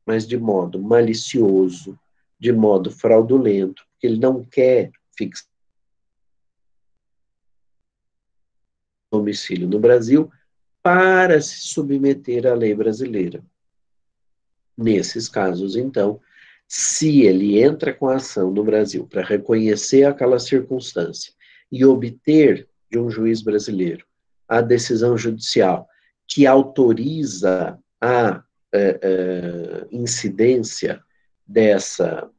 mas 0.06 0.28
de 0.28 0.38
modo 0.38 0.82
malicioso, 0.82 2.00
de 2.40 2.52
modo 2.52 2.92
fraudulento, 2.92 3.84
porque 3.92 4.08
ele 4.08 4.20
não 4.20 4.44
quer 4.44 4.92
fixar 5.18 5.48
o 9.12 9.18
domicílio 9.18 9.68
no 9.68 9.80
Brasil 9.80 10.32
para 10.82 11.42
se 11.42 11.62
submeter 11.62 12.46
à 12.46 12.54
lei 12.54 12.76
brasileira. 12.76 13.44
Nesses 14.78 15.28
casos, 15.28 15.76
então, 15.76 16.20
se 16.68 17.22
ele 17.22 17.62
entra 17.62 17.94
com 17.94 18.08
a 18.08 18.16
ação 18.16 18.52
no 18.52 18.64
Brasil 18.64 19.08
para 19.08 19.24
reconhecer 19.24 20.04
aquela 20.04 20.40
circunstância 20.40 21.34
e 21.72 21.86
obter 21.86 22.68
de 22.92 22.98
um 22.98 23.10
juiz 23.10 23.42
brasileiro 23.42 24.06
a 24.48 24.62
decisão 24.62 25.18
judicial 25.18 25.88
que 26.28 26.46
autoriza 26.46 27.78
a 28.02 28.44
é, 28.74 29.00
é, 29.02 29.88
incidência 29.92 31.02
dessa, 31.48 32.30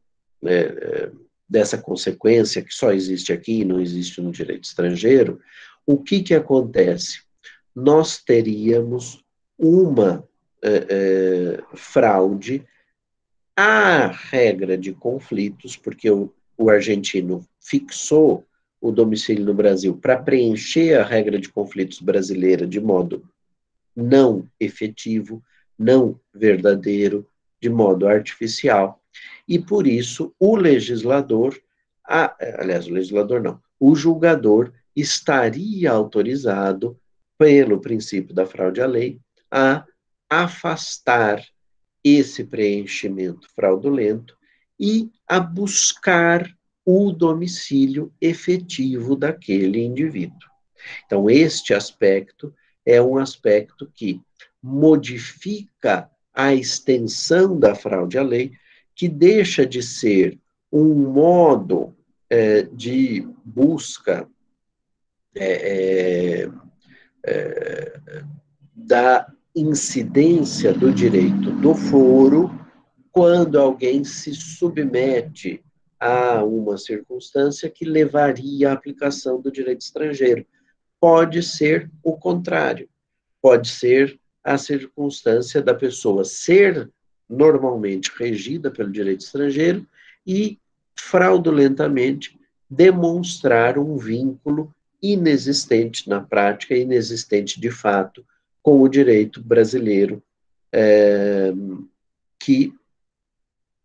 é, 0.44 1.10
dessa 1.48 1.78
consequência 1.78 2.62
que 2.62 2.74
só 2.74 2.92
existe 2.92 3.32
aqui 3.32 3.60
e 3.60 3.64
não 3.64 3.80
existe 3.80 4.20
no 4.20 4.30
direito 4.30 4.64
estrangeiro, 4.64 5.40
o 5.86 6.02
que, 6.02 6.22
que 6.22 6.34
acontece? 6.34 7.20
Nós 7.74 8.18
teríamos 8.18 9.24
uma 9.58 10.26
fraude 11.76 12.66
à 13.56 14.08
regra 14.08 14.76
de 14.76 14.92
conflitos, 14.92 15.76
porque 15.76 16.10
o, 16.10 16.32
o 16.58 16.68
argentino 16.68 17.44
fixou 17.60 18.44
o 18.80 18.92
domicílio 18.92 19.44
no 19.44 19.54
Brasil 19.54 19.96
para 19.96 20.18
preencher 20.18 21.00
a 21.00 21.04
regra 21.04 21.38
de 21.38 21.48
conflitos 21.48 22.00
brasileira 22.00 22.66
de 22.66 22.80
modo 22.80 23.26
não 23.94 24.46
efetivo, 24.60 25.42
não 25.78 26.20
verdadeiro, 26.34 27.26
de 27.60 27.70
modo 27.70 28.06
artificial. 28.06 29.00
E 29.48 29.58
por 29.58 29.86
isso 29.86 30.34
o 30.38 30.54
legislador, 30.54 31.58
a, 32.04 32.36
aliás, 32.60 32.86
o 32.86 32.92
legislador 32.92 33.42
não, 33.42 33.58
o 33.80 33.94
julgador 33.94 34.72
estaria 34.94 35.90
autorizado, 35.90 36.98
pelo 37.38 37.80
princípio 37.80 38.34
da 38.34 38.46
fraude 38.46 38.80
à 38.80 38.86
lei, 38.86 39.20
a 39.50 39.84
afastar 40.28 41.44
esse 42.08 42.44
preenchimento 42.44 43.48
fraudulento 43.52 44.36
e 44.78 45.10
a 45.26 45.40
buscar 45.40 46.48
o 46.84 47.10
domicílio 47.10 48.12
efetivo 48.20 49.16
daquele 49.16 49.80
indivíduo. 49.80 50.48
Então, 51.04 51.28
este 51.28 51.74
aspecto 51.74 52.54
é 52.84 53.02
um 53.02 53.18
aspecto 53.18 53.90
que 53.92 54.20
modifica 54.62 56.08
a 56.32 56.54
extensão 56.54 57.58
da 57.58 57.74
fraude 57.74 58.18
à 58.18 58.22
lei, 58.22 58.52
que 58.94 59.08
deixa 59.08 59.66
de 59.66 59.82
ser 59.82 60.38
um 60.70 60.94
modo 60.94 61.92
é, 62.30 62.62
de 62.62 63.26
busca 63.44 64.28
é, 65.34 66.44
é, 66.44 66.50
é 67.24 68.24
da 68.76 69.25
incidência 69.56 70.70
do 70.70 70.92
direito 70.92 71.50
do 71.50 71.74
foro 71.74 72.50
quando 73.10 73.58
alguém 73.58 74.04
se 74.04 74.34
submete 74.34 75.64
a 75.98 76.44
uma 76.44 76.76
circunstância 76.76 77.70
que 77.70 77.86
levaria 77.86 78.68
à 78.68 78.72
aplicação 78.74 79.40
do 79.40 79.50
direito 79.50 79.80
estrangeiro. 79.80 80.44
Pode 81.00 81.42
ser 81.42 81.90
o 82.02 82.14
contrário. 82.14 82.86
Pode 83.40 83.68
ser 83.68 84.20
a 84.44 84.58
circunstância 84.58 85.62
da 85.62 85.74
pessoa 85.74 86.22
ser 86.22 86.90
normalmente 87.28 88.12
regida 88.14 88.70
pelo 88.70 88.92
direito 88.92 89.22
estrangeiro 89.22 89.86
e 90.26 90.58
fraudulentamente 90.94 92.38
demonstrar 92.68 93.78
um 93.78 93.96
vínculo 93.96 94.70
inexistente 95.02 96.08
na 96.08 96.20
prática, 96.20 96.76
inexistente 96.76 97.58
de 97.58 97.70
fato, 97.70 98.24
com 98.66 98.82
o 98.82 98.88
direito 98.88 99.40
brasileiro, 99.40 100.20
é, 100.72 101.52
que 102.36 102.74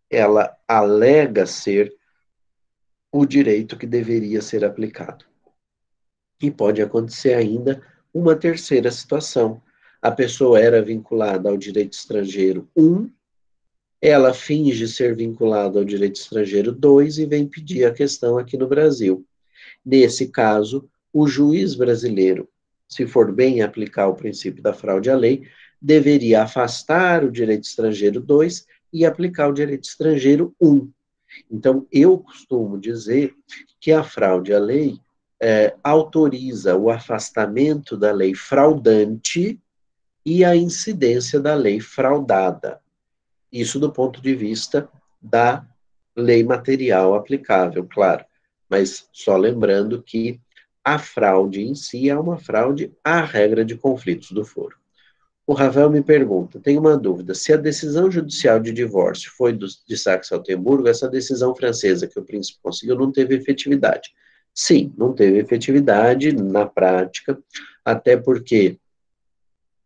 ela 0.10 0.58
alega 0.68 1.46
ser 1.46 1.96
o 3.12 3.24
direito 3.24 3.78
que 3.78 3.86
deveria 3.86 4.42
ser 4.42 4.66
aplicado. 4.66 5.24
E 6.42 6.50
pode 6.50 6.82
acontecer 6.82 7.36
ainda 7.36 7.80
uma 8.12 8.36
terceira 8.36 8.90
situação. 8.90 9.62
A 10.02 10.10
pessoa 10.10 10.60
era 10.60 10.82
vinculada 10.82 11.48
ao 11.48 11.58
direito 11.58 11.94
estrangeiro 11.94 12.68
1, 12.76 12.84
um, 12.84 13.12
ela 14.02 14.34
finge 14.34 14.88
ser 14.88 15.16
vinculada 15.16 15.78
ao 15.78 15.86
direito 15.86 16.16
estrangeiro 16.16 16.72
2 16.72 17.20
e 17.20 17.28
vem 17.28 17.48
pedir 17.48 17.86
a 17.86 17.94
questão 17.94 18.36
aqui 18.36 18.58
no 18.58 18.68
Brasil. 18.68 19.24
Nesse 19.86 20.30
caso, 20.30 20.90
o 21.14 21.28
juiz 21.28 21.76
brasileiro, 21.76 22.50
se 22.92 23.08
for 23.08 23.32
bem 23.32 23.62
aplicar 23.62 24.08
o 24.08 24.16
princípio 24.16 24.62
da 24.62 24.74
fraude 24.74 25.10
à 25.10 25.16
lei, 25.16 25.48
deveria 25.82 26.44
afastar 26.44 27.24
o 27.24 27.32
direito 27.32 27.64
estrangeiro 27.64 28.20
2 28.20 28.68
e 28.92 29.06
aplicar 29.06 29.48
o 29.48 29.54
direito 29.54 29.86
estrangeiro 29.86 30.54
1. 30.62 30.70
Um. 30.70 30.92
Então, 31.50 31.88
eu 31.90 32.20
costumo 32.20 32.78
dizer 32.78 33.34
que 33.80 33.94
a 33.94 34.04
fraude 34.04 34.54
à 34.54 34.60
lei 34.60 35.00
é, 35.42 35.74
autoriza 35.82 36.76
o 36.76 36.90
afastamento 36.90 37.96
da 37.96 38.12
lei 38.12 38.36
fraudante 38.36 39.58
e 40.26 40.44
a 40.44 40.54
incidência 40.54 41.40
da 41.40 41.56
lei 41.56 41.80
fraudada. 41.80 42.82
Isso 43.50 43.80
do 43.80 43.92
ponto 43.92 44.22
de 44.22 44.36
vista 44.36 44.90
da 45.22 45.66
lei 46.14 46.44
material 46.44 47.16
aplicável, 47.16 47.88
claro. 47.90 48.26
Mas 48.70 49.08
só 49.14 49.38
lembrando 49.38 50.04
que 50.04 50.40
a 50.84 50.98
fraude 50.98 51.62
em 51.62 51.76
si 51.76 52.10
é 52.10 52.18
uma 52.18 52.38
fraude 52.38 52.92
à 53.04 53.22
regra 53.22 53.64
de 53.64 53.76
conflitos 53.76 54.32
do 54.32 54.44
foro. 54.44 54.76
O 55.46 55.54
Ravel 55.54 55.90
me 55.90 56.02
pergunta: 56.02 56.60
tenho 56.60 56.80
uma 56.80 56.98
dúvida. 56.98 57.34
Se 57.34 57.52
a 57.52 57.58
decisão 57.58 58.10
judicial 58.10 58.60
de 58.60 58.72
divórcio 58.72 59.32
foi 59.36 59.54
do, 59.54 59.68
de 59.88 59.98
Saxe-Altemburgo, 59.98 60.88
essa 60.88 61.10
decisão 61.10 61.56
francesa 61.56 62.08
que 62.08 62.20
o 62.20 62.24
príncipe 62.24 62.60
conseguiu 62.62 62.96
não 62.96 63.12
teve 63.12 63.36
efetividade. 63.36 64.12
Sim, 64.54 64.94
não 64.98 65.14
teve 65.14 65.40
efetividade 65.40 66.32
na 66.34 66.66
prática, 66.66 67.38
até 67.86 68.18
porque 68.18 68.78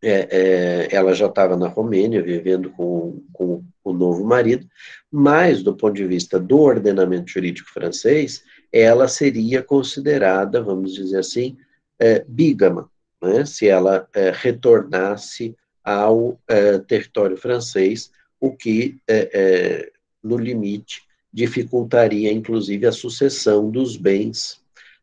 é, 0.02 0.28
é, 0.30 0.94
ela 0.94 1.14
já 1.14 1.26
estava 1.26 1.56
na 1.56 1.68
Romênia, 1.68 2.22
vivendo 2.22 2.70
com, 2.70 3.22
com 3.32 3.64
o 3.82 3.92
novo 3.92 4.24
marido, 4.24 4.66
mas, 5.10 5.62
do 5.62 5.74
ponto 5.74 5.94
de 5.94 6.06
vista 6.06 6.38
do 6.38 6.60
ordenamento 6.60 7.30
jurídico 7.30 7.70
francês, 7.70 8.42
ela 8.72 9.08
seria 9.08 9.62
considerada, 9.62 10.62
vamos 10.62 10.94
dizer 10.94 11.18
assim, 11.18 11.56
é, 11.98 12.24
bígama, 12.26 12.90
né, 13.22 13.44
se 13.44 13.68
ela 13.68 14.06
é, 14.14 14.30
retornasse 14.34 15.54
ao 15.82 16.38
é, 16.48 16.78
território 16.78 17.36
francês, 17.36 18.10
o 18.40 18.54
que, 18.54 18.98
é, 19.08 19.30
é, 19.32 19.92
no 20.22 20.36
limite, 20.36 21.02
dificultaria, 21.32 22.32
inclusive, 22.32 22.86
a 22.86 22.92
sucessão 22.92 23.70
dos 23.70 23.96
bens 23.96 24.60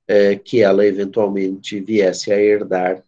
é, 0.07 0.35
que 0.35 0.61
ela 0.61 0.85
eventualmente 0.85 1.79
viesse 1.79 2.31
a 2.31 2.39
herdar 2.39 3.03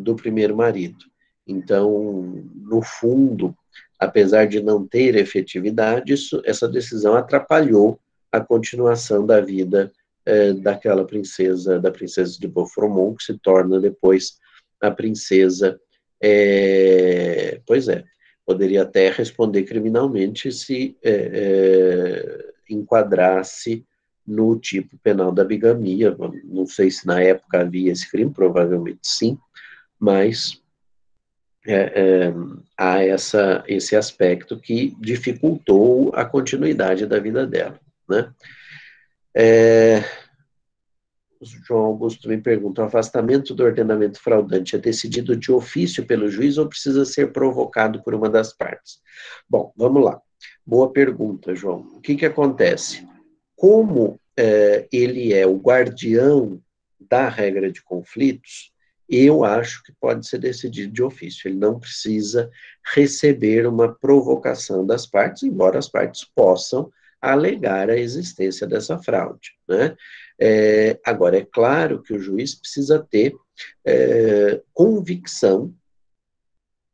do 0.00 0.16
primeiro 0.16 0.54
marido. 0.54 1.04
Então, 1.46 2.44
no 2.56 2.82
fundo, 2.82 3.56
apesar 3.98 4.46
de 4.46 4.60
não 4.60 4.86
ter 4.86 5.14
efetividade, 5.14 6.12
isso, 6.12 6.42
essa 6.44 6.68
decisão 6.68 7.14
atrapalhou 7.14 7.98
a 8.30 8.40
continuação 8.40 9.24
da 9.24 9.40
vida 9.40 9.92
é, 10.24 10.52
daquela 10.52 11.04
princesa, 11.04 11.80
da 11.80 11.90
princesa 11.90 12.38
de 12.38 12.46
Beaufort, 12.46 13.16
que 13.16 13.24
se 13.24 13.38
torna 13.38 13.80
depois 13.80 14.38
a 14.80 14.90
princesa. 14.90 15.80
É, 16.20 17.60
pois 17.66 17.88
é, 17.88 18.04
poderia 18.44 18.82
até 18.82 19.10
responder 19.10 19.64
criminalmente 19.64 20.50
se 20.52 20.96
é, 21.02 22.52
enquadrasse 22.68 23.84
no 24.26 24.58
tipo 24.58 24.98
penal 24.98 25.32
da 25.32 25.44
bigamia. 25.44 26.14
Não 26.44 26.66
sei 26.66 26.90
se 26.90 27.06
na 27.06 27.22
época 27.22 27.60
havia 27.60 27.90
esse 27.90 28.10
crime, 28.10 28.30
provavelmente 28.30 29.00
sim, 29.02 29.38
mas 29.98 30.62
é, 31.66 31.74
é, 31.74 32.34
há 32.76 33.02
essa, 33.02 33.64
esse 33.66 33.96
aspecto 33.96 34.58
que 34.58 34.94
dificultou 35.00 36.10
a 36.14 36.24
continuidade 36.24 37.06
da 37.06 37.18
vida 37.18 37.46
dela, 37.46 37.78
né? 38.08 38.32
É, 39.34 40.02
João 41.40 41.84
Augusto 41.84 42.28
me 42.28 42.38
pergunta: 42.38 42.82
o 42.82 42.84
afastamento 42.84 43.54
do 43.54 43.62
ordenamento 43.62 44.20
fraudante 44.20 44.74
é 44.74 44.78
decidido 44.78 45.36
de 45.36 45.52
ofício 45.52 46.06
pelo 46.06 46.28
juiz 46.28 46.58
ou 46.58 46.68
precisa 46.68 47.04
ser 47.04 47.32
provocado 47.32 48.02
por 48.02 48.14
uma 48.14 48.28
das 48.28 48.52
partes? 48.52 49.00
Bom, 49.48 49.72
vamos 49.76 50.02
lá. 50.02 50.20
Boa 50.66 50.92
pergunta, 50.92 51.54
João. 51.54 51.80
O 51.96 52.00
que, 52.00 52.14
que 52.14 52.26
acontece? 52.26 53.06
Como 53.56 54.20
é, 54.36 54.86
ele 54.92 55.32
é 55.32 55.46
o 55.46 55.56
guardião 55.56 56.60
da 57.00 57.28
regra 57.28 57.70
de 57.72 57.82
conflitos, 57.82 58.72
eu 59.08 59.42
acho 59.42 59.82
que 59.82 59.92
pode 59.98 60.28
ser 60.28 60.38
decidido 60.38 60.92
de 60.92 61.02
ofício. 61.02 61.48
Ele 61.48 61.56
não 61.56 61.80
precisa 61.80 62.50
receber 62.94 63.66
uma 63.66 63.92
provocação 63.92 64.84
das 64.84 65.06
partes, 65.06 65.42
embora 65.42 65.78
as 65.78 65.88
partes 65.88 66.24
possam 66.34 66.90
alegar 67.20 67.90
a 67.90 67.98
existência 67.98 68.66
dessa 68.66 68.98
fraude. 68.98 69.52
Né? 69.68 69.96
É, 70.38 70.98
agora, 71.04 71.38
é 71.38 71.44
claro 71.44 72.02
que 72.02 72.12
o 72.12 72.18
juiz 72.18 72.54
precisa 72.54 72.98
ter 72.98 73.34
é, 73.84 74.60
convicção 74.72 75.74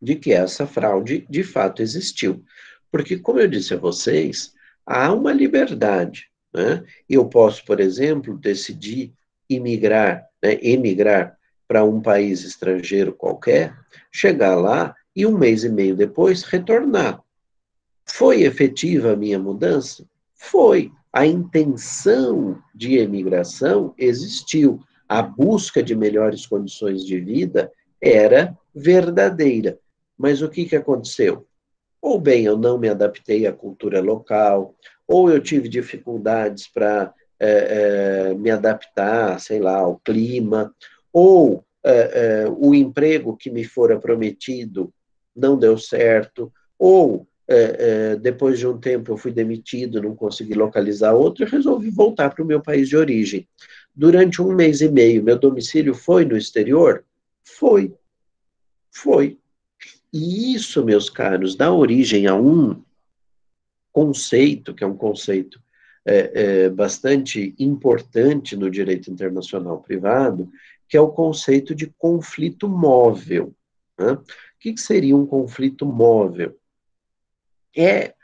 de 0.00 0.16
que 0.16 0.32
essa 0.32 0.66
fraude 0.66 1.26
de 1.28 1.42
fato 1.42 1.82
existiu. 1.82 2.44
Porque, 2.90 3.18
como 3.18 3.40
eu 3.40 3.48
disse 3.48 3.74
a 3.74 3.78
vocês, 3.78 4.54
há 4.86 5.12
uma 5.12 5.32
liberdade. 5.32 6.30
Né? 6.52 6.84
Eu 7.08 7.26
posso, 7.26 7.64
por 7.64 7.80
exemplo, 7.80 8.38
decidir 8.38 9.12
imigrar, 9.48 10.26
né, 10.42 10.58
emigrar 10.62 11.36
para 11.66 11.84
um 11.84 12.00
país 12.00 12.44
estrangeiro 12.44 13.12
qualquer, 13.12 13.74
chegar 14.12 14.54
lá 14.54 14.94
e 15.14 15.26
um 15.26 15.36
mês 15.36 15.64
e 15.64 15.68
meio 15.68 15.96
depois 15.96 16.42
retornar. 16.42 17.22
Foi 18.06 18.42
efetiva 18.42 19.12
a 19.12 19.16
minha 19.16 19.38
mudança? 19.38 20.06
Foi. 20.34 20.92
A 21.12 21.26
intenção 21.26 22.60
de 22.74 22.98
emigração 22.98 23.94
existiu. 23.96 24.80
A 25.08 25.22
busca 25.22 25.82
de 25.82 25.94
melhores 25.94 26.46
condições 26.46 27.04
de 27.04 27.20
vida 27.20 27.70
era 28.00 28.56
verdadeira. 28.74 29.78
Mas 30.18 30.42
o 30.42 30.48
que, 30.48 30.64
que 30.64 30.76
aconteceu? 30.76 31.46
Ou 32.00 32.20
bem, 32.20 32.44
eu 32.44 32.56
não 32.56 32.78
me 32.78 32.88
adaptei 32.88 33.46
à 33.46 33.52
cultura 33.52 34.00
local, 34.00 34.74
ou 35.06 35.30
eu 35.30 35.40
tive 35.40 35.68
dificuldades 35.68 36.68
para 36.68 37.14
é, 37.40 38.28
é, 38.30 38.34
me 38.34 38.50
adaptar, 38.50 39.40
sei 39.40 39.58
lá, 39.58 39.76
ao 39.76 39.98
clima, 39.98 40.74
ou 41.12 41.64
é, 41.84 42.44
o 42.56 42.74
emprego 42.74 43.36
que 43.36 43.50
me 43.50 43.64
fora 43.64 43.98
prometido 43.98 44.92
não 45.34 45.56
deu 45.56 45.76
certo, 45.76 46.52
ou 46.78 47.26
é, 47.46 48.12
é, 48.12 48.16
depois 48.16 48.58
de 48.58 48.66
um 48.66 48.78
tempo 48.78 49.12
eu 49.12 49.16
fui 49.16 49.30
demitido, 49.30 50.00
não 50.00 50.14
consegui 50.14 50.54
localizar 50.54 51.12
outro, 51.12 51.44
e 51.44 51.48
resolvi 51.48 51.90
voltar 51.90 52.30
para 52.30 52.42
o 52.42 52.46
meu 52.46 52.60
país 52.60 52.88
de 52.88 52.96
origem. 52.96 53.46
Durante 53.94 54.40
um 54.40 54.54
mês 54.54 54.80
e 54.80 54.88
meio, 54.88 55.22
meu 55.22 55.38
domicílio 55.38 55.94
foi 55.94 56.24
no 56.24 56.36
exterior? 56.36 57.04
Foi. 57.44 57.94
Foi. 58.90 59.38
E 60.12 60.54
isso, 60.54 60.84
meus 60.84 61.10
caros, 61.10 61.54
dá 61.54 61.72
origem 61.72 62.26
a 62.26 62.34
um 62.34 62.82
conceito, 63.92 64.74
que 64.74 64.82
é 64.82 64.86
um 64.86 64.96
conceito 64.96 65.60
é, 66.04 66.64
é, 66.64 66.68
bastante 66.68 67.54
importante 67.58 68.56
no 68.56 68.70
direito 68.70 69.10
internacional 69.10 69.80
privado, 69.80 70.50
que 70.88 70.96
é 70.96 71.00
o 71.00 71.08
conceito 71.08 71.74
de 71.74 71.86
conflito 71.98 72.68
móvel. 72.68 73.54
Né? 73.98 74.12
O 74.12 74.24
que, 74.58 74.72
que 74.72 74.80
seria 74.80 75.16
um 75.16 75.26
conflito 75.26 75.86
móvel? 75.86 76.56
É 77.76 78.14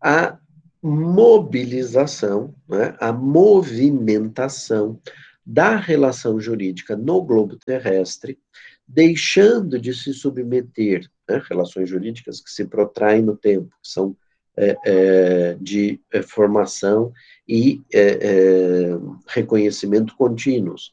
a 0.00 0.38
mobilização, 0.82 2.54
né, 2.68 2.96
a 2.98 3.12
movimentação 3.12 5.00
da 5.44 5.76
relação 5.76 6.40
jurídica 6.40 6.96
no 6.96 7.22
globo 7.22 7.56
terrestre, 7.56 8.38
deixando 8.86 9.78
de 9.78 9.94
se 9.94 10.12
submeter 10.12 11.08
né, 11.28 11.42
relações 11.48 11.88
jurídicas 11.88 12.40
que 12.40 12.50
se 12.50 12.64
protraem 12.64 13.22
no 13.22 13.36
tempo, 13.36 13.68
que 13.82 13.88
são 13.90 14.16
é, 14.56 14.76
é, 14.84 15.56
de 15.60 16.00
é, 16.12 16.22
formação 16.22 17.12
e 17.48 17.80
é, 17.92 18.00
é, 18.00 18.98
reconhecimento 19.28 20.14
contínuos. 20.16 20.92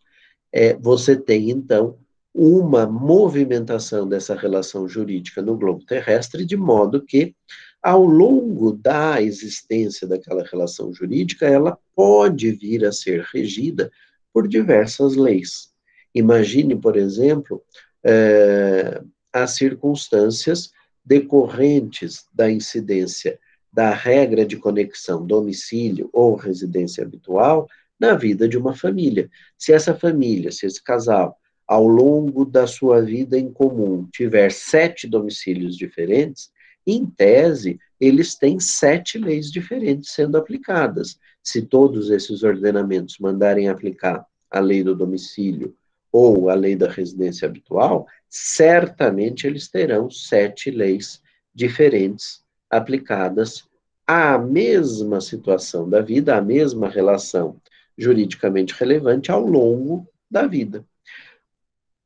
É, 0.51 0.75
você 0.75 1.15
tem, 1.15 1.49
então, 1.49 1.97
uma 2.33 2.85
movimentação 2.85 4.07
dessa 4.07 4.35
relação 4.35 4.87
jurídica 4.87 5.41
no 5.41 5.57
globo 5.57 5.83
terrestre, 5.85 6.45
de 6.45 6.55
modo 6.55 7.03
que 7.03 7.35
ao 7.81 8.03
longo 8.03 8.73
da 8.73 9.21
existência 9.21 10.07
daquela 10.07 10.43
relação 10.43 10.93
jurídica, 10.93 11.47
ela 11.47 11.77
pode 11.95 12.51
vir 12.51 12.85
a 12.85 12.91
ser 12.91 13.21
regida 13.33 13.91
por 14.33 14.47
diversas 14.47 15.15
leis. 15.15 15.71
Imagine, 16.13 16.75
por 16.75 16.97
exemplo, 16.97 17.63
é, 18.03 19.01
as 19.31 19.51
circunstâncias 19.51 20.71
decorrentes 21.05 22.25
da 22.33 22.51
incidência 22.51 23.39
da 23.71 23.91
regra 23.93 24.45
de 24.45 24.57
conexão 24.57 25.25
domicílio 25.25 26.09
ou 26.11 26.35
residência 26.35 27.03
habitual 27.03 27.67
na 27.99 28.15
vida 28.15 28.47
de 28.47 28.57
uma 28.57 28.75
família. 28.75 29.29
Se 29.57 29.71
essa 29.71 29.93
família, 29.93 30.51
se 30.51 30.65
esse 30.65 30.83
casal, 30.83 31.37
ao 31.67 31.85
longo 31.87 32.45
da 32.45 32.65
sua 32.65 33.01
vida 33.01 33.37
em 33.37 33.51
comum, 33.51 34.07
tiver 34.11 34.51
sete 34.51 35.07
domicílios 35.07 35.75
diferentes, 35.77 36.49
em 36.87 37.05
tese, 37.05 37.79
eles 37.99 38.35
têm 38.35 38.59
sete 38.59 39.17
leis 39.17 39.51
diferentes 39.51 40.11
sendo 40.11 40.37
aplicadas. 40.37 41.19
Se 41.43 41.61
todos 41.61 42.09
esses 42.09 42.43
ordenamentos 42.43 43.19
mandarem 43.19 43.67
aplicar 43.67 44.25
a 44.49 44.59
lei 44.59 44.83
do 44.83 44.95
domicílio 44.95 45.75
ou 46.11 46.49
a 46.49 46.53
lei 46.53 46.75
da 46.75 46.89
residência 46.89 47.47
habitual, 47.47 48.07
certamente 48.29 49.45
eles 49.45 49.67
terão 49.67 50.09
sete 50.09 50.71
leis 50.71 51.21
diferentes 51.53 52.41
aplicadas 52.69 53.67
à 54.05 54.37
mesma 54.37 55.19
situação 55.19 55.89
da 55.89 56.01
vida, 56.01 56.37
à 56.37 56.41
mesma 56.41 56.87
relação 56.87 57.59
juridicamente 57.97 58.73
relevante 58.73 59.31
ao 59.31 59.45
longo 59.45 60.07
da 60.29 60.45
vida. 60.45 60.85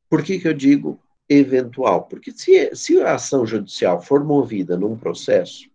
Por 0.10 0.24
que, 0.24 0.40
que 0.40 0.48
eu 0.48 0.54
digo 0.54 1.00
eventual. 1.34 2.04
Porque 2.04 2.32
se, 2.32 2.76
se 2.76 3.02
a 3.02 3.16
ação 3.16 3.46
judicial 3.46 4.02
for 4.02 4.24
movida 4.24 4.78
num 4.78 4.98
processo, 4.98 5.70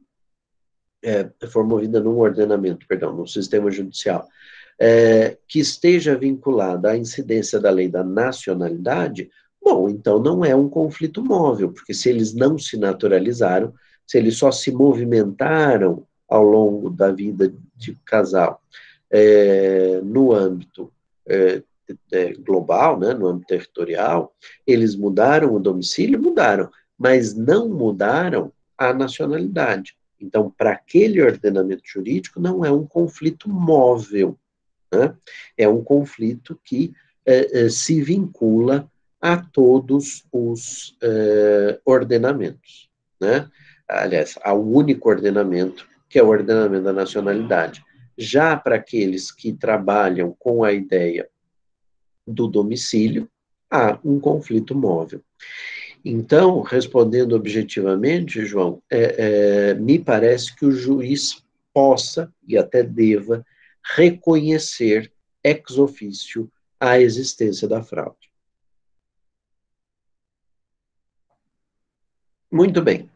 é, 1.03 1.29
for 1.49 1.65
movida 1.65 2.01
num 2.01 2.19
ordenamento, 2.19 2.87
perdão, 2.87 3.15
num 3.15 3.27
sistema 3.27 3.71
judicial, 3.71 4.27
é, 4.79 5.39
que 5.49 5.59
esteja 5.59 6.17
vinculada 6.17 6.91
à 6.91 6.97
incidência 6.97 7.59
da 7.59 7.71
lei 7.71 7.89
da 7.89 8.05
nacionalidade, 8.05 9.31
bom, 9.63 9.89
então 9.89 10.19
não 10.19 10.45
é 10.45 10.55
um 10.55 10.69
conflito 10.69 11.25
móvel, 11.25 11.73
porque 11.73 11.95
se 11.95 12.11
eles 12.11 12.35
não 12.35 12.59
se 12.59 12.77
naturalizaram, 12.77 13.73
se 14.07 14.19
eles 14.19 14.37
só 14.37 14.53
se 14.53 14.71
movimentaram 14.71 16.07
ao 16.29 16.43
longo 16.43 16.91
da 16.91 17.11
vida 17.11 17.53
de 17.75 17.97
casal 18.05 18.61
é, 19.11 20.01
no 20.03 20.33
âmbito 20.33 20.93
é, 21.27 21.63
global, 22.45 22.99
né, 22.99 23.15
no 23.15 23.27
âmbito 23.27 23.49
territorial, 23.49 24.35
eles 24.67 24.95
mudaram 24.95 25.55
o 25.55 25.61
domicílio, 25.61 26.21
mudaram, 26.21 26.71
mas 26.99 27.35
não 27.35 27.69
mudaram 27.69 28.53
a 28.77 28.93
nacionalidade. 28.93 29.97
Então, 30.21 30.51
para 30.51 30.73
aquele 30.73 31.23
ordenamento 31.23 31.83
jurídico, 31.85 32.41
não 32.41 32.65
é 32.65 32.71
um 32.71 32.87
conflito 32.87 33.49
móvel, 33.49 34.39
né? 34.93 35.15
é 35.57 35.69
um 35.69 35.83
conflito 35.83 36.59
que 36.65 36.93
é, 37.25 37.65
é, 37.65 37.69
se 37.69 38.03
vincula 38.03 38.91
a 39.21 39.37
todos 39.37 40.25
os 40.33 40.97
é, 41.03 41.81
ordenamentos. 41.85 42.89
Né? 43.21 43.49
Aliás, 43.89 44.39
ao 44.43 44.63
único 44.63 45.09
ordenamento, 45.09 45.87
que 46.09 46.19
é 46.19 46.23
o 46.23 46.29
ordenamento 46.29 46.85
da 46.85 46.93
nacionalidade. 46.93 47.85
Já 48.17 48.57
para 48.57 48.77
aqueles 48.77 49.31
que 49.31 49.53
trabalham 49.53 50.35
com 50.39 50.65
a 50.65 50.73
ideia 50.73 51.29
do 52.27 52.49
domicílio 52.49 53.29
há 53.71 53.99
um 54.05 54.19
conflito 54.19 54.75
móvel. 54.75 55.23
Então, 56.05 56.61
respondendo 56.61 57.35
objetivamente, 57.35 58.45
João, 58.45 58.83
é, 58.91 59.71
é, 59.71 59.75
me 59.75 59.99
parece 59.99 60.55
que 60.55 60.65
o 60.65 60.71
juiz 60.71 61.45
possa 61.75 62.33
e 62.47 62.57
até 62.57 62.83
deva 62.83 63.45
reconhecer 63.83 65.13
ex 65.43 65.79
officio 65.79 66.51
a 66.79 67.01
existência 67.01 67.67
da 67.67 67.83
fraude. 67.83 68.31
Muito 72.51 72.81
bem. 72.81 73.11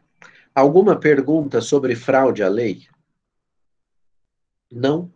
Alguma 0.53 0.99
pergunta 0.99 1.61
sobre 1.61 1.95
fraude 1.95 2.43
à 2.43 2.49
lei? 2.49 2.87
Não? 4.69 5.11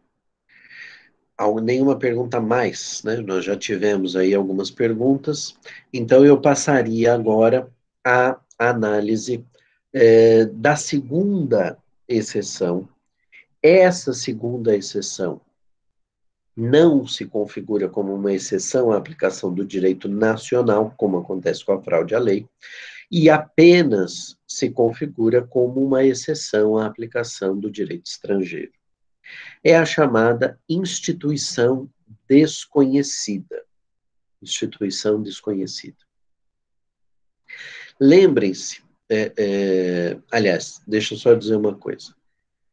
Nenhuma 1.62 1.98
pergunta 1.98 2.40
mais, 2.40 3.02
né? 3.04 3.18
Nós 3.18 3.44
já 3.44 3.58
tivemos 3.58 4.16
aí 4.16 4.34
algumas 4.34 4.72
perguntas, 4.72 5.54
então 5.92 6.26
eu 6.26 6.40
passaria 6.40 7.14
agora 7.14 7.70
à 8.04 8.40
análise 8.58 9.44
é, 9.92 10.46
da 10.46 10.76
segunda 10.76 11.78
exceção. 12.08 12.88
Essa 13.62 14.14
segunda 14.14 14.76
exceção 14.76 15.42
não 16.56 17.06
se 17.06 17.26
configura 17.26 17.90
como 17.90 18.14
uma 18.14 18.32
exceção 18.32 18.92
à 18.92 18.98
aplicação 18.98 19.54
do 19.54 19.66
direito 19.66 20.08
nacional, 20.08 20.94
como 20.96 21.18
acontece 21.18 21.66
com 21.66 21.74
a 21.74 21.82
fraude 21.82 22.16
à 22.16 22.20
lei, 22.20 22.48
e 23.12 23.30
apenas 23.30 24.38
se 24.48 24.70
configura 24.70 25.46
como 25.46 25.86
uma 25.86 26.04
exceção 26.04 26.78
à 26.78 26.86
aplicação 26.86 27.60
do 27.60 27.70
direito 27.70 28.06
estrangeiro. 28.06 28.72
É 29.64 29.76
a 29.76 29.86
chamada 29.86 30.60
instituição 30.70 31.90
desconhecida. 32.28 33.64
Instituição 34.42 35.22
desconhecida. 35.22 35.98
Lembrem-se, 38.00 38.84
é, 39.10 39.34
é, 39.38 40.18
aliás, 40.32 40.82
deixa 40.86 41.14
eu 41.14 41.18
só 41.18 41.34
dizer 41.34 41.56
uma 41.56 41.76
coisa. 41.76 42.16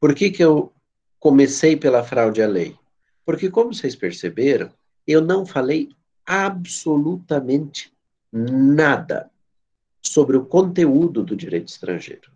Por 0.00 0.14
que, 0.14 0.30
que 0.30 0.42
eu 0.42 0.72
comecei 1.18 1.76
pela 1.76 2.02
fraude 2.02 2.42
à 2.42 2.48
lei? 2.48 2.76
Porque, 3.24 3.48
como 3.48 3.72
vocês 3.72 3.94
perceberam, 3.94 4.72
eu 5.06 5.20
não 5.20 5.46
falei 5.46 5.90
absolutamente 6.26 7.92
nada 8.32 9.30
sobre 10.00 10.36
o 10.36 10.44
conteúdo 10.44 11.22
do 11.22 11.36
direito 11.36 11.68
estrangeiro. 11.68 12.30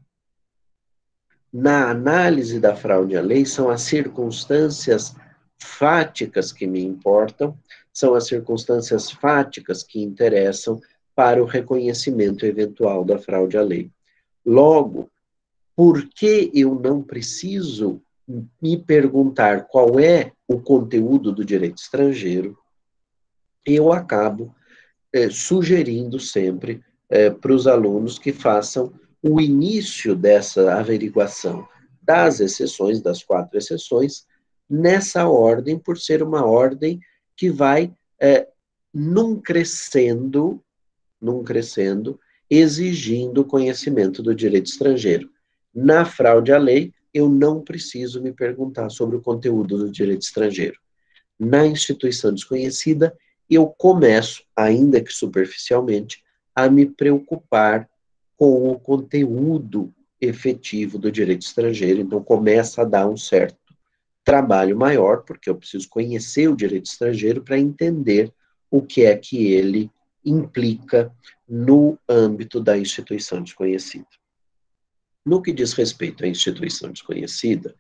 Na 1.59 1.89
análise 1.89 2.61
da 2.61 2.77
fraude 2.77 3.17
à 3.17 3.23
lei, 3.23 3.47
são 3.47 3.71
as 3.71 3.81
circunstâncias 3.81 5.17
fáticas 5.57 6.53
que 6.53 6.67
me 6.67 6.85
importam, 6.85 7.57
são 7.91 8.15
as 8.15 8.27
circunstâncias 8.27 9.11
fáticas 9.11 9.83
que 9.83 10.03
interessam 10.03 10.79
para 11.15 11.43
o 11.43 11.47
reconhecimento 11.47 12.45
eventual 12.45 13.07
da 13.07 13.19
fraude 13.19 13.57
à 13.57 13.63
lei. 13.63 13.91
Logo, 14.45 15.11
por 15.75 16.07
que 16.11 16.51
eu 16.53 16.75
não 16.75 17.01
preciso 17.01 18.03
me 18.61 18.77
perguntar 18.77 19.63
qual 19.67 19.99
é 19.99 20.33
o 20.47 20.61
conteúdo 20.61 21.33
do 21.33 21.43
direito 21.43 21.79
estrangeiro, 21.79 22.59
eu 23.65 23.95
acabo 23.95 24.55
é, 25.11 25.31
sugerindo 25.31 26.21
sempre 26.21 26.83
é, 27.09 27.31
para 27.31 27.55
os 27.55 27.67
alunos 27.67 28.19
que 28.19 28.31
façam 28.31 28.93
o 29.23 29.41
início 29.41 30.15
dessa 30.15 30.75
averiguação 30.75 31.67
das 32.03 32.39
exceções, 32.39 33.01
das 33.01 33.23
quatro 33.25 33.59
exceções, 33.59 34.25
nessa 34.71 35.27
ordem, 35.27 35.77
por 35.77 35.99
ser 35.99 36.23
uma 36.23 36.45
ordem 36.45 37.01
que 37.37 37.51
vai 37.51 37.93
é, 38.21 38.47
num 38.95 39.41
crescendo, 39.41 40.63
num 41.21 41.43
crescendo, 41.43 42.19
exigindo 42.49 43.45
conhecimento 43.45 44.23
do 44.23 44.35
direito 44.35 44.67
estrangeiro. 44.67 45.29
Na 45.75 46.05
fraude 46.05 46.53
à 46.53 46.59
lei, 46.59 46.93
eu 47.13 47.29
não 47.29 47.61
preciso 47.61 48.23
me 48.23 48.33
perguntar 48.33 48.89
sobre 48.91 49.17
o 49.17 49.23
conteúdo 49.23 49.79
do 49.79 49.91
direito 49.91 50.23
estrangeiro. 50.23 50.79
Na 51.39 51.67
instituição 51.67 52.33
desconhecida, 52.33 53.17
eu 53.51 53.67
começo, 53.67 54.45
ainda 54.55 55.01
que 55.01 55.13
superficialmente, 55.13 56.23
a 56.55 56.69
me 56.71 56.87
preocupar 56.87 57.89
com 58.37 58.71
o 58.71 58.79
conteúdo 58.79 59.93
efetivo 60.21 60.99
do 60.99 61.11
direito 61.11 61.43
estrangeiro, 61.43 62.01
então 62.01 62.23
começa 62.23 62.83
a 62.83 62.85
dar 62.85 63.09
um 63.09 63.17
certo 63.17 63.59
trabalho 64.25 64.77
maior, 64.77 65.23
porque 65.23 65.49
eu 65.49 65.55
preciso 65.55 65.89
conhecer 65.89 66.49
o 66.49 66.57
direito 66.57 66.87
estrangeiro 66.87 67.43
para 67.43 67.59
entender 67.59 68.33
o 68.71 68.83
que 68.83 69.05
é 69.05 69.17
que 69.17 69.53
ele 69.53 69.91
implica 70.25 71.13
no 71.49 71.99
âmbito 72.09 72.61
da 72.61 72.77
instituição 72.77 73.43
desconhecida. 73.43 74.07
No 75.25 75.43
que 75.43 75.53
diz 75.53 75.73
respeito 75.73 76.25
à 76.25 76.29
instituição 76.29 76.91
desconhecida, 76.91 77.75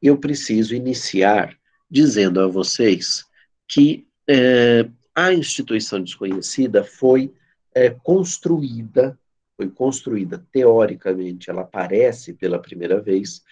eu 0.00 0.16
preciso 0.18 0.74
iniciar 0.74 1.56
dizendo 1.90 2.40
a 2.40 2.46
vocês 2.46 3.24
que 3.68 4.06
é, 4.28 4.88
a 5.14 5.32
instituição 5.32 6.02
desconhecida 6.02 6.82
foi 6.82 7.32
é, 7.74 7.90
construída, 7.90 9.18
foi 9.62 9.70
construída 9.70 10.44
teoricamente, 10.50 11.48
ela 11.48 11.62
aparece 11.62 12.32
pela 12.32 12.60
primeira 12.60 13.00
vez 13.00 13.42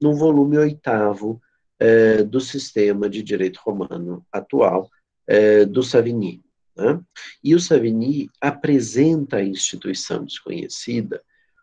no 0.00 0.14
volume 0.14 0.58
oitavo 0.58 1.40
é, 1.78 2.22
do 2.22 2.40
sistema 2.40 3.08
de 3.08 3.22
direito 3.22 3.60
romano 3.64 4.24
atual, 4.30 4.88
é, 5.26 5.64
do 5.64 5.82
Savigny. 5.82 6.42
Né? 6.76 7.00
E 7.42 7.54
o 7.54 7.60
Savigny 7.60 8.30
apresenta 8.40 9.38
a 9.38 9.44
instituição 9.44 10.24
desconhecida 10.24 11.20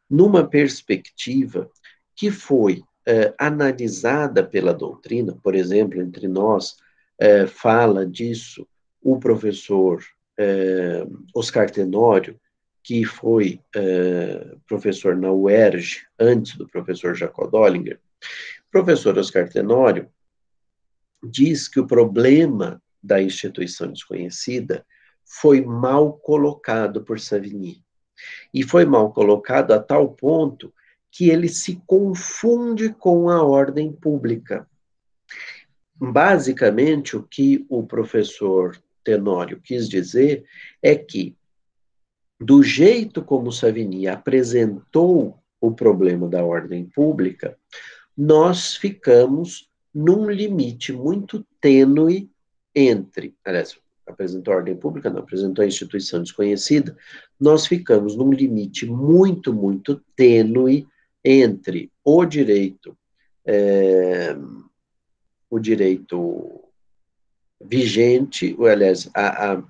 numa 0.09 0.45
perspectiva 0.45 1.69
que 2.15 2.29
foi 2.29 2.83
é, 3.05 3.33
analisada 3.39 4.43
pela 4.43 4.73
doutrina, 4.73 5.37
por 5.41 5.55
exemplo, 5.55 6.01
entre 6.01 6.27
nós, 6.27 6.75
é, 7.19 7.47
fala 7.47 8.05
disso 8.05 8.67
o 9.01 9.19
professor 9.19 10.03
é, 10.37 11.05
Oscar 11.35 11.69
Tenório, 11.69 12.39
que 12.83 13.05
foi 13.05 13.61
é, 13.75 14.55
professor 14.67 15.15
na 15.15 15.31
UERJ, 15.31 16.01
antes 16.19 16.57
do 16.57 16.67
professor 16.67 17.15
Jacob 17.15 17.49
Dollinger, 17.49 17.99
o 18.67 18.71
professor 18.71 19.17
Oscar 19.17 19.47
Tenório 19.49 20.09
diz 21.23 21.67
que 21.67 21.79
o 21.79 21.87
problema 21.87 22.81
da 23.01 23.21
instituição 23.21 23.91
desconhecida 23.91 24.85
foi 25.25 25.61
mal 25.61 26.13
colocado 26.13 27.03
por 27.03 27.19
Savigny. 27.19 27.81
E 28.53 28.63
foi 28.63 28.85
mal 28.85 29.11
colocado 29.11 29.71
a 29.71 29.79
tal 29.79 30.09
ponto 30.13 30.73
que 31.11 31.29
ele 31.29 31.49
se 31.49 31.81
confunde 31.85 32.89
com 32.93 33.29
a 33.29 33.43
ordem 33.43 33.91
pública. 33.91 34.67
Basicamente, 35.95 37.15
o 37.15 37.23
que 37.23 37.65
o 37.69 37.83
professor 37.83 38.81
Tenório 39.03 39.61
quis 39.61 39.87
dizer 39.87 40.45
é 40.81 40.95
que, 40.95 41.35
do 42.43 42.61
jeito 42.61 43.23
como 43.23 43.51
Savigny 43.51 44.07
apresentou 44.07 45.37
o 45.61 45.71
problema 45.71 46.27
da 46.27 46.43
ordem 46.43 46.85
pública, 46.85 47.57
nós 48.17 48.75
ficamos 48.75 49.69
num 49.93 50.29
limite 50.29 50.91
muito 50.91 51.45
tênue 51.61 52.29
entre, 52.75 53.33
aliás, 53.45 53.77
apresentou 54.05 54.53
a 54.53 54.57
ordem 54.57 54.75
pública, 54.75 55.09
não, 55.09 55.19
apresentou 55.19 55.63
a 55.63 55.67
instituição 55.67 56.21
desconhecida, 56.21 56.97
nós 57.39 57.65
ficamos 57.65 58.15
num 58.15 58.31
limite 58.31 58.85
muito, 58.85 59.53
muito 59.53 60.01
tênue 60.15 60.85
entre 61.23 61.89
o 62.03 62.25
direito, 62.25 62.97
é, 63.45 64.35
o 65.49 65.59
direito 65.59 66.61
vigente, 67.61 68.53
ou, 68.57 68.65
aliás, 68.67 69.09
a, 69.13 69.53
a, 69.53 69.63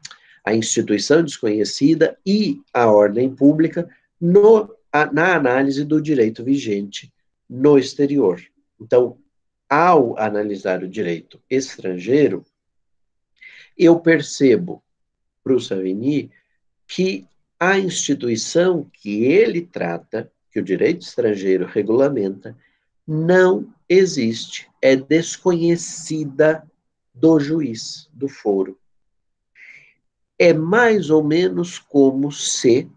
a, 0.43 0.53
instituição 0.53 1.23
desconhecida 1.23 2.17
e 2.25 2.61
a 2.73 2.89
ordem 2.89 3.33
pública 3.33 3.89
no, 4.19 4.73
a, 4.91 5.11
na 5.11 5.35
análise 5.35 5.83
do 5.83 6.01
direito 6.01 6.43
vigente 6.43 7.11
no 7.49 7.77
exterior. 7.77 8.41
Então, 8.79 9.17
ao 9.69 10.17
analisar 10.19 10.83
o 10.83 10.87
direito 10.87 11.41
estrangeiro, 11.49 12.45
eu 13.77 13.99
percebo 13.99 14.83
para 15.43 15.53
o 15.53 15.59
Savigny 15.59 16.31
que 16.87 17.25
a 17.59 17.79
instituição 17.79 18.89
que 18.93 19.23
ele 19.25 19.61
trata, 19.61 20.31
que 20.51 20.59
o 20.59 20.63
direito 20.63 21.01
estrangeiro 21.01 21.65
regulamenta, 21.65 22.55
não 23.07 23.73
existe, 23.87 24.69
é 24.81 24.95
desconhecida 24.95 26.69
do 27.13 27.39
juiz, 27.39 28.09
do 28.13 28.27
foro. 28.27 28.77
É 30.45 30.51
mais 30.51 31.09
ou 31.09 31.23
menos 31.23 31.79
como 31.79 32.29
se, 32.29 32.91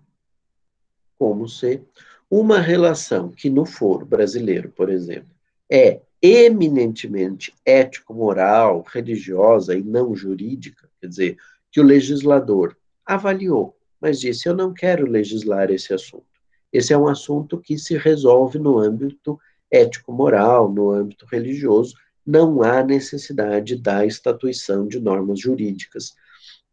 como 1.16 1.48
se 1.48 1.80
uma 2.28 2.58
relação 2.58 3.30
que 3.30 3.48
no 3.48 3.64
foro 3.64 4.04
brasileiro, 4.04 4.68
por 4.70 4.90
exemplo, 4.90 5.30
é 5.70 6.00
eminentemente 6.20 7.54
ético-moral, 7.64 8.84
religiosa 8.92 9.76
e 9.76 9.80
não 9.84 10.12
jurídica, 10.12 10.90
quer 11.00 11.06
dizer, 11.06 11.36
que 11.70 11.80
o 11.80 11.84
legislador 11.84 12.76
avaliou, 13.06 13.76
mas 14.00 14.18
disse: 14.18 14.48
eu 14.48 14.54
não 14.56 14.74
quero 14.74 15.06
legislar 15.06 15.70
esse 15.70 15.94
assunto. 15.94 16.26
Esse 16.72 16.92
é 16.92 16.98
um 16.98 17.06
assunto 17.06 17.60
que 17.60 17.78
se 17.78 17.96
resolve 17.96 18.58
no 18.58 18.76
âmbito 18.76 19.38
ético-moral, 19.70 20.68
no 20.68 20.90
âmbito 20.90 21.24
religioso, 21.26 21.94
não 22.26 22.60
há 22.64 22.82
necessidade 22.82 23.76
da 23.76 24.04
estatuição 24.04 24.88
de 24.88 24.98
normas 24.98 25.38
jurídicas 25.38 26.16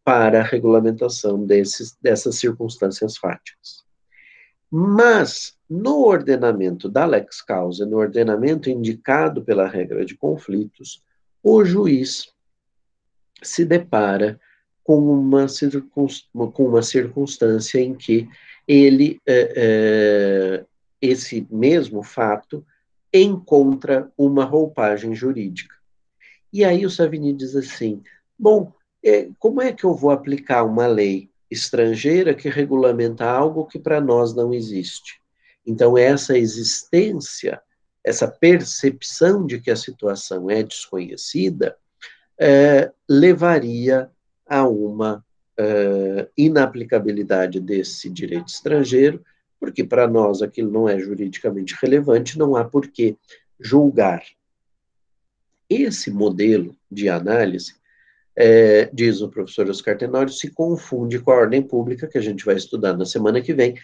para 0.04 0.40
a 0.40 0.44
regulamentação 0.44 1.44
desses, 1.44 1.96
dessas 2.00 2.36
circunstâncias 2.36 3.16
fáticas. 3.16 3.84
Mas, 4.70 5.56
no 5.70 6.04
ordenamento 6.04 6.88
da 6.88 7.06
lex 7.06 7.40
causa, 7.40 7.86
no 7.86 7.96
ordenamento 7.96 8.68
indicado 8.68 9.42
pela 9.42 9.66
regra 9.66 10.04
de 10.04 10.16
conflitos, 10.16 11.02
o 11.42 11.64
juiz 11.64 12.32
se 13.42 13.64
depara 13.64 14.38
com 14.82 14.98
uma, 14.98 15.46
com 16.52 16.66
uma 16.66 16.82
circunstância 16.82 17.80
em 17.80 17.94
que 17.94 18.28
ele, 18.68 19.20
é, 19.26 19.52
é, 19.56 20.64
esse 21.00 21.46
mesmo 21.50 22.02
fato, 22.02 22.66
encontra 23.12 24.10
uma 24.18 24.44
roupagem 24.44 25.14
jurídica. 25.14 25.74
E 26.52 26.64
aí 26.64 26.84
o 26.84 26.90
Savini 26.90 27.32
diz 27.32 27.54
assim: 27.56 28.02
bom, 28.38 28.72
é, 29.04 29.28
como 29.38 29.60
é 29.60 29.72
que 29.72 29.84
eu 29.84 29.94
vou 29.94 30.10
aplicar 30.10 30.64
uma 30.64 30.86
lei 30.86 31.28
estrangeira 31.50 32.34
que 32.34 32.48
regulamenta 32.48 33.24
algo 33.26 33.66
que 33.66 33.78
para 33.78 34.00
nós 34.00 34.34
não 34.34 34.54
existe? 34.54 35.20
Então, 35.66 35.96
essa 35.96 36.36
existência, 36.36 37.60
essa 38.02 38.26
percepção 38.26 39.46
de 39.46 39.60
que 39.60 39.70
a 39.70 39.76
situação 39.76 40.50
é 40.50 40.62
desconhecida, 40.62 41.76
é, 42.38 42.90
levaria 43.08 44.10
a 44.46 44.66
uma 44.66 45.24
é, 45.56 46.28
inaplicabilidade 46.36 47.60
desse 47.60 48.10
direito 48.10 48.48
estrangeiro, 48.48 49.24
porque 49.60 49.84
para 49.84 50.06
nós 50.08 50.42
aquilo 50.42 50.70
não 50.70 50.88
é 50.88 50.98
juridicamente 50.98 51.76
relevante, 51.80 52.38
não 52.38 52.56
há 52.56 52.64
por 52.64 52.88
que 52.88 53.16
julgar. 53.58 54.22
Esse 55.68 56.10
modelo 56.10 56.76
de 56.90 57.08
análise, 57.08 57.74
é, 58.36 58.90
diz 58.92 59.20
o 59.20 59.28
professor 59.28 59.68
Oscar 59.68 59.96
Tenório, 59.96 60.32
se 60.32 60.50
confunde 60.50 61.18
com 61.20 61.30
a 61.30 61.36
ordem 61.36 61.62
pública, 61.62 62.08
que 62.08 62.18
a 62.18 62.20
gente 62.20 62.44
vai 62.44 62.56
estudar 62.56 62.96
na 62.96 63.06
semana 63.06 63.40
que 63.40 63.54
vem, 63.54 63.74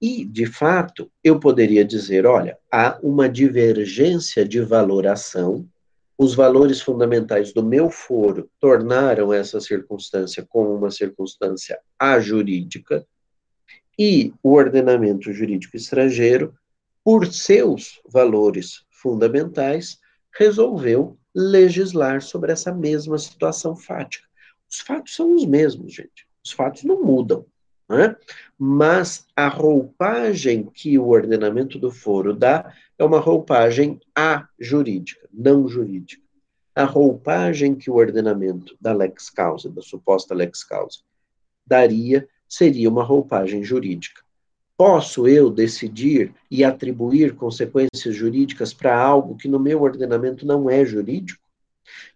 e, 0.00 0.24
de 0.24 0.46
fato, 0.46 1.10
eu 1.22 1.38
poderia 1.38 1.84
dizer: 1.84 2.26
olha, 2.26 2.58
há 2.70 2.98
uma 3.02 3.28
divergência 3.28 4.44
de 4.44 4.60
valoração, 4.60 5.64
os 6.18 6.34
valores 6.34 6.80
fundamentais 6.80 7.52
do 7.52 7.62
meu 7.62 7.88
foro 7.88 8.50
tornaram 8.58 9.32
essa 9.32 9.60
circunstância 9.60 10.44
como 10.48 10.74
uma 10.74 10.90
circunstância 10.90 11.78
ajurídica, 11.98 13.06
e 13.98 14.32
o 14.42 14.54
ordenamento 14.54 15.32
jurídico 15.32 15.76
estrangeiro, 15.76 16.54
por 17.04 17.26
seus 17.26 18.00
valores 18.08 18.84
fundamentais, 18.90 19.98
resolveu 20.34 21.16
legislar 21.34 22.22
sobre 22.22 22.52
essa 22.52 22.72
mesma 22.72 23.18
situação 23.18 23.74
fática. 23.74 24.28
Os 24.70 24.80
fatos 24.80 25.14
são 25.14 25.34
os 25.34 25.44
mesmos, 25.44 25.94
gente. 25.94 26.26
Os 26.44 26.52
fatos 26.52 26.84
não 26.84 27.02
mudam. 27.02 27.46
Né? 27.88 28.16
Mas 28.58 29.26
a 29.36 29.48
roupagem 29.48 30.64
que 30.64 30.98
o 30.98 31.08
ordenamento 31.08 31.78
do 31.78 31.90
foro 31.90 32.34
dá 32.34 32.74
é 32.98 33.04
uma 33.04 33.18
roupagem 33.18 34.00
ajurídica, 34.14 35.28
não 35.32 35.68
jurídica. 35.68 36.22
A 36.74 36.84
roupagem 36.84 37.74
que 37.74 37.90
o 37.90 37.94
ordenamento 37.96 38.74
da 38.80 38.94
lex 38.94 39.28
causa, 39.28 39.68
da 39.68 39.82
suposta 39.82 40.34
lex 40.34 40.64
causa, 40.64 41.00
daria 41.66 42.26
seria 42.48 42.88
uma 42.88 43.02
roupagem 43.02 43.62
jurídica. 43.62 44.22
Posso 44.84 45.28
eu 45.28 45.48
decidir 45.48 46.34
e 46.50 46.64
atribuir 46.64 47.36
consequências 47.36 48.16
jurídicas 48.16 48.74
para 48.74 49.00
algo 49.00 49.36
que 49.36 49.46
no 49.46 49.60
meu 49.60 49.80
ordenamento 49.80 50.44
não 50.44 50.68
é 50.68 50.84
jurídico? 50.84 51.40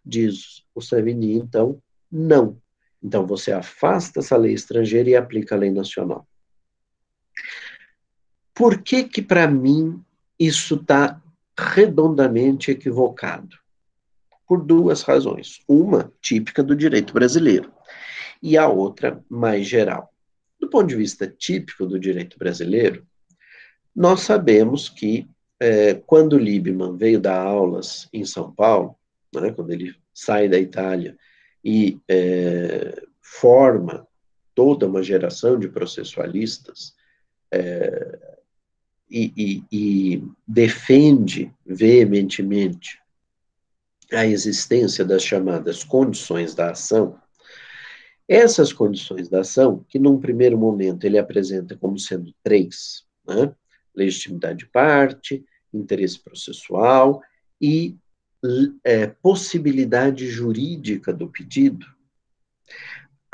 Diz 0.04 0.64
o 0.74 0.80
Savini, 0.80 1.34
então, 1.34 1.80
não. 2.10 2.60
Então 3.00 3.24
você 3.24 3.52
afasta 3.52 4.18
essa 4.18 4.36
lei 4.36 4.52
estrangeira 4.52 5.08
e 5.08 5.14
aplica 5.14 5.54
a 5.54 5.58
lei 5.58 5.70
nacional. 5.70 6.26
Por 8.52 8.82
que 8.82 9.04
que 9.04 9.22
para 9.22 9.46
mim 9.46 10.02
isso 10.36 10.74
está 10.74 11.22
redondamente 11.56 12.72
equivocado? 12.72 13.56
Por 14.44 14.60
duas 14.60 15.02
razões. 15.02 15.60
Uma 15.68 16.12
típica 16.20 16.64
do 16.64 16.74
direito 16.74 17.14
brasileiro 17.14 17.72
e 18.42 18.58
a 18.58 18.66
outra 18.66 19.24
mais 19.30 19.68
geral. 19.68 20.12
Do 20.59 20.68
ponto 20.68 20.86
de 20.86 20.96
vista 20.96 21.26
típico 21.26 21.86
do 21.86 21.98
direito 21.98 22.38
brasileiro, 22.38 23.07
nós 23.94 24.20
sabemos 24.20 24.88
que 24.88 25.28
é, 25.59 25.94
quando 25.94 26.38
Liebman 26.38 26.96
veio 26.96 27.20
dar 27.20 27.40
aulas 27.40 28.09
em 28.12 28.24
São 28.24 28.52
Paulo, 28.52 28.96
né, 29.34 29.52
quando 29.52 29.70
ele 29.70 29.94
sai 30.12 30.48
da 30.48 30.59
Itália 30.59 31.16
e 31.64 31.98
é, 32.09 33.02
forma 33.20 34.07
toda 34.54 34.86
uma 34.86 35.02
geração 35.02 35.59
de 35.59 35.68
processualistas 35.68 36.94
é, 37.52 38.36
e, 39.11 39.32
e, 39.36 39.64
e 39.70 40.22
defende 40.46 41.52
veementemente 41.64 42.98
a 44.12 44.26
existência 44.26 45.04
das 45.04 45.22
chamadas 45.22 45.82
condições 45.82 46.54
da 46.54 46.70
ação, 46.70 47.18
essas 48.28 48.72
condições 48.72 49.28
da 49.28 49.40
ação, 49.40 49.84
que 49.88 49.98
num 49.98 50.18
primeiro 50.18 50.58
momento 50.58 51.04
ele 51.04 51.18
apresenta 51.18 51.76
como 51.76 51.98
sendo 51.98 52.34
três, 52.42 53.04
né? 53.26 53.54
legitimidade 53.94 54.60
de 54.60 54.66
parte, 54.66 55.44
interesse 55.72 56.18
processual 56.18 57.22
e 57.60 57.96
é, 58.84 59.06
possibilidade 59.06 60.28
jurídica 60.28 61.12
do 61.12 61.28
pedido, 61.28 61.86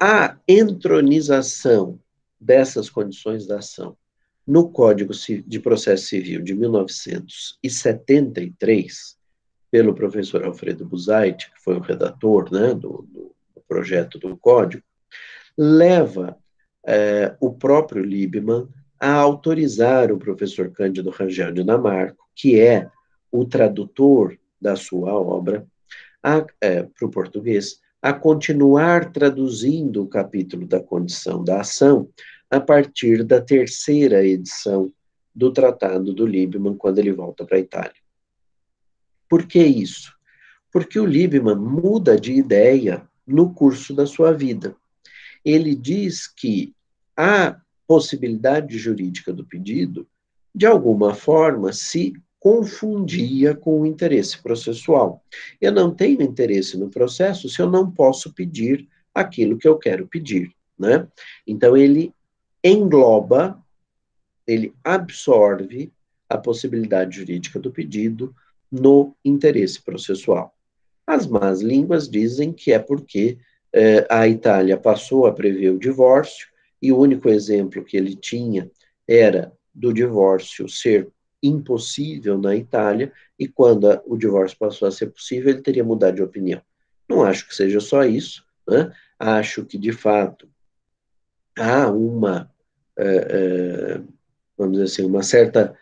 a 0.00 0.36
entronização 0.48 2.00
dessas 2.40 2.88
condições 2.90 3.46
da 3.46 3.58
ação 3.58 3.96
no 4.46 4.68
Código 4.68 5.12
de 5.46 5.60
Processo 5.60 6.06
Civil 6.06 6.42
de 6.42 6.54
1973, 6.54 9.16
pelo 9.70 9.94
professor 9.94 10.44
Alfredo 10.44 10.84
Buzait, 10.84 11.48
que 11.50 11.62
foi 11.62 11.76
o 11.76 11.80
redator 11.80 12.52
né, 12.52 12.74
do, 12.74 13.06
do 13.08 13.32
projeto 13.72 14.18
do 14.18 14.36
código, 14.36 14.84
leva 15.56 16.36
é, 16.86 17.34
o 17.40 17.54
próprio 17.54 18.04
Liebman 18.04 18.68
a 19.00 19.14
autorizar 19.14 20.12
o 20.12 20.18
professor 20.18 20.70
Cândido 20.70 21.08
Rangel 21.08 21.52
de 21.52 21.64
Namarco, 21.64 22.28
que 22.36 22.60
é 22.60 22.90
o 23.30 23.46
tradutor 23.46 24.38
da 24.60 24.76
sua 24.76 25.14
obra, 25.14 25.66
é, 26.60 26.82
para 26.82 27.06
o 27.06 27.10
português, 27.10 27.80
a 28.00 28.12
continuar 28.12 29.10
traduzindo 29.10 30.02
o 30.02 30.08
capítulo 30.08 30.66
da 30.66 30.80
condição 30.80 31.42
da 31.42 31.60
ação 31.60 32.08
a 32.50 32.60
partir 32.60 33.24
da 33.24 33.40
terceira 33.40 34.24
edição 34.24 34.92
do 35.34 35.50
Tratado 35.50 36.12
do 36.12 36.26
Liebman, 36.26 36.76
quando 36.76 36.98
ele 36.98 37.12
volta 37.12 37.44
para 37.46 37.56
a 37.56 37.60
Itália. 37.60 38.02
Por 39.28 39.46
que 39.46 39.64
isso? 39.64 40.12
Porque 40.70 40.98
o 41.00 41.06
Liebman 41.06 41.56
muda 41.56 42.20
de 42.20 42.34
ideia 42.34 43.08
no 43.26 43.52
curso 43.52 43.94
da 43.94 44.06
sua 44.06 44.32
vida. 44.32 44.74
Ele 45.44 45.74
diz 45.74 46.26
que 46.26 46.74
a 47.16 47.60
possibilidade 47.86 48.78
jurídica 48.78 49.32
do 49.32 49.44
pedido, 49.44 50.06
de 50.54 50.66
alguma 50.66 51.14
forma, 51.14 51.72
se 51.72 52.14
confundia 52.38 53.54
com 53.54 53.80
o 53.80 53.86
interesse 53.86 54.42
processual. 54.42 55.24
Eu 55.60 55.70
não 55.70 55.94
tenho 55.94 56.22
interesse 56.22 56.76
no 56.76 56.90
processo 56.90 57.48
se 57.48 57.62
eu 57.62 57.70
não 57.70 57.90
posso 57.90 58.32
pedir 58.32 58.88
aquilo 59.14 59.56
que 59.56 59.68
eu 59.68 59.78
quero 59.78 60.08
pedir, 60.08 60.52
né? 60.78 61.06
Então 61.46 61.76
ele 61.76 62.12
engloba, 62.64 63.62
ele 64.46 64.74
absorve 64.82 65.92
a 66.28 66.38
possibilidade 66.38 67.18
jurídica 67.18 67.60
do 67.60 67.70
pedido 67.70 68.34
no 68.70 69.14
interesse 69.24 69.80
processual. 69.82 70.54
As 71.06 71.26
más 71.26 71.60
línguas 71.60 72.08
dizem 72.08 72.52
que 72.52 72.72
é 72.72 72.78
porque 72.78 73.38
eh, 73.72 74.06
a 74.08 74.28
Itália 74.28 74.76
passou 74.76 75.26
a 75.26 75.32
prever 75.32 75.70
o 75.70 75.78
divórcio 75.78 76.48
e 76.80 76.92
o 76.92 76.98
único 76.98 77.28
exemplo 77.28 77.84
que 77.84 77.96
ele 77.96 78.14
tinha 78.14 78.70
era 79.06 79.52
do 79.74 79.92
divórcio 79.92 80.68
ser 80.68 81.08
impossível 81.42 82.38
na 82.38 82.54
Itália 82.54 83.12
e 83.38 83.48
quando 83.48 83.90
a, 83.90 84.00
o 84.06 84.16
divórcio 84.16 84.56
passou 84.58 84.86
a 84.86 84.92
ser 84.92 85.06
possível, 85.06 85.50
ele 85.50 85.62
teria 85.62 85.82
mudado 85.82 86.16
de 86.16 86.22
opinião. 86.22 86.60
Não 87.08 87.22
acho 87.22 87.48
que 87.48 87.54
seja 87.54 87.80
só 87.80 88.04
isso, 88.04 88.44
né? 88.68 88.92
acho 89.18 89.64
que, 89.64 89.76
de 89.76 89.92
fato, 89.92 90.48
há 91.58 91.90
uma, 91.90 92.50
eh, 92.96 93.26
eh, 93.28 94.00
vamos 94.56 94.74
dizer 94.74 94.84
assim, 94.84 95.04
uma 95.04 95.22
certa 95.22 95.76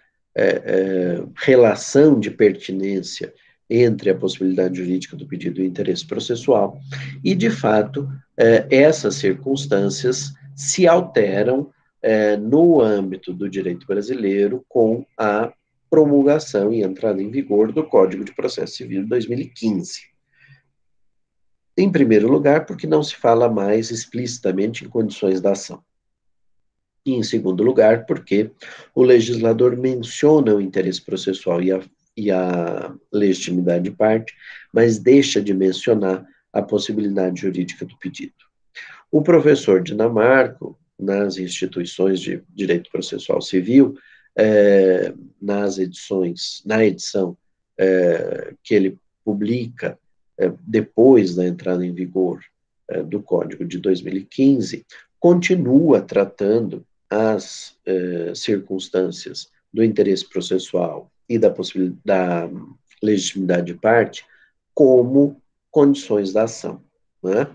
relação 1.35 2.19
de 2.19 2.31
pertinência 2.31 3.35
entre 3.71 4.11
a 4.11 4.15
possibilidade 4.15 4.79
jurídica 4.79 5.17
do 5.17 5.27
pedido 5.27 5.61
e 5.61 5.65
o 5.65 5.67
interesse 5.67 6.05
processual, 6.05 6.81
e, 7.23 7.35
de 7.35 7.49
fato, 7.49 8.11
eh, 8.37 8.67
essas 8.69 9.15
circunstâncias 9.15 10.33
se 10.57 10.89
alteram 10.89 11.71
eh, 12.03 12.37
no 12.37 12.81
âmbito 12.81 13.33
do 13.33 13.49
direito 13.49 13.87
brasileiro 13.87 14.65
com 14.69 15.07
a 15.17 15.53
promulgação 15.89 16.73
e 16.73 16.83
entrada 16.83 17.23
em 17.23 17.31
vigor 17.31 17.73
do 17.73 17.85
Código 17.85 18.25
de 18.25 18.35
Processo 18.35 18.77
Civil 18.77 19.03
de 19.03 19.09
2015. 19.09 20.01
Em 21.77 21.91
primeiro 21.91 22.29
lugar, 22.29 22.67
porque 22.67 22.87
não 22.87 23.03
se 23.03 23.15
fala 23.15 23.49
mais 23.49 23.91
explicitamente 23.91 24.85
em 24.85 24.89
condições 24.89 25.41
da 25.41 25.53
ação. 25.53 25.83
E, 27.05 27.15
em 27.15 27.23
segundo 27.23 27.63
lugar, 27.63 28.05
porque 28.05 28.51
o 28.95 29.03
legislador 29.03 29.77
menciona 29.77 30.55
o 30.55 30.61
interesse 30.61 31.03
processual 31.03 31.63
e 31.63 31.73
a, 31.73 31.81
e 32.17 32.31
a 32.31 32.95
legitimidade 33.13 33.85
de 33.85 33.91
parte, 33.91 34.35
mas 34.73 34.99
deixa 34.99 35.41
de 35.41 35.55
mencionar 35.55 36.27
a 36.53 36.61
possibilidade 36.61 37.41
jurídica 37.41 37.85
do 37.85 37.97
pedido. 37.99 38.35
O 39.11 39.23
professor 39.23 39.83
Dinamarco, 39.83 40.79
nas 40.99 41.39
instituições 41.39 42.21
de 42.21 42.43
direito 42.55 42.91
processual 42.91 43.41
civil, 43.41 43.97
é, 44.37 45.13
nas 45.41 45.79
edições, 45.79 46.63
na 46.65 46.85
edição 46.85 47.37
é, 47.79 48.55
que 48.63 48.75
ele 48.75 48.99
publica 49.25 49.99
é, 50.39 50.53
depois 50.61 51.35
da 51.35 51.47
entrada 51.47 51.85
em 51.85 51.93
vigor 51.93 52.41
é, 52.89 53.03
do 53.03 53.23
Código 53.23 53.65
de 53.65 53.79
2015, 53.79 54.85
continua 55.19 56.01
tratando 56.01 56.85
as 57.09 57.77
é, 57.85 58.33
circunstâncias 58.35 59.49
do 59.73 59.83
interesse 59.85 60.29
processual 60.29 61.11
e 61.31 61.39
da 61.39 61.55
da 62.05 62.51
legitimidade 63.01 63.73
de 63.73 63.75
parte 63.75 64.27
como 64.75 65.41
condições 65.71 66.33
da 66.33 66.43
ação, 66.43 66.83
né? 67.23 67.49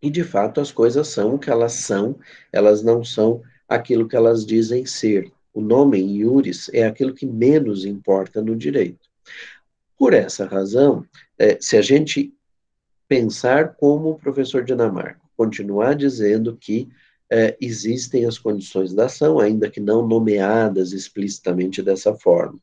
E 0.00 0.08
de 0.08 0.22
fato 0.22 0.60
as 0.60 0.70
coisas 0.70 1.08
são 1.08 1.34
o 1.34 1.38
que 1.38 1.50
elas 1.50 1.72
são, 1.72 2.16
elas 2.52 2.82
não 2.82 3.04
são 3.04 3.42
aquilo 3.68 4.06
que 4.08 4.14
elas 4.14 4.46
dizem 4.46 4.86
ser. 4.86 5.30
O 5.52 5.60
nome 5.60 5.98
em 5.98 6.18
iuris 6.18 6.70
é 6.72 6.86
aquilo 6.86 7.12
que 7.12 7.26
menos 7.26 7.84
importa 7.84 8.40
no 8.40 8.56
direito. 8.56 9.08
Por 9.98 10.14
essa 10.14 10.46
razão, 10.46 11.04
é, 11.36 11.58
se 11.60 11.76
a 11.76 11.82
gente 11.82 12.32
pensar 13.08 13.74
como 13.74 14.10
o 14.10 14.18
professor 14.18 14.64
Dinamarca, 14.64 15.20
continuar 15.36 15.94
dizendo 15.94 16.56
que 16.56 16.88
é, 17.30 17.56
existem 17.60 18.26
as 18.26 18.38
condições 18.38 18.92
da 18.92 19.06
ação, 19.06 19.38
ainda 19.38 19.70
que 19.70 19.80
não 19.80 20.06
nomeadas 20.06 20.92
explicitamente 20.92 21.82
dessa 21.82 22.14
forma, 22.14 22.58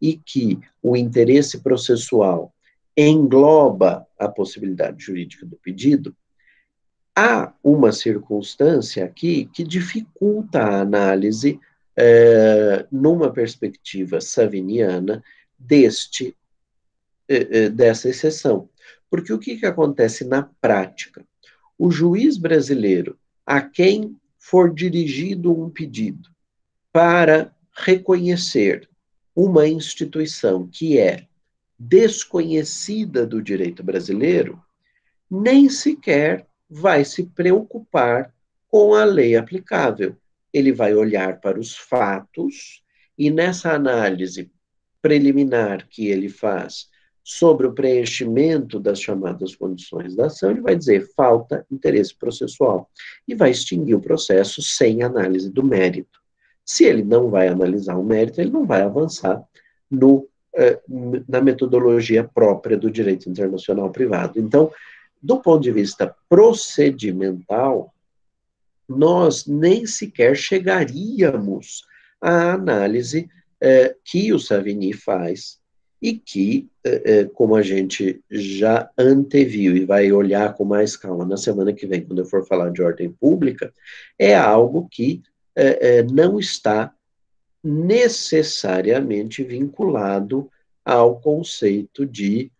e 0.00 0.16
que 0.16 0.58
o 0.82 0.96
interesse 0.96 1.60
processual 1.60 2.52
engloba 2.96 4.06
a 4.18 4.28
possibilidade 4.28 5.04
jurídica 5.04 5.46
do 5.46 5.56
pedido, 5.56 6.14
há 7.16 7.52
uma 7.62 7.92
circunstância 7.92 9.04
aqui 9.04 9.46
que 9.46 9.64
dificulta 9.64 10.60
a 10.60 10.80
análise 10.80 11.58
é, 11.96 12.86
numa 12.90 13.30
perspectiva 13.32 14.20
saviniana 14.20 15.22
deste 15.58 16.36
é, 17.28 17.64
é, 17.64 17.68
dessa 17.68 18.08
exceção. 18.08 18.68
Porque 19.08 19.32
o 19.32 19.38
que, 19.38 19.56
que 19.56 19.66
acontece 19.66 20.24
na 20.24 20.42
prática? 20.60 21.24
O 21.78 21.90
juiz 21.90 22.36
brasileiro, 22.36 23.18
a 23.46 23.60
quem 23.60 24.16
for 24.38 24.72
dirigido 24.72 25.52
um 25.52 25.70
pedido 25.70 26.30
para 26.92 27.54
reconhecer 27.72 28.88
uma 29.34 29.66
instituição 29.66 30.66
que 30.66 30.98
é 30.98 31.26
desconhecida 31.78 33.26
do 33.26 33.42
direito 33.42 33.82
brasileiro, 33.82 34.62
nem 35.30 35.68
sequer 35.68 36.46
vai 36.68 37.04
se 37.04 37.24
preocupar 37.24 38.32
com 38.68 38.94
a 38.94 39.04
lei 39.04 39.36
aplicável. 39.36 40.16
Ele 40.52 40.72
vai 40.72 40.94
olhar 40.94 41.40
para 41.40 41.58
os 41.58 41.76
fatos 41.76 42.82
e 43.18 43.30
nessa 43.30 43.72
análise 43.72 44.50
preliminar 45.00 45.88
que 45.88 46.06
ele 46.08 46.28
faz 46.28 46.88
sobre 47.24 47.66
o 47.66 47.72
preenchimento 47.72 48.80
das 48.80 49.00
chamadas 49.00 49.54
condições 49.54 50.16
da 50.16 50.26
ação, 50.26 50.50
ele 50.50 50.60
vai 50.60 50.74
dizer 50.74 51.08
falta 51.14 51.64
interesse 51.70 52.14
processual 52.14 52.90
e 53.26 53.34
vai 53.34 53.50
extinguir 53.50 53.94
o 53.94 54.00
processo 54.00 54.60
sem 54.60 55.02
análise 55.02 55.50
do 55.50 55.62
mérito. 55.62 56.20
Se 56.64 56.84
ele 56.84 57.02
não 57.02 57.30
vai 57.30 57.48
analisar 57.48 57.96
o 57.96 58.04
mérito, 58.04 58.40
ele 58.40 58.50
não 58.50 58.66
vai 58.66 58.82
avançar 58.82 59.42
no, 59.90 60.28
eh, 60.54 60.80
na 61.28 61.40
metodologia 61.40 62.24
própria 62.24 62.76
do 62.76 62.90
direito 62.90 63.28
internacional 63.28 63.90
privado. 63.90 64.38
Então, 64.40 64.70
do 65.22 65.40
ponto 65.40 65.62
de 65.62 65.70
vista 65.70 66.14
procedimental, 66.28 67.94
nós 68.88 69.46
nem 69.46 69.86
sequer 69.86 70.36
chegaríamos 70.36 71.86
à 72.20 72.52
análise 72.52 73.28
eh, 73.60 73.94
que 74.04 74.32
o 74.32 74.38
Savini 74.40 74.92
faz 74.92 75.61
e 76.02 76.14
que, 76.14 76.68
eh, 76.82 77.02
eh, 77.04 77.24
como 77.32 77.54
a 77.54 77.62
gente 77.62 78.20
já 78.28 78.90
anteviu 78.98 79.76
e 79.76 79.84
vai 79.84 80.10
olhar 80.10 80.52
com 80.54 80.64
mais 80.64 80.96
calma 80.96 81.24
na 81.24 81.36
semana 81.36 81.72
que 81.72 81.86
vem, 81.86 82.04
quando 82.04 82.18
eu 82.18 82.24
for 82.24 82.44
falar 82.44 82.70
de 82.70 82.82
ordem 82.82 83.12
pública, 83.12 83.72
é 84.18 84.34
algo 84.34 84.88
que 84.90 85.22
eh, 85.54 86.02
não 86.02 86.40
está 86.40 86.92
necessariamente 87.62 89.44
vinculado 89.44 90.50
ao 90.84 91.20
conceito 91.20 92.04
de, 92.04 92.50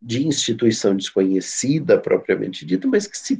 de 0.00 0.24
instituição 0.24 0.94
desconhecida, 0.94 1.98
propriamente 1.98 2.64
dita, 2.64 2.86
mas 2.86 3.08
que 3.08 3.18
se 3.18 3.36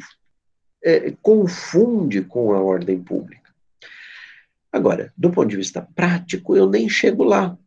confunde 1.23 2.23
com 2.23 2.53
a 2.53 2.61
ordem 2.61 3.01
pública. 3.01 3.50
Agora, 4.73 5.13
do 5.17 5.31
ponto 5.31 5.49
de 5.49 5.57
vista 5.57 5.83
prático, 5.95 6.57
eu 6.57 6.69
nem 6.69 6.89
chego 6.89 7.25
lá, 7.25 7.59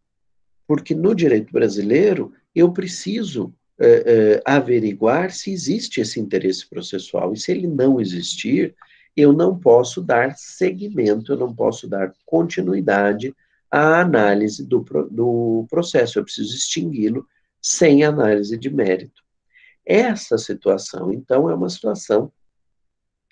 porque 0.68 0.95
no 0.95 1.14
direito 1.14 1.51
brasileiro 1.51 2.34
eu 2.56 2.72
preciso 2.72 3.54
é, 3.80 3.88
é, 3.88 4.41
averiguar 4.45 5.32
se 5.32 5.51
existe 5.51 5.99
esse 5.99 6.20
interesse 6.20 6.68
processual, 6.70 7.34
e 7.34 7.39
se 7.39 7.51
ele 7.51 7.68
não 7.68 7.99
existir, 7.99 8.74
eu 9.16 9.34
não 9.34 9.60
posso 9.60 10.01
dar 10.01 10.36
seguimento, 10.38 11.34
eu 11.34 11.38
não 11.38 11.54
posso 11.54 11.88
dar 11.88 12.14
continuidade 12.26 13.36
à 13.70 13.99
análise 13.99 14.66
do, 14.66 14.80
do 15.12 15.66
processo, 15.70 16.18
eu 16.18 16.24
preciso 16.24 16.56
extingui-lo 16.56 17.28
sem 17.62 18.04
análise 18.04 18.58
de 18.58 18.70
mérito. 18.70 19.24
Essa 19.86 20.38
situação, 20.38 21.12
então, 21.12 21.49
é 21.49 21.56
uma 21.56 21.70
situação 21.70 22.32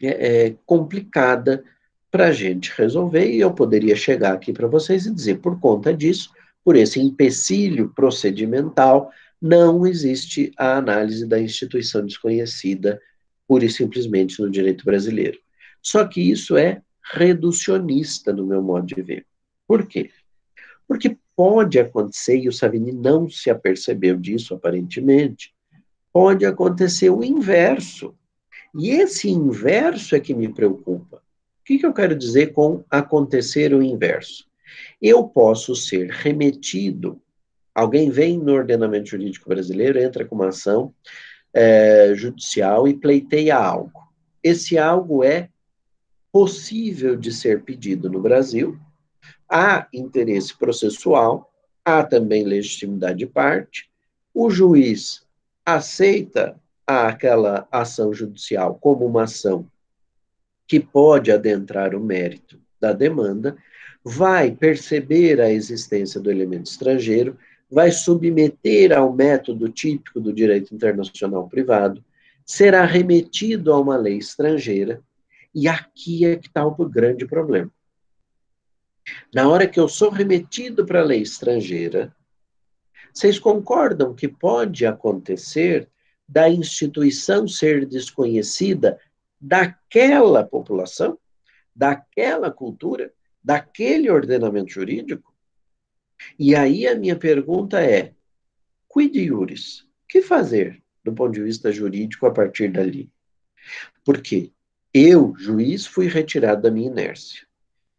é, 0.01 0.55
complicada 0.65 1.63
para 2.11 2.27
a 2.27 2.31
gente 2.33 2.73
resolver, 2.75 3.31
e 3.31 3.39
eu 3.39 3.53
poderia 3.53 3.95
chegar 3.95 4.33
aqui 4.33 4.51
para 4.51 4.67
vocês 4.67 5.05
e 5.05 5.13
dizer, 5.13 5.39
por 5.39 5.57
conta 5.59 5.93
disso, 5.93 6.29
por 6.63 6.75
esse 6.75 6.99
empecilho 6.99 7.89
procedimental, 7.95 9.09
não 9.41 9.87
existe 9.87 10.51
a 10.57 10.77
análise 10.77 11.25
da 11.25 11.39
instituição 11.39 12.05
desconhecida, 12.05 13.01
pura 13.47 13.65
e 13.65 13.69
simplesmente 13.69 14.39
no 14.41 14.51
direito 14.51 14.85
brasileiro. 14.85 15.39
Só 15.81 16.05
que 16.05 16.21
isso 16.21 16.57
é 16.57 16.81
reducionista, 17.13 18.31
no 18.31 18.45
meu 18.45 18.61
modo 18.61 18.85
de 18.85 19.01
ver. 19.01 19.25
Por 19.67 19.87
quê? 19.87 20.11
Porque 20.87 21.17
pode 21.35 21.79
acontecer, 21.79 22.37
e 22.37 22.47
o 22.49 22.53
Savini 22.53 22.91
não 22.91 23.29
se 23.29 23.49
apercebeu 23.49 24.17
disso 24.17 24.53
aparentemente, 24.53 25.53
pode 26.13 26.45
acontecer 26.45 27.09
o 27.09 27.23
inverso. 27.23 28.13
E 28.75 28.89
esse 28.91 29.29
inverso 29.29 30.15
é 30.15 30.19
que 30.19 30.33
me 30.33 30.53
preocupa. 30.53 31.23
O 31.71 31.73
que, 31.73 31.79
que 31.79 31.85
eu 31.85 31.93
quero 31.93 32.13
dizer 32.13 32.51
com 32.51 32.83
acontecer 32.91 33.73
o 33.73 33.81
inverso? 33.81 34.45
Eu 35.01 35.23
posso 35.23 35.73
ser 35.73 36.09
remetido, 36.09 37.21
alguém 37.73 38.09
vem 38.09 38.37
no 38.37 38.51
ordenamento 38.51 39.11
jurídico 39.11 39.47
brasileiro, 39.47 39.97
entra 39.97 40.25
com 40.25 40.35
uma 40.35 40.49
ação 40.49 40.93
é, 41.53 42.11
judicial 42.13 42.89
e 42.89 42.93
pleiteia 42.93 43.55
algo. 43.55 44.01
Esse 44.43 44.77
algo 44.77 45.23
é 45.23 45.47
possível 46.29 47.15
de 47.15 47.31
ser 47.31 47.63
pedido 47.63 48.09
no 48.09 48.19
Brasil, 48.19 48.77
há 49.47 49.87
interesse 49.93 50.53
processual, 50.57 51.53
há 51.85 52.03
também 52.03 52.43
legitimidade 52.43 53.19
de 53.19 53.27
parte, 53.27 53.89
o 54.33 54.49
juiz 54.49 55.25
aceita 55.65 56.59
aquela 56.85 57.65
ação 57.71 58.13
judicial 58.13 58.75
como 58.75 59.05
uma 59.05 59.23
ação 59.23 59.70
que 60.71 60.79
pode 60.79 61.29
adentrar 61.33 61.93
o 61.93 61.99
mérito 61.99 62.57
da 62.79 62.93
demanda, 62.93 63.57
vai 64.01 64.51
perceber 64.51 65.41
a 65.41 65.51
existência 65.51 66.17
do 66.17 66.31
elemento 66.31 66.67
estrangeiro, 66.67 67.37
vai 67.69 67.91
submeter 67.91 68.97
ao 68.97 69.11
método 69.11 69.67
típico 69.67 70.21
do 70.21 70.31
direito 70.31 70.73
internacional 70.73 71.45
privado, 71.49 72.01
será 72.45 72.85
remetido 72.85 73.73
a 73.73 73.81
uma 73.81 73.97
lei 73.97 74.17
estrangeira, 74.17 75.01
e 75.53 75.67
aqui 75.67 76.23
é 76.23 76.37
que 76.37 76.47
está 76.47 76.65
o 76.65 76.73
grande 76.87 77.25
problema. 77.25 77.69
Na 79.35 79.49
hora 79.49 79.67
que 79.67 79.77
eu 79.77 79.89
sou 79.89 80.09
remetido 80.09 80.85
para 80.85 81.01
a 81.01 81.05
lei 81.05 81.21
estrangeira, 81.21 82.15
vocês 83.13 83.37
concordam 83.37 84.13
que 84.13 84.29
pode 84.29 84.85
acontecer 84.85 85.89
da 86.25 86.49
instituição 86.49 87.45
ser 87.45 87.85
desconhecida 87.85 88.97
daquela 89.41 90.43
população, 90.43 91.17
daquela 91.75 92.51
cultura, 92.51 93.11
daquele 93.43 94.09
ordenamento 94.09 94.71
jurídico? 94.71 95.33
E 96.37 96.55
aí 96.55 96.87
a 96.87 96.95
minha 96.95 97.15
pergunta 97.15 97.81
é: 97.81 98.13
quid 98.87 99.17
iuris? 99.17 99.87
Que 100.07 100.21
fazer 100.21 100.81
do 101.03 101.13
ponto 101.13 101.31
de 101.31 101.41
vista 101.41 101.71
jurídico 101.71 102.27
a 102.27 102.31
partir 102.31 102.71
dali? 102.71 103.09
Porque 104.05 104.51
eu, 104.93 105.33
juiz, 105.37 105.85
fui 105.85 106.07
retirado 106.07 106.61
da 106.61 106.71
minha 106.71 106.87
inércia. 106.87 107.47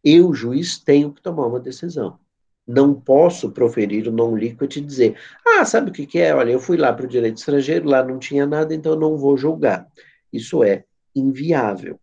Eu, 0.03 0.33
juiz, 0.33 0.77
tenho 0.77 1.11
que 1.11 1.21
tomar 1.21 1.47
uma 1.47 1.59
decisão. 1.59 2.19
Não 2.65 2.93
posso 2.93 3.51
proferir 3.51 4.07
o 4.07 4.11
non 4.11 4.37
liquid 4.37 4.77
e 4.77 4.81
dizer, 4.81 5.17
ah, 5.45 5.65
sabe 5.65 5.89
o 5.89 5.93
que, 5.93 6.05
que 6.05 6.19
é? 6.19 6.33
Olha, 6.33 6.51
eu 6.51 6.59
fui 6.59 6.77
lá 6.77 6.93
para 6.93 7.05
o 7.05 7.09
direito 7.09 7.37
estrangeiro, 7.37 7.89
lá 7.89 8.03
não 8.03 8.19
tinha 8.19 8.45
nada, 8.45 8.73
então 8.73 8.93
eu 8.93 8.99
não 8.99 9.17
vou 9.17 9.35
julgar. 9.35 9.91
Isso 10.31 10.63
é 10.63 10.85
inviável. 11.15 11.99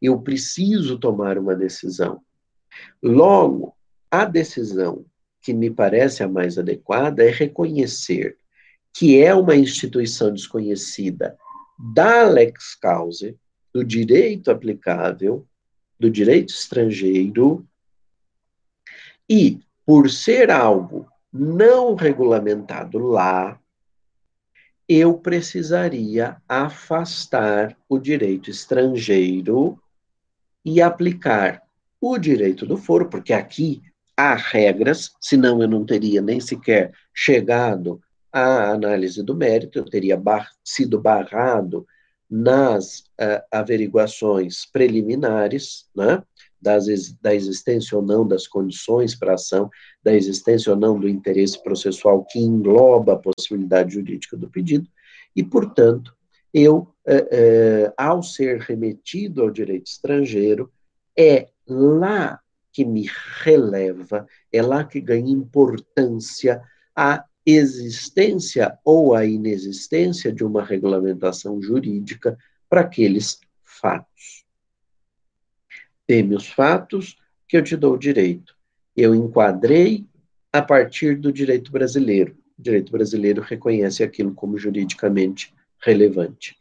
Eu 0.00 0.20
preciso 0.20 0.98
tomar 0.98 1.38
uma 1.38 1.54
decisão. 1.54 2.20
Logo, 3.02 3.74
a 4.10 4.24
decisão 4.24 5.04
que 5.40 5.52
me 5.52 5.70
parece 5.70 6.22
a 6.22 6.28
mais 6.28 6.58
adequada 6.58 7.24
é 7.24 7.30
reconhecer 7.30 8.36
que 8.92 9.22
é 9.22 9.34
uma 9.34 9.56
instituição 9.56 10.32
desconhecida 10.32 11.36
da 11.94 12.24
lex 12.24 12.74
causa, 12.74 13.34
do 13.72 13.84
direito 13.84 14.50
aplicável, 14.50 15.46
do 15.98 16.10
direito 16.10 16.50
estrangeiro, 16.50 17.66
e 19.28 19.60
por 19.86 20.10
ser 20.10 20.50
algo 20.50 21.06
não 21.32 21.94
regulamentado 21.94 22.98
lá, 22.98 23.58
eu 24.92 25.16
precisaria 25.16 26.36
afastar 26.48 27.76
o 27.88 27.96
direito 27.96 28.50
estrangeiro 28.50 29.78
e 30.64 30.82
aplicar 30.82 31.62
o 32.00 32.18
direito 32.18 32.66
do 32.66 32.76
foro, 32.76 33.08
porque 33.08 33.32
aqui 33.32 33.80
há 34.16 34.34
regras, 34.34 35.12
senão 35.20 35.62
eu 35.62 35.68
não 35.68 35.86
teria 35.86 36.20
nem 36.20 36.40
sequer 36.40 36.92
chegado 37.14 38.02
à 38.32 38.72
análise 38.72 39.22
do 39.22 39.32
mérito, 39.32 39.78
eu 39.78 39.84
teria 39.84 40.16
bar 40.16 40.50
sido 40.64 41.00
barrado 41.00 41.86
nas 42.28 42.98
uh, 42.98 43.46
averiguações 43.52 44.66
preliminares, 44.66 45.88
né, 45.94 46.20
das, 46.60 46.86
da 47.20 47.34
existência 47.34 47.96
ou 47.96 48.02
não 48.02 48.26
das 48.26 48.46
condições 48.46 49.14
para 49.14 49.34
ação, 49.34 49.70
da 50.02 50.14
existência 50.14 50.72
ou 50.72 50.78
não 50.78 50.98
do 50.98 51.08
interesse 51.08 51.62
processual 51.62 52.24
que 52.24 52.38
engloba 52.38 53.14
a 53.14 53.18
possibilidade 53.18 53.94
jurídica 53.94 54.36
do 54.36 54.48
pedido, 54.48 54.88
e, 55.34 55.42
portanto, 55.42 56.14
eu, 56.52 56.88
eh, 57.06 57.28
eh, 57.30 57.92
ao 57.96 58.22
ser 58.22 58.60
remetido 58.60 59.42
ao 59.42 59.50
direito 59.50 59.86
estrangeiro, 59.86 60.70
é 61.16 61.48
lá 61.66 62.40
que 62.72 62.84
me 62.84 63.08
releva, 63.42 64.26
é 64.52 64.62
lá 64.62 64.84
que 64.84 65.00
ganha 65.00 65.30
importância 65.30 66.62
a 66.94 67.24
existência 67.46 68.78
ou 68.84 69.14
a 69.14 69.24
inexistência 69.24 70.32
de 70.32 70.44
uma 70.44 70.64
regulamentação 70.64 71.60
jurídica 71.60 72.36
para 72.68 72.82
aqueles 72.82 73.40
fatos. 73.64 74.39
Teme 76.10 76.34
os 76.34 76.48
fatos 76.48 77.16
que 77.46 77.56
eu 77.56 77.62
te 77.62 77.76
dou 77.76 77.94
o 77.94 77.96
direito. 77.96 78.56
Eu 78.96 79.14
enquadrei 79.14 80.04
a 80.52 80.60
partir 80.60 81.14
do 81.14 81.32
direito 81.32 81.70
brasileiro. 81.70 82.36
O 82.58 82.62
direito 82.62 82.90
brasileiro 82.90 83.40
reconhece 83.40 84.02
aquilo 84.02 84.34
como 84.34 84.58
juridicamente 84.58 85.54
relevante. 85.78 86.58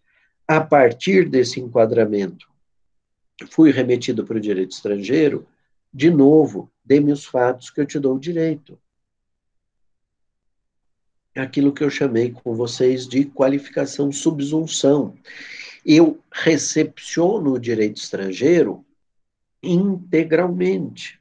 A 0.48 0.62
partir 0.62 1.28
desse 1.28 1.60
enquadramento, 1.60 2.48
fui 3.50 3.72
remetido 3.72 4.24
para 4.24 4.38
o 4.38 4.40
direito 4.40 4.74
estrangeiro, 4.74 5.48
de 5.92 6.12
novo, 6.12 6.72
dê-me 6.86 7.12
os 7.12 7.26
fatos 7.26 7.72
que 7.72 7.82
eu 7.82 7.88
te 7.88 7.98
dou 7.98 8.18
o 8.18 8.20
direito. 8.20 8.78
Aquilo 11.36 11.74
que 11.74 11.84
eu 11.84 11.90
chamei 11.90 12.30
com 12.30 12.54
vocês 12.54 13.08
de 13.08 13.26
qualificação 13.26 14.12
subsunção. 14.12 15.16
Eu 15.84 16.20
recepciono 16.32 17.54
o 17.54 17.60
direito 17.60 17.98
estrangeiro 17.98 18.86
integralmente. 19.62 21.20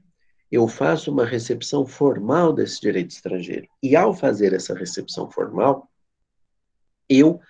Eu 0.51 0.67
faço 0.67 1.11
uma 1.11 1.27
recepção 1.27 1.87
formal 1.87 2.53
desse 2.53 2.81
direito 2.81 3.11
estrangeiro. 3.11 3.69
E 3.83 3.95
ao 3.95 4.15
fazer 4.15 4.53
essa 4.53 4.75
recepção 4.75 5.31
formal, 5.31 5.91
eu 7.09 7.41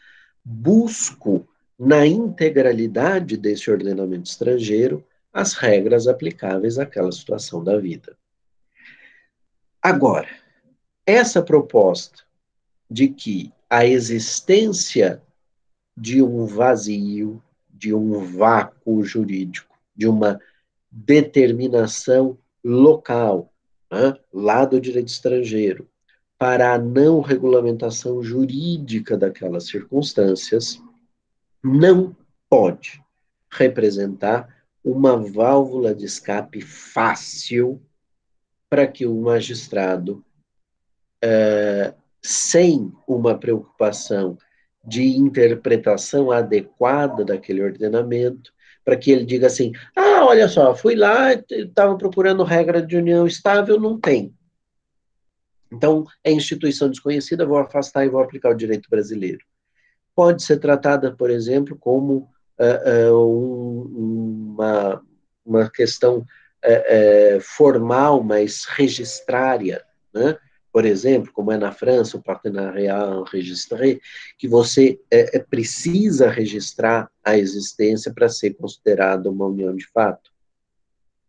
busco 0.45 1.49
na 1.79 2.07
integralidade 2.07 3.37
desse 3.37 3.71
ordenamento 3.71 4.29
estrangeiro 4.29 5.05
as 5.33 5.53
regras 5.53 6.09
aplicáveis 6.09 6.79
àquela 6.79 7.13
situação 7.13 7.63
da 7.63 7.79
vida. 7.79 8.17
Agora, 9.81 10.29
essa 11.07 11.43
proposta 11.43 12.25
de 12.91 13.09
que 13.09 13.53
a 13.71 13.87
existência 13.87 15.23
de 15.97 16.23
um 16.23 16.47
vazio, 16.47 17.43
de 17.69 17.95
um 17.95 18.25
vácuo 18.25 19.05
jurídico, 19.05 19.79
de 19.95 20.09
uma 20.09 20.41
determinação 20.91 22.39
local, 22.65 23.53
né, 23.91 24.15
lá 24.33 24.65
do 24.65 24.81
direito 24.81 25.09
estrangeiro, 25.09 25.89
para 26.39 26.73
a 26.73 26.79
não 26.79 27.21
regulamentação 27.21 28.23
jurídica 28.23 29.17
daquelas 29.17 29.67
circunstâncias, 29.67 30.81
não 31.63 32.17
pode 32.49 33.03
representar 33.51 34.57
uma 34.85 35.17
válvula 35.17 35.95
de 35.95 36.05
escape 36.05 36.61
fácil 36.61 37.83
para 38.71 38.87
que 38.87 39.07
o 39.07 39.15
magistrado, 39.15 40.25
uh, 41.25 41.95
sem 42.23 42.93
uma 43.07 43.37
preocupação 43.37 44.39
de 44.85 45.03
interpretação 45.17 46.31
adequada 46.31 47.25
daquele 47.25 47.63
ordenamento, 47.63 48.53
para 48.89 48.97
que 48.97 49.11
ele 49.11 49.27
diga 49.27 49.49
assim: 49.49 49.71
ah, 49.95 50.25
olha 50.25 50.49
só, 50.49 50.75
fui 50.75 50.95
lá, 50.95 51.35
estava 51.35 51.95
procurando 51.99 52.43
regra 52.43 52.81
de 52.81 52.97
união 52.97 53.27
estável, 53.27 53.79
não 53.79 54.01
tem. 54.01 54.33
Então, 55.71 56.07
é 56.25 56.33
instituição 56.33 56.89
desconhecida, 56.89 57.45
vou 57.45 57.59
afastar 57.59 58.07
e 58.07 58.09
vou 58.09 58.23
aplicar 58.23 58.49
o 58.49 58.57
direito 58.57 58.89
brasileiro. 58.89 59.41
Pode 60.15 60.43
ser 60.43 60.59
tratada, 60.59 61.15
por 61.15 61.29
exemplo, 61.29 61.77
como 61.79 62.31
uh, 62.59 63.13
uh, 63.13 64.55
uma, 64.55 65.03
uma 65.45 65.71
questão 65.71 66.25
uh, 66.65 67.41
formal, 67.43 68.23
mas 68.23 68.65
registrária, 68.65 69.85
né? 70.15 70.39
Por 70.79 70.87
exemplo, 70.87 71.33
como 71.33 71.51
é 71.51 71.59
na 71.59 71.73
França, 71.73 72.17
o 72.17 72.23
partenariat 72.23 73.13
enregistré, 73.13 73.99
que 74.39 74.47
você 74.47 75.01
é, 75.11 75.41
precisa 75.41 76.31
registrar 76.31 77.11
a 77.25 77.37
existência 77.37 78.15
para 78.15 78.29
ser 78.29 78.55
considerada 78.55 79.29
uma 79.29 79.47
união 79.47 79.75
de 79.75 79.85
fato. 79.89 80.31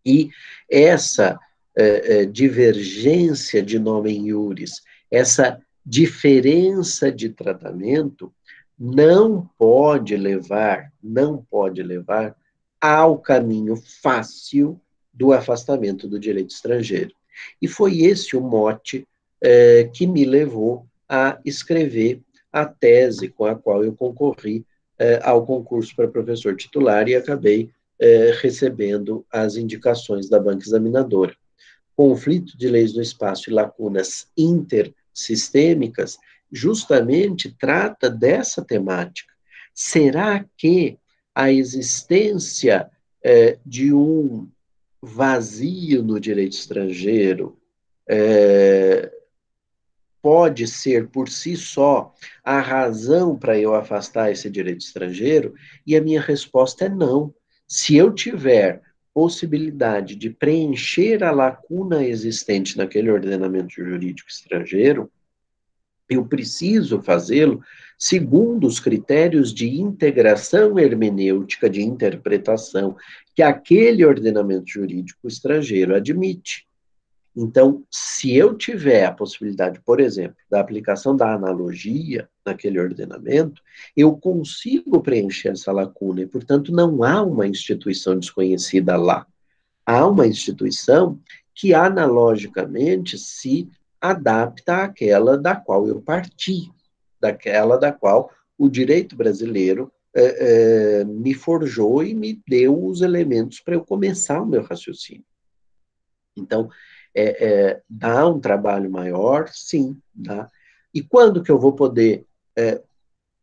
E 0.06 0.30
essa 0.70 1.40
é, 1.76 2.20
é, 2.22 2.26
divergência 2.26 3.60
de 3.64 3.80
nome 3.80 4.16
em 4.16 4.28
iuris, 4.28 4.84
essa 5.10 5.60
diferença 5.84 7.12
de 7.12 7.30
tratamento, 7.30 8.32
não 8.78 9.50
pode 9.58 10.16
levar, 10.16 10.94
não 11.02 11.44
pode 11.50 11.82
levar 11.82 12.36
ao 12.80 13.18
caminho 13.18 13.76
fácil 13.76 14.80
do 15.12 15.34
afastamento 15.34 16.08
do 16.08 16.20
direito 16.20 16.52
estrangeiro. 16.52 17.16
E 17.60 17.68
foi 17.68 18.02
esse 18.02 18.38
o 18.38 18.42
mote 18.42 19.08
é, 19.42 19.90
que 19.94 20.06
me 20.06 20.26
levou 20.26 20.86
a 21.08 21.40
escrever 21.46 22.22
a 22.52 22.66
tese 22.66 23.30
com 23.30 23.46
a 23.46 23.56
qual 23.56 23.84
eu 23.84 23.94
concorri 23.94 24.66
é, 24.98 25.20
ao 25.24 25.46
concurso 25.46 25.96
para 25.96 26.08
professor 26.08 26.56
titular 26.56 27.08
e 27.08 27.16
acabei 27.16 27.70
é, 28.00 28.34
recebendo 28.42 29.26
as 29.32 29.56
indicações 29.56 30.30
da 30.30 30.40
banca 30.40 30.66
examinadora. 30.66 31.36
Conflito 31.96 32.58
de 32.58 32.68
leis 32.68 32.94
do 32.94 33.02
espaço 33.02 33.50
e 33.50 33.54
lacunas 33.54 34.28
intersistêmicas 34.38 36.18
justamente 36.52 37.56
trata 37.60 38.10
dessa 38.10 38.64
temática. 38.64 39.34
Será 39.74 40.46
que 40.58 40.98
a 41.34 41.52
existência 41.52 42.90
é, 43.24 43.58
de 43.66 43.94
um 43.94 44.48
vazio 45.02 46.04
no 46.04 46.20
direito 46.20 46.54
estrangeiro 46.54 47.58
é, 48.08 49.12
pode 50.22 50.68
ser 50.68 51.08
por 51.08 51.30
si 51.30 51.56
só 51.56 52.14
a 52.44 52.60
razão 52.60 53.38
para 53.38 53.60
eu 53.60 53.74
afastar 53.76 54.32
esse 54.32 54.50
direito 54.50 54.82
estrangeiro? 54.82 55.54
E 55.86 55.96
a 55.96 56.02
minha 56.02 56.22
resposta 56.22 56.86
é 56.86 56.90
não. 56.90 57.34
Se 57.68 57.96
eu 57.96 58.14
tiver 58.14 58.82
possibilidade 59.14 60.16
de 60.16 60.30
preencher 60.30 61.24
a 61.24 61.32
lacuna 61.32 62.06
existente 62.06 62.78
naquele 62.78 63.12
ordenamento 63.12 63.74
jurídico 63.74 64.30
estrangeiro, 64.30 65.12
Eu 66.10 66.26
preciso 66.26 67.02
fazê-lo 67.02 67.62
segundo 67.98 68.66
os 68.66 68.80
critérios 68.80 69.54
de 69.54 69.80
integração 69.80 70.80
hermenêutica, 70.80 71.70
de 71.70 71.84
interpretação, 71.84 72.96
que 73.36 73.44
aquele 73.44 74.04
ordenamento 74.04 74.68
jurídico 74.68 75.28
estrangeiro 75.28 75.94
admite. 75.94 76.68
Então, 77.42 77.86
se 77.90 78.36
eu 78.36 78.54
tiver 78.54 79.06
a 79.06 79.14
possibilidade, 79.14 79.80
por 79.86 80.02
exemplo, 80.02 80.36
da 80.50 80.60
aplicação 80.60 81.16
da 81.16 81.34
analogia 81.34 82.30
naquele 82.46 82.78
ordenamento, 82.78 83.62
eu 83.96 84.18
consigo 84.18 85.02
preencher 85.02 85.48
essa 85.48 85.72
lacuna 85.72 86.20
e, 86.20 86.28
portanto, 86.28 86.70
não 86.70 87.02
há 87.02 87.24
uma 87.24 87.48
instituição 87.48 88.20
desconhecida 88.20 88.98
lá. 88.98 89.26
Há 89.86 90.06
uma 90.06 90.28
instituição 90.28 91.18
que 91.56 91.74
analogicamente 91.74 93.18
se 93.18 93.70
adapta 94.02 94.84
àquela 94.84 95.38
da 95.38 95.56
qual 95.56 95.88
eu 95.88 96.02
parti, 96.02 96.70
daquela 97.22 97.78
da 97.78 97.94
qual 97.94 98.30
o 98.58 98.68
direito 98.68 99.16
brasileiro 99.16 99.90
é, 100.14 100.24
é, 100.24 101.04
me 101.06 101.34
forjou 101.34 102.04
e 102.04 102.14
me 102.14 102.42
deu 102.46 102.86
os 102.86 103.00
elementos 103.00 103.62
para 103.62 103.76
eu 103.76 103.86
começar 103.86 104.42
o 104.42 104.46
meu 104.46 104.62
raciocínio. 104.62 105.24
Então, 106.36 106.70
é, 107.14 107.46
é, 107.46 107.82
dá 107.90 108.28
um 108.28 108.40
trabalho 108.40 108.90
maior? 108.90 109.50
Sim, 109.50 110.00
dá. 110.14 110.50
E 110.94 111.02
quando 111.02 111.44
que 111.44 111.52
eu 111.52 111.60
vou 111.60 111.74
poder 111.74 112.26
é, 112.58 112.82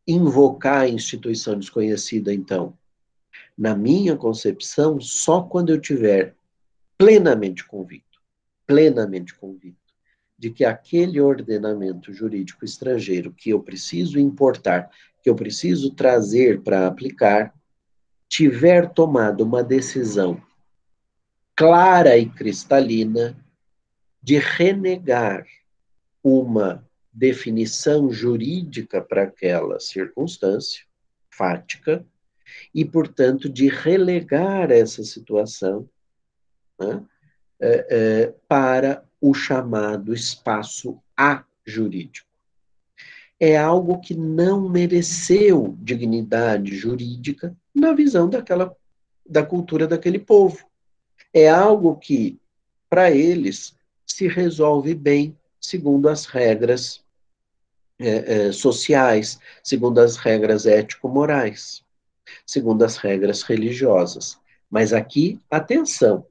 invocar 0.06 0.82
a 0.82 0.88
instituição 0.88 1.58
desconhecida, 1.58 2.32
então? 2.32 2.76
Na 3.56 3.74
minha 3.74 4.16
concepção, 4.16 5.00
só 5.00 5.42
quando 5.42 5.70
eu 5.70 5.80
tiver 5.80 6.34
plenamente 6.98 7.66
convicto, 7.66 8.20
plenamente 8.66 9.34
convicto, 9.34 9.86
de 10.38 10.50
que 10.50 10.64
aquele 10.64 11.20
ordenamento 11.20 12.12
jurídico 12.12 12.64
estrangeiro 12.64 13.32
que 13.32 13.50
eu 13.50 13.62
preciso 13.62 14.18
importar, 14.18 14.90
que 15.22 15.30
eu 15.30 15.34
preciso 15.34 15.94
trazer 15.94 16.62
para 16.62 16.86
aplicar, 16.86 17.54
tiver 18.28 18.90
tomado 18.90 19.42
uma 19.42 19.62
decisão 19.62 20.40
clara 21.54 22.18
e 22.18 22.28
cristalina 22.28 23.36
de 24.26 24.38
renegar 24.38 25.46
uma 26.20 26.84
definição 27.12 28.10
jurídica 28.10 29.00
para 29.00 29.22
aquela 29.22 29.78
circunstância 29.78 30.84
fática 31.30 32.04
e, 32.74 32.84
portanto, 32.84 33.48
de 33.48 33.68
relegar 33.68 34.72
essa 34.72 35.04
situação 35.04 35.88
né, 36.76 37.04
é, 37.60 37.86
é, 37.88 38.34
para 38.48 39.04
o 39.20 39.32
chamado 39.32 40.12
espaço 40.12 41.00
A 41.16 41.44
jurídico. 41.64 42.26
É 43.38 43.56
algo 43.56 44.00
que 44.00 44.16
não 44.16 44.68
mereceu 44.68 45.76
dignidade 45.78 46.74
jurídica 46.74 47.56
na 47.72 47.92
visão 47.92 48.28
daquela 48.28 48.74
da 49.24 49.44
cultura 49.44 49.86
daquele 49.86 50.18
povo. 50.18 50.68
É 51.32 51.48
algo 51.48 51.94
que, 51.94 52.40
para 52.90 53.12
eles, 53.12 53.76
se 54.06 54.28
resolve 54.28 54.94
bem 54.94 55.36
segundo 55.60 56.08
as 56.08 56.26
regras 56.26 57.04
é, 57.98 58.48
é, 58.48 58.52
sociais, 58.52 59.38
segundo 59.62 59.98
as 59.98 60.16
regras 60.16 60.66
ético-morais, 60.66 61.82
segundo 62.46 62.84
as 62.84 62.96
regras 62.96 63.42
religiosas. 63.42 64.38
Mas 64.70 64.92
aqui, 64.92 65.40
atenção, 65.50 66.26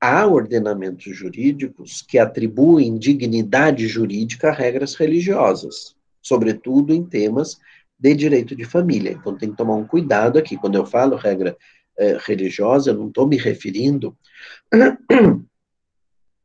há 0.00 0.26
ordenamentos 0.26 1.16
jurídicos 1.16 2.02
que 2.02 2.18
atribuem 2.18 2.98
dignidade 2.98 3.86
jurídica 3.88 4.50
a 4.50 4.52
regras 4.52 4.94
religiosas, 4.94 5.96
sobretudo 6.22 6.92
em 6.92 7.04
temas 7.04 7.58
de 7.98 8.14
direito 8.14 8.54
de 8.54 8.64
família. 8.64 9.12
Então 9.12 9.36
tem 9.36 9.50
que 9.50 9.56
tomar 9.56 9.74
um 9.74 9.86
cuidado 9.86 10.38
aqui. 10.38 10.56
Quando 10.56 10.76
eu 10.76 10.86
falo 10.86 11.16
regra 11.16 11.56
é, 11.98 12.16
religiosa, 12.20 12.90
eu 12.90 12.94
não 12.94 13.08
estou 13.08 13.26
me 13.26 13.36
referindo 13.36 14.16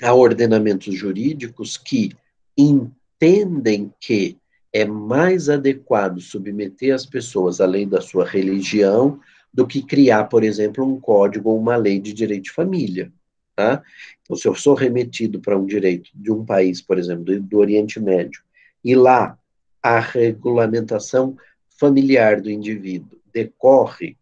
a 0.03 0.13
ordenamentos 0.13 0.93
jurídicos 0.93 1.77
que 1.77 2.11
entendem 2.57 3.91
que 3.99 4.37
é 4.71 4.85
mais 4.85 5.49
adequado 5.49 6.19
submeter 6.19 6.93
as 6.93 7.05
pessoas 7.05 7.59
lei 7.59 7.85
da 7.85 8.01
sua 8.01 8.25
religião 8.25 9.19
do 9.53 9.67
que 9.67 9.83
criar, 9.83 10.25
por 10.25 10.43
exemplo, 10.43 10.83
um 10.83 10.99
código 10.99 11.51
ou 11.51 11.59
uma 11.59 11.75
lei 11.75 11.99
de 11.99 12.11
direito 12.11 12.45
de 12.45 12.51
família. 12.51 13.11
Tá? 13.55 13.83
Então, 14.21 14.35
se 14.35 14.47
eu 14.47 14.55
sou 14.55 14.73
remetido 14.73 15.39
para 15.39 15.57
um 15.57 15.65
direito 15.65 16.09
de 16.15 16.31
um 16.31 16.43
país, 16.43 16.81
por 16.81 16.97
exemplo, 16.97 17.23
do, 17.23 17.39
do 17.39 17.57
Oriente 17.59 17.99
Médio, 17.99 18.41
e 18.83 18.95
lá 18.95 19.37
a 19.81 19.99
regulamentação 19.99 21.37
familiar 21.69 22.41
do 22.41 22.49
indivíduo 22.49 23.19
decorre 23.31 24.17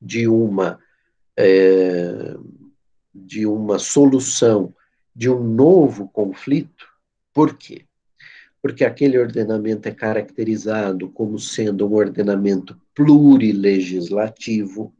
de 0.00 0.28
uma 0.28 0.78
é, 1.36 2.36
de 3.14 3.46
uma 3.46 3.78
solução 3.78 4.74
de 5.14 5.28
um 5.28 5.42
novo 5.42 6.08
conflito. 6.08 6.86
Por 7.32 7.56
quê? 7.56 7.84
Porque 8.60 8.84
aquele 8.84 9.18
ordenamento 9.18 9.88
é 9.88 9.92
caracterizado 9.92 11.08
como 11.10 11.38
sendo 11.38 11.86
um 11.86 11.94
ordenamento 11.94 12.80
plurilegislativo, 12.94 14.94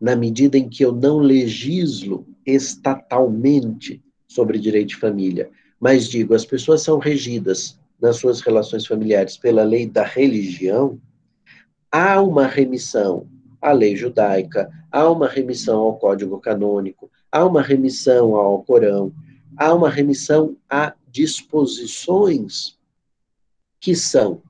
na 0.00 0.14
medida 0.14 0.58
em 0.58 0.68
que 0.68 0.84
eu 0.84 0.92
não 0.92 1.18
legislo 1.18 2.26
estatalmente 2.44 4.02
sobre 4.28 4.58
direito 4.58 4.88
de 4.88 4.96
família, 4.96 5.50
mas 5.80 6.08
digo, 6.08 6.34
as 6.34 6.44
pessoas 6.44 6.82
são 6.82 6.98
regidas 6.98 7.78
nas 8.00 8.16
suas 8.16 8.40
relações 8.40 8.86
familiares 8.86 9.36
pela 9.36 9.62
lei 9.62 9.86
da 9.86 10.04
religião, 10.04 11.00
há 11.90 12.20
uma 12.20 12.46
remissão 12.46 13.28
à 13.60 13.72
lei 13.72 13.96
judaica, 13.96 14.70
há 14.90 15.08
uma 15.08 15.28
remissão 15.28 15.80
ao 15.80 15.96
código 15.96 16.38
canônico, 16.40 17.10
há 17.34 17.44
uma 17.44 17.60
remissão 17.60 18.36
ao 18.36 18.62
Corão, 18.62 19.12
há 19.56 19.74
uma 19.74 19.90
remissão 19.90 20.56
a 20.70 20.94
disposições 21.10 22.78
que 23.80 23.96
são 23.96 24.40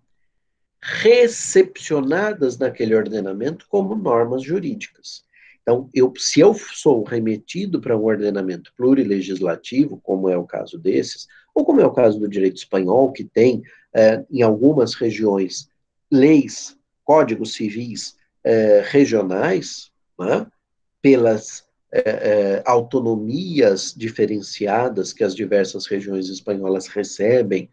recepcionadas 0.83 2.59
naquele 2.59 2.95
ordenamento 2.95 3.67
como 3.71 3.95
normas 3.95 4.43
jurídicas. 4.43 5.25
Então, 5.63 5.89
eu, 5.95 6.13
se 6.19 6.41
eu 6.41 6.53
sou 6.53 7.03
remetido 7.05 7.81
para 7.81 7.97
um 7.97 8.05
ordenamento 8.05 8.71
plurilegislativo, 8.77 9.99
como 10.03 10.29
é 10.29 10.37
o 10.37 10.45
caso 10.45 10.79
desses, 10.79 11.27
ou 11.55 11.65
como 11.65 11.81
é 11.81 11.87
o 11.87 11.93
caso 11.93 12.21
do 12.21 12.29
direito 12.29 12.59
espanhol, 12.59 13.13
que 13.13 13.25
tem, 13.25 13.63
é, 13.95 14.23
em 14.31 14.43
algumas 14.43 14.93
regiões, 14.93 15.71
leis, 16.13 16.77
códigos 17.03 17.55
civis 17.55 18.15
é, 18.45 18.85
regionais, 18.87 19.91
né, 20.19 20.47
pelas 21.01 21.64
é, 21.97 22.01
é, 22.11 22.63
autonomias 22.67 23.95
diferenciadas 23.97 25.13
que 25.13 25.23
as 25.23 25.33
diversas 25.33 25.87
regiões 25.87 26.29
espanholas 26.29 26.89
recebem 26.89 27.71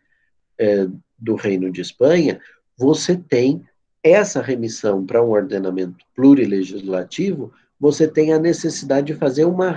é, 0.60 0.88
do 1.18 1.34
Reino 1.34 1.72
de 1.72 1.82
Espanha, 1.82 2.40
você 2.78 3.16
tem 3.18 3.66
essa 4.04 4.42
remissão 4.42 5.06
para 5.06 5.24
um 5.24 5.30
ordenamento 5.32 6.06
plurilegislativo, 6.16 7.52
você 7.80 8.08
tem 8.08 8.32
a 8.34 8.40
necessidade 8.40 9.08
de 9.08 9.16
fazer 9.16 9.46
uma 9.46 9.72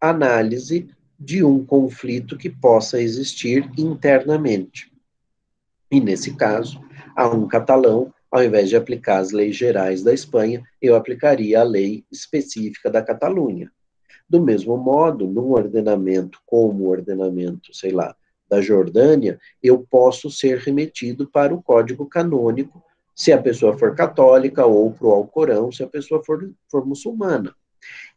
reanálise 0.00 0.88
de 1.18 1.44
um 1.44 1.64
conflito 1.64 2.36
que 2.36 2.50
possa 2.50 3.00
existir 3.00 3.70
internamente. 3.78 4.92
E 5.90 6.00
nesse 6.00 6.34
caso, 6.34 6.80
há 7.14 7.28
um 7.28 7.46
catalão 7.46 8.12
ao 8.34 8.42
invés 8.42 8.68
de 8.68 8.74
aplicar 8.74 9.18
as 9.18 9.30
leis 9.30 9.54
gerais 9.54 10.02
da 10.02 10.12
Espanha, 10.12 10.60
eu 10.82 10.96
aplicaria 10.96 11.60
a 11.60 11.62
lei 11.62 12.04
específica 12.10 12.90
da 12.90 13.00
Catalunha. 13.00 13.70
Do 14.28 14.42
mesmo 14.42 14.76
modo, 14.76 15.28
num 15.28 15.52
ordenamento 15.52 16.40
como 16.44 16.82
o 16.82 16.88
ordenamento, 16.88 17.72
sei 17.72 17.92
lá, 17.92 18.12
da 18.50 18.60
Jordânia, 18.60 19.38
eu 19.62 19.86
posso 19.88 20.32
ser 20.32 20.58
remetido 20.58 21.30
para 21.30 21.54
o 21.54 21.62
código 21.62 22.06
canônico, 22.06 22.82
se 23.14 23.32
a 23.32 23.40
pessoa 23.40 23.78
for 23.78 23.94
católica, 23.94 24.66
ou 24.66 24.90
para 24.90 25.06
o 25.06 25.12
Alcorão, 25.12 25.70
se 25.70 25.84
a 25.84 25.86
pessoa 25.86 26.20
for, 26.24 26.50
for 26.68 26.84
muçulmana. 26.84 27.54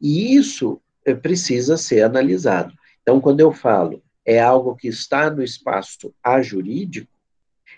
E 0.01 0.35
isso 0.35 0.81
é, 1.05 1.13
precisa 1.13 1.77
ser 1.77 2.01
analisado. 2.01 2.73
Então, 3.03 3.21
quando 3.21 3.41
eu 3.41 3.51
falo 3.51 4.01
é 4.25 4.39
algo 4.39 4.75
que 4.75 4.87
está 4.87 5.29
no 5.29 5.43
espaço 5.43 6.11
ajurídico, 6.23 7.16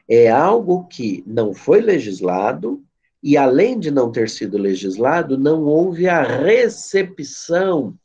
é 0.09 0.27
algo 0.27 0.85
que 0.87 1.23
não 1.27 1.53
foi 1.53 1.81
legislado 1.81 2.83
e, 3.21 3.37
além 3.37 3.79
de 3.79 3.91
não 3.91 4.11
ter 4.11 4.27
sido 4.27 4.57
legislado, 4.57 5.37
não 5.37 5.63
houve 5.65 6.09
a 6.09 6.23
recepção 6.23 7.95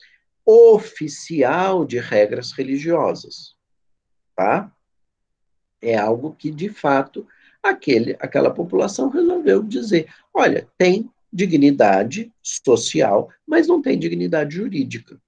oficial 0.44 1.86
de 1.86 1.98
regras 1.98 2.52
religiosas, 2.52 3.54
tá? 4.36 4.70
É 5.80 5.96
algo 5.96 6.34
que, 6.38 6.50
de 6.50 6.68
fato, 6.68 7.26
aquele, 7.62 8.14
aquela 8.20 8.50
população 8.50 9.08
resolveu 9.08 9.62
dizer, 9.62 10.06
olha, 10.34 10.68
tem 10.76 11.10
dignidade 11.32 12.30
social, 12.42 13.30
mas 13.46 13.66
não 13.66 13.80
tem 13.80 13.98
dignidade 13.98 14.56
jurídica. 14.56 15.18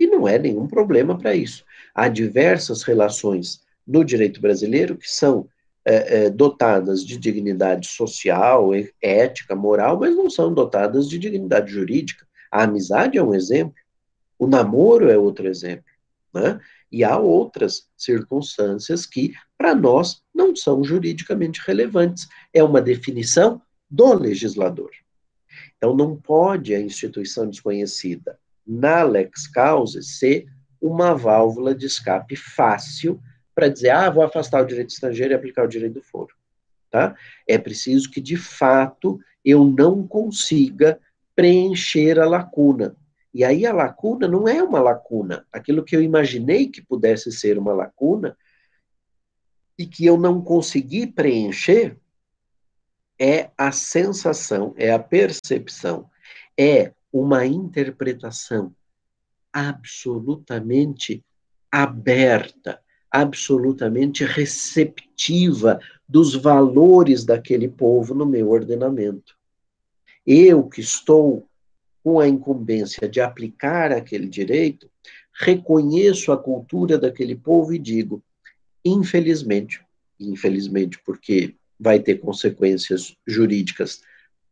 E 0.00 0.06
não 0.06 0.26
é 0.26 0.38
nenhum 0.38 0.66
problema 0.66 1.18
para 1.18 1.34
isso. 1.34 1.64
Há 1.94 2.08
diversas 2.08 2.82
relações 2.82 3.60
no 3.86 4.02
direito 4.02 4.40
brasileiro 4.40 4.96
que 4.96 5.10
são 5.10 5.48
é, 5.84 6.24
é, 6.26 6.30
dotadas 6.30 7.04
de 7.04 7.16
dignidade 7.16 7.88
social, 7.88 8.70
ética, 9.00 9.54
moral, 9.54 9.98
mas 9.98 10.14
não 10.14 10.30
são 10.30 10.52
dotadas 10.54 11.08
de 11.08 11.18
dignidade 11.18 11.72
jurídica. 11.72 12.26
A 12.50 12.64
amizade 12.64 13.18
é 13.18 13.22
um 13.22 13.34
exemplo, 13.34 13.74
o 14.38 14.46
namoro 14.46 15.10
é 15.10 15.18
outro 15.18 15.48
exemplo, 15.48 15.84
né? 16.32 16.60
E 16.90 17.02
há 17.02 17.18
outras 17.18 17.88
circunstâncias 17.96 19.06
que, 19.06 19.32
para 19.56 19.74
nós, 19.74 20.22
não 20.34 20.54
são 20.54 20.84
juridicamente 20.84 21.60
relevantes. 21.66 22.28
É 22.52 22.62
uma 22.62 22.82
definição 22.82 23.62
do 23.90 24.12
legislador. 24.12 24.90
Então, 25.76 25.96
não 25.96 26.16
pode 26.16 26.74
a 26.74 26.80
instituição 26.80 27.48
desconhecida, 27.48 28.38
na 28.66 29.02
lex 29.02 29.46
causa, 29.46 30.02
ser 30.02 30.46
uma 30.80 31.14
válvula 31.14 31.74
de 31.74 31.86
escape 31.86 32.36
fácil 32.36 33.20
para 33.54 33.68
dizer, 33.68 33.90
ah, 33.90 34.10
vou 34.10 34.22
afastar 34.22 34.62
o 34.62 34.66
direito 34.66 34.90
estrangeiro 34.90 35.32
e 35.32 35.36
aplicar 35.36 35.64
o 35.64 35.68
direito 35.68 35.94
do 35.94 36.02
foro. 36.02 36.34
Tá? 36.90 37.14
É 37.46 37.58
preciso 37.58 38.10
que, 38.10 38.20
de 38.20 38.36
fato, 38.36 39.20
eu 39.44 39.64
não 39.64 40.06
consiga 40.06 40.98
preencher 41.34 42.18
a 42.20 42.26
lacuna. 42.26 42.96
E 43.34 43.44
aí 43.44 43.64
a 43.64 43.72
lacuna 43.72 44.28
não 44.28 44.46
é 44.46 44.62
uma 44.62 44.80
lacuna. 44.80 45.46
Aquilo 45.50 45.82
que 45.82 45.96
eu 45.96 46.02
imaginei 46.02 46.68
que 46.68 46.82
pudesse 46.82 47.32
ser 47.32 47.58
uma 47.58 47.72
lacuna 47.72 48.36
e 49.78 49.86
que 49.86 50.04
eu 50.04 50.18
não 50.18 50.42
consegui 50.42 51.06
preencher 51.06 51.96
é 53.18 53.50
a 53.56 53.72
sensação, 53.72 54.74
é 54.76 54.90
a 54.92 54.98
percepção, 54.98 56.10
é 56.58 56.92
uma 57.12 57.46
interpretação 57.46 58.74
absolutamente 59.52 61.24
aberta, 61.70 62.81
absolutamente 63.12 64.24
receptiva 64.24 65.78
dos 66.08 66.34
valores 66.34 67.24
daquele 67.24 67.68
povo 67.68 68.14
no 68.14 68.24
meu 68.24 68.50
ordenamento. 68.50 69.36
Eu 70.26 70.64
que 70.64 70.80
estou 70.80 71.46
com 72.02 72.18
a 72.18 72.26
incumbência 72.26 73.08
de 73.08 73.20
aplicar 73.20 73.92
aquele 73.92 74.26
direito, 74.26 74.90
reconheço 75.32 76.32
a 76.32 76.36
cultura 76.36 76.98
daquele 76.98 77.36
povo 77.36 77.74
e 77.74 77.78
digo, 77.78 78.22
infelizmente, 78.84 79.80
infelizmente 80.18 80.98
porque 81.04 81.54
vai 81.78 82.00
ter 82.00 82.16
consequências 82.16 83.16
jurídicas 83.26 84.02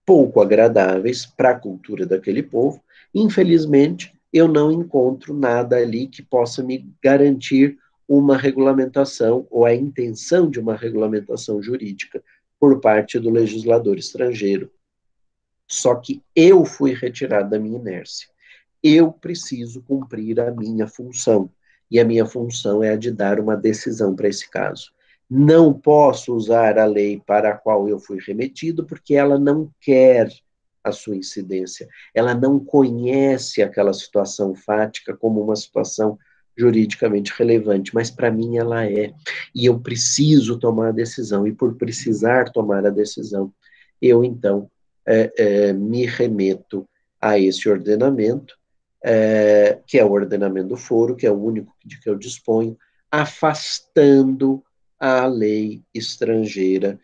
pouco 0.04 0.40
agradáveis 0.40 1.24
para 1.24 1.50
a 1.50 1.58
cultura 1.58 2.04
daquele 2.04 2.42
povo, 2.42 2.82
infelizmente, 3.14 4.12
eu 4.32 4.48
não 4.48 4.70
encontro 4.70 5.34
nada 5.34 5.76
ali 5.76 6.06
que 6.06 6.22
possa 6.22 6.62
me 6.62 6.88
garantir 7.02 7.78
uma 8.11 8.36
regulamentação 8.36 9.46
ou 9.50 9.64
a 9.64 9.74
intenção 9.74 10.50
de 10.50 10.61
uma 10.61 10.76
regulamentação 10.76 11.62
jurídica 11.62 12.22
por 12.58 12.80
parte 12.80 13.18
do 13.18 13.30
legislador 13.30 13.96
estrangeiro 13.96 14.70
só 15.70 15.94
que 15.94 16.20
eu 16.34 16.64
fui 16.64 16.92
retirado 16.94 17.48
da 17.48 17.58
minha 17.58 17.78
inércia. 17.78 18.28
Eu 18.82 19.12
preciso 19.12 19.80
cumprir 19.82 20.40
a 20.40 20.50
minha 20.50 20.88
função. 20.88 21.48
E 21.88 22.00
a 22.00 22.04
minha 22.04 22.26
função 22.26 22.82
é 22.82 22.90
a 22.90 22.96
de 22.96 23.12
dar 23.12 23.38
uma 23.38 23.56
decisão 23.56 24.16
para 24.16 24.28
esse 24.28 24.50
caso. 24.50 24.90
Não 25.30 25.72
posso 25.72 26.34
usar 26.34 26.76
a 26.76 26.84
lei 26.84 27.22
para 27.24 27.50
a 27.50 27.56
qual 27.56 27.88
eu 27.88 28.00
fui 28.00 28.18
remetido, 28.18 28.84
porque 28.84 29.14
ela 29.14 29.38
não 29.38 29.72
quer 29.80 30.28
a 30.82 30.90
sua 30.90 31.14
incidência. 31.14 31.88
Ela 32.12 32.34
não 32.34 32.58
conhece 32.58 33.62
aquela 33.62 33.92
situação 33.92 34.56
fática 34.56 35.16
como 35.16 35.40
uma 35.40 35.54
situação 35.54 36.18
juridicamente 36.61 37.32
relevante, 37.38 37.94
mas 37.94 38.11
para 38.11 38.30
mim 38.30 38.58
ela 38.58 38.84
é. 38.84 39.14
E 39.54 39.64
eu 39.64 39.80
preciso 39.80 40.58
tomar 40.58 40.88
a 40.88 40.92
decisão, 40.92 41.46
e 41.46 41.52
por 41.52 41.74
precisar 41.76 42.52
tomar 42.52 42.84
a 42.84 42.90
decisão, 42.90 43.50
eu 44.00 44.22
então 44.22 44.70
é, 45.06 45.32
é, 45.38 45.72
me 45.72 46.04
remeto 46.04 46.86
a 47.18 47.38
esse 47.38 47.66
ordenamento, 47.66 48.58
é, 49.02 49.78
que 49.86 49.98
é 49.98 50.04
o 50.04 50.12
ordenamento 50.12 50.68
do 50.68 50.76
foro, 50.76 51.16
que 51.16 51.26
é 51.26 51.30
o 51.30 51.42
único 51.42 51.74
de 51.82 51.98
que 51.98 52.11
eu 52.11 52.14
disponho, 52.14 52.76
afastando 53.11 54.62
a 54.98 55.26
lei 55.26 55.82
estrangeira 55.94 57.00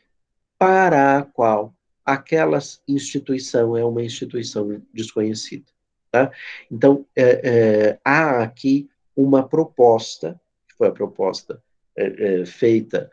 para 0.58 1.18
a 1.18 1.22
qual 1.22 1.74
aquela 2.04 2.58
instituição 2.86 3.74
é 3.74 3.84
uma 3.84 4.02
instituição 4.02 4.82
desconhecida. 4.92 5.64
Tá? 6.12 6.30
Então, 6.70 7.06
é, 7.16 7.24
é, 7.24 7.98
há 8.04 8.42
aqui 8.42 8.88
uma 9.16 9.42
proposta, 9.48 10.38
que 10.68 10.76
foi 10.76 10.88
a 10.88 10.92
proposta 10.92 11.62
é, 11.96 12.44
feita 12.44 13.10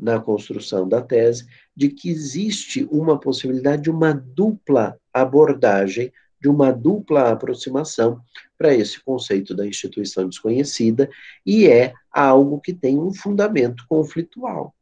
na 0.00 0.18
construção 0.18 0.88
da 0.88 1.02
tese, 1.02 1.46
de 1.76 1.90
que 1.90 2.08
existe 2.08 2.88
uma 2.90 3.20
possibilidade 3.20 3.82
de 3.82 3.90
uma 3.90 4.10
dupla 4.14 4.98
abordagem, 5.12 6.10
de 6.40 6.48
uma 6.48 6.72
dupla 6.72 7.30
aproximação 7.30 8.22
para 8.56 8.74
esse 8.74 8.98
conceito 9.04 9.54
da 9.54 9.66
instituição 9.66 10.26
desconhecida, 10.26 11.10
e 11.44 11.68
é 11.68 11.92
algo 12.10 12.58
que 12.58 12.72
tem 12.72 12.98
um 12.98 13.12
fundamento 13.12 13.84
conflitual. 13.86 14.74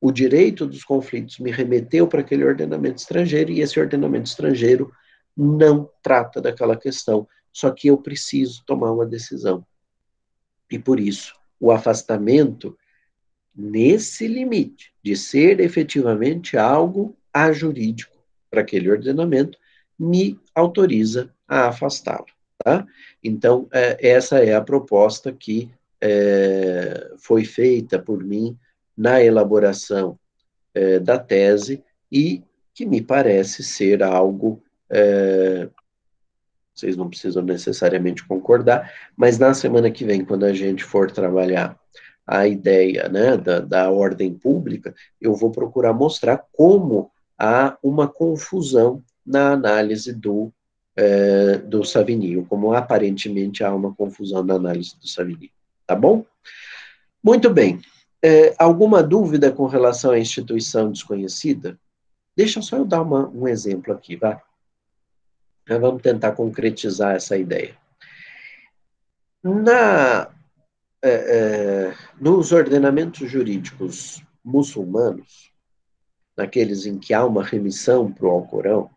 O 0.00 0.12
direito 0.12 0.64
dos 0.64 0.84
conflitos 0.84 1.40
me 1.40 1.50
remeteu 1.50 2.06
para 2.06 2.20
aquele 2.20 2.44
ordenamento 2.44 2.98
estrangeiro, 2.98 3.50
e 3.50 3.62
esse 3.62 3.80
ordenamento 3.80 4.28
estrangeiro 4.28 4.92
não 5.36 5.90
trata 6.00 6.40
daquela 6.40 6.76
questão, 6.76 7.26
só 7.54 7.70
que 7.70 7.88
eu 7.88 7.96
preciso 7.96 8.62
tomar 8.66 8.92
uma 8.92 9.06
decisão. 9.06 9.64
E 10.70 10.78
por 10.78 11.00
isso, 11.00 11.34
o 11.58 11.70
afastamento 11.70 12.76
nesse 13.54 14.26
limite 14.26 14.92
de 15.02 15.16
ser 15.16 15.60
efetivamente 15.60 16.58
algo 16.58 17.16
ajurídico 17.32 18.14
para 18.50 18.62
aquele 18.62 18.90
ordenamento, 18.90 19.58
me 19.98 20.38
autoriza 20.54 21.32
a 21.46 21.68
afastá-lo. 21.68 22.26
Tá? 22.62 22.86
Então, 23.22 23.68
é, 23.72 24.08
essa 24.08 24.38
é 24.38 24.54
a 24.54 24.60
proposta 24.60 25.32
que 25.32 25.70
é, 26.00 27.12
foi 27.18 27.44
feita 27.44 27.98
por 27.98 28.22
mim 28.22 28.56
na 28.96 29.22
elaboração 29.22 30.18
é, 30.72 30.98
da 30.98 31.18
tese 31.18 31.82
e 32.10 32.42
que 32.72 32.86
me 32.86 33.00
parece 33.00 33.62
ser 33.62 34.02
algo. 34.02 34.62
Vocês 36.74 36.96
não 36.96 37.08
precisam 37.08 37.42
necessariamente 37.42 38.26
concordar, 38.26 38.92
mas 39.16 39.38
na 39.38 39.54
semana 39.54 39.90
que 39.90 40.04
vem, 40.04 40.24
quando 40.24 40.44
a 40.44 40.52
gente 40.52 40.82
for 40.82 41.10
trabalhar 41.10 41.78
a 42.26 42.46
ideia 42.48 43.08
né, 43.08 43.36
da, 43.36 43.60
da 43.60 43.90
ordem 43.90 44.34
pública, 44.34 44.94
eu 45.20 45.34
vou 45.34 45.50
procurar 45.50 45.92
mostrar 45.92 46.44
como 46.52 47.10
há 47.38 47.76
uma 47.82 48.08
confusão 48.08 49.02
na 49.24 49.52
análise 49.52 50.12
do, 50.12 50.52
é, 50.96 51.58
do 51.58 51.84
Savigny, 51.84 52.44
como 52.46 52.72
aparentemente 52.72 53.62
há 53.62 53.74
uma 53.74 53.94
confusão 53.94 54.42
na 54.42 54.54
análise 54.54 54.96
do 54.98 55.06
Savigny. 55.06 55.52
Tá 55.86 55.94
bom? 55.94 56.24
Muito 57.22 57.50
bem. 57.50 57.80
É, 58.22 58.54
alguma 58.58 59.02
dúvida 59.02 59.52
com 59.52 59.66
relação 59.66 60.10
à 60.10 60.18
instituição 60.18 60.90
desconhecida? 60.90 61.78
Deixa 62.36 62.60
só 62.62 62.78
eu 62.78 62.84
dar 62.84 63.02
uma, 63.02 63.28
um 63.28 63.46
exemplo 63.46 63.92
aqui, 63.92 64.16
vai. 64.16 64.40
Vamos 65.66 66.02
tentar 66.02 66.32
concretizar 66.32 67.16
essa 67.16 67.36
ideia. 67.36 67.76
Na 69.42 70.30
é, 71.06 71.10
é, 71.10 71.94
nos 72.18 72.50
ordenamentos 72.50 73.30
jurídicos 73.30 74.22
muçulmanos, 74.42 75.52
naqueles 76.34 76.86
em 76.86 76.98
que 76.98 77.12
há 77.12 77.22
uma 77.24 77.44
remissão 77.44 78.10
para 78.10 78.26
o 78.26 78.30
Alcorão, 78.30 78.88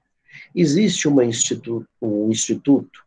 existe 0.56 1.10
institu 1.10 1.86
um 2.02 2.32
instituto 2.32 3.06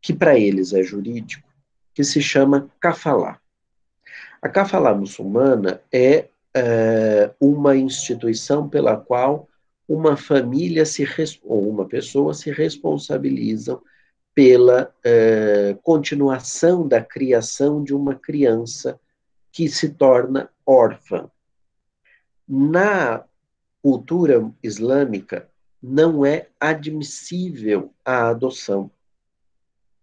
que 0.00 0.14
para 0.14 0.38
eles 0.38 0.72
é 0.72 0.82
jurídico, 0.82 1.46
que 1.92 2.02
se 2.02 2.22
chama 2.22 2.70
kafalá. 2.80 3.38
A 4.40 4.48
kafalá 4.48 4.94
muçulmana 4.94 5.82
é, 5.92 6.28
é 6.54 7.30
uma 7.38 7.76
instituição 7.76 8.68
pela 8.68 8.96
qual 8.96 9.46
uma 9.88 10.16
família 10.16 10.84
se 10.84 11.04
ou 11.42 11.68
uma 11.68 11.86
pessoa 11.86 12.32
se 12.34 12.50
responsabilizam 12.50 13.82
pela 14.34 14.92
eh, 15.04 15.76
continuação 15.82 16.88
da 16.88 17.02
criação 17.02 17.84
de 17.84 17.94
uma 17.94 18.14
criança 18.14 18.98
que 19.52 19.68
se 19.68 19.90
torna 19.90 20.50
órfã. 20.66 21.30
Na 22.48 23.24
cultura 23.80 24.50
islâmica, 24.62 25.48
não 25.80 26.24
é 26.24 26.48
admissível 26.58 27.92
a 28.04 28.28
adoção. 28.30 28.90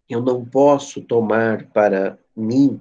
Eu 0.08 0.22
não 0.22 0.44
posso 0.44 1.02
tomar 1.02 1.66
para 1.66 2.18
mim, 2.34 2.80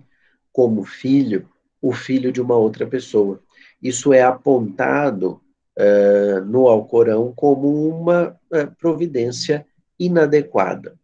como 0.54 0.86
filho, 0.86 1.50
o 1.82 1.92
filho 1.92 2.32
de 2.32 2.40
uma 2.40 2.56
outra 2.56 2.86
pessoa. 2.86 3.42
Isso 3.82 4.14
é 4.14 4.22
apontado 4.22 5.42
uh, 5.82 6.46
no 6.46 6.68
Alcorão 6.68 7.34
como 7.36 7.90
uma 7.90 8.38
uh, 8.52 8.76
providência 8.80 9.66
inadequada. 10.00 10.96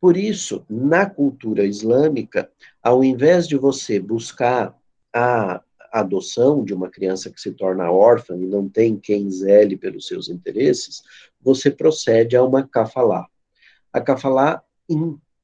Por 0.00 0.16
isso, 0.16 0.64
na 0.68 1.04
cultura 1.04 1.64
islâmica, 1.64 2.50
ao 2.82 3.04
invés 3.04 3.46
de 3.46 3.56
você 3.56 3.98
buscar 3.98 4.74
a 5.14 5.60
adoção 5.92 6.64
de 6.64 6.72
uma 6.72 6.88
criança 6.88 7.30
que 7.30 7.40
se 7.40 7.52
torna 7.52 7.90
órfã 7.90 8.36
e 8.36 8.46
não 8.46 8.68
tem 8.68 8.96
quem 8.96 9.30
zele 9.30 9.76
pelos 9.76 10.06
seus 10.06 10.28
interesses, 10.28 11.02
você 11.40 11.70
procede 11.70 12.36
a 12.36 12.44
uma 12.44 12.66
kafalá. 12.66 13.26
A 13.92 14.00
kafalá 14.00 14.62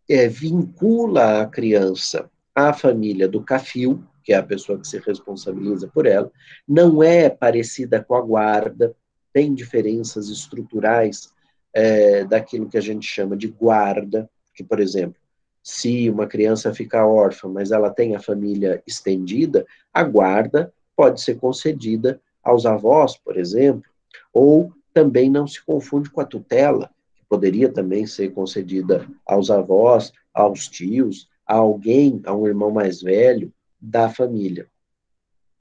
é, 0.09 0.29
vincula 0.29 1.43
a 1.43 1.47
criança 1.47 2.31
à 2.55 2.73
família 2.73 3.29
do 3.29 3.43
kafil, 3.43 4.03
que 4.27 4.33
é 4.33 4.37
a 4.37 4.43
pessoa 4.43 4.77
que 4.77 4.89
se 4.89 4.99
responsabiliza 4.99 5.87
por 5.87 6.05
ela, 6.05 6.29
não 6.67 7.01
é 7.01 7.31
parecida 7.31 8.03
com 8.03 8.17
a 8.17 8.21
guarda, 8.21 8.93
tem 9.33 9.55
diferenças 9.55 10.29
estruturais 10.29 11.31
é, 11.73 12.25
daquilo 12.25 12.69
que 12.69 12.77
a 12.77 12.81
gente 12.81 13.07
chama 13.07 13.37
de 13.37 13.47
guarda, 13.47 14.29
que, 14.53 14.65
por 14.65 14.81
exemplo, 14.81 15.15
se 15.63 16.11
uma 16.11 16.27
criança 16.27 16.75
ficar 16.75 17.07
órfã, 17.07 17.49
mas 17.49 17.71
ela 17.71 17.89
tem 17.89 18.17
a 18.17 18.21
família 18.21 18.83
estendida, 18.85 19.65
a 19.95 20.03
guarda 20.03 20.73
pode 20.97 21.21
ser 21.21 21.37
concedida 21.37 22.21
aos 22.43 22.67
avós, 22.67 23.17
por 23.17 23.37
exemplo, 23.37 23.89
ou 24.33 24.73
também 24.93 25.31
não 25.31 25.47
se 25.47 25.65
confunde 25.65 26.11
com 26.11 26.21
a 26.21 26.25
tutela, 26.25 26.91
que 27.15 27.23
poderia 27.29 27.69
também 27.69 28.07
ser 28.07 28.33
concedida 28.33 29.07
aos 29.25 29.53
avós, 29.53 30.13
aos 30.35 30.67
tios, 30.67 31.29
a 31.47 31.55
alguém, 31.55 32.21
a 32.25 32.35
um 32.35 32.49
irmão 32.49 32.73
mais 32.73 33.01
velho 33.01 33.53
da 33.87 34.09
família. 34.09 34.67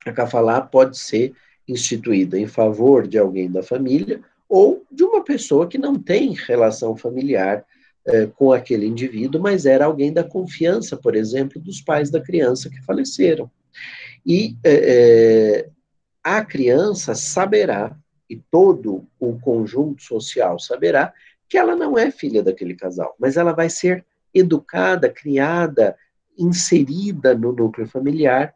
A 0.05 0.11
kafalá 0.11 0.61
pode 0.61 0.97
ser 0.97 1.33
instituída 1.67 2.37
em 2.37 2.47
favor 2.47 3.07
de 3.07 3.17
alguém 3.17 3.49
da 3.51 3.61
família 3.61 4.21
ou 4.49 4.83
de 4.91 5.03
uma 5.03 5.23
pessoa 5.23 5.67
que 5.67 5.77
não 5.77 5.97
tem 5.97 6.33
relação 6.33 6.95
familiar 6.95 7.65
eh, 8.05 8.27
com 8.35 8.51
aquele 8.51 8.85
indivíduo, 8.85 9.41
mas 9.41 9.65
era 9.65 9.85
alguém 9.85 10.11
da 10.13 10.23
confiança, 10.23 10.95
por 10.95 11.15
exemplo, 11.15 11.61
dos 11.61 11.81
pais 11.81 12.09
da 12.09 12.21
criança 12.21 12.69
que 12.69 12.83
faleceram. 12.83 13.49
E 14.25 14.55
eh, 14.63 15.69
a 16.23 16.43
criança 16.43 17.13
saberá, 17.15 17.95
e 18.29 18.37
todo 18.51 19.07
o 19.19 19.39
conjunto 19.39 20.01
social 20.01 20.59
saberá, 20.59 21.13
que 21.47 21.57
ela 21.57 21.75
não 21.75 21.97
é 21.97 22.09
filha 22.09 22.41
daquele 22.41 22.75
casal, 22.75 23.15
mas 23.19 23.37
ela 23.37 23.53
vai 23.53 23.69
ser 23.69 24.05
educada, 24.33 25.09
criada, 25.09 25.95
inserida 26.37 27.35
no 27.35 27.51
núcleo 27.51 27.87
familiar, 27.87 28.53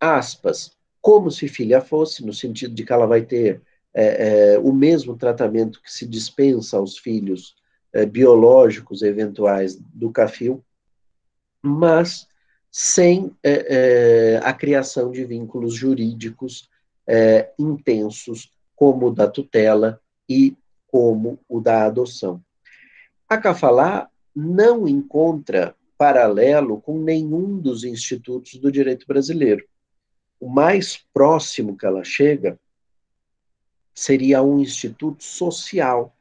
aspas, 0.00 0.76
como 1.00 1.30
se 1.30 1.48
filha 1.48 1.80
fosse, 1.80 2.24
no 2.24 2.32
sentido 2.32 2.74
de 2.74 2.84
que 2.84 2.92
ela 2.92 3.06
vai 3.06 3.22
ter 3.22 3.62
é, 3.94 4.54
é, 4.54 4.58
o 4.58 4.72
mesmo 4.72 5.16
tratamento 5.16 5.82
que 5.82 5.92
se 5.92 6.06
dispensa 6.06 6.76
aos 6.76 6.98
filhos 6.98 7.56
é, 7.92 8.04
biológicos 8.04 9.02
eventuais 9.02 9.76
do 9.76 10.10
CAFIL, 10.10 10.62
mas 11.62 12.28
sem 12.70 13.34
é, 13.42 14.36
é, 14.36 14.40
a 14.44 14.52
criação 14.52 15.10
de 15.10 15.24
vínculos 15.24 15.74
jurídicos 15.74 16.68
é, 17.06 17.50
intensos, 17.58 18.52
como 18.76 19.06
o 19.06 19.10
da 19.10 19.26
tutela 19.26 20.00
e 20.28 20.56
como 20.86 21.38
o 21.48 21.60
da 21.60 21.84
adoção. 21.84 22.42
A 23.28 23.36
Cafalá 23.36 24.08
não 24.34 24.86
encontra 24.86 25.74
paralelo 25.98 26.80
com 26.80 27.02
nenhum 27.02 27.58
dos 27.58 27.82
institutos 27.82 28.54
do 28.54 28.70
direito 28.70 29.04
brasileiro. 29.06 29.64
O 30.40 30.48
mais 30.48 30.96
próximo 31.12 31.76
que 31.76 31.84
ela 31.84 32.04
chega 32.04 32.58
seria 33.92 34.40
um 34.40 34.60
instituto 34.60 35.24
social, 35.24 36.16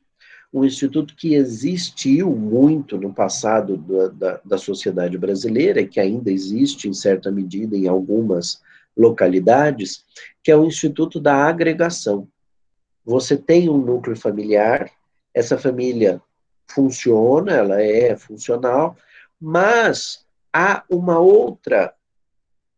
um 0.51 0.65
instituto 0.65 1.15
que 1.15 1.35
existiu 1.35 2.35
muito 2.35 2.97
no 2.97 3.13
passado 3.13 3.77
da, 3.77 4.07
da, 4.07 4.41
da 4.43 4.57
sociedade 4.57 5.15
brasileira 5.15 5.79
e 5.79 5.87
que 5.87 5.99
ainda 5.99 6.31
existe 6.31 6.89
em 6.89 6.93
certa 6.93 7.29
medida 7.29 7.77
em 7.77 7.87
algumas 7.87 8.59
localidades, 8.97 10.03
que 10.41 10.49
é 10.49 10.57
o 10.57 10.65
Instituto 10.65 11.19
da 11.19 11.35
Agregação. 11.35 12.27
Você 13.05 13.37
tem 13.37 13.69
um 13.69 13.77
núcleo 13.77 14.17
familiar, 14.17 14.89
essa 15.33 15.57
família 15.57 16.19
funciona, 16.67 17.51
ela 17.53 17.81
é 17.81 18.17
funcional, 18.17 18.97
mas 19.39 20.25
há 20.51 20.83
uma 20.89 21.19
outra, 21.19 21.93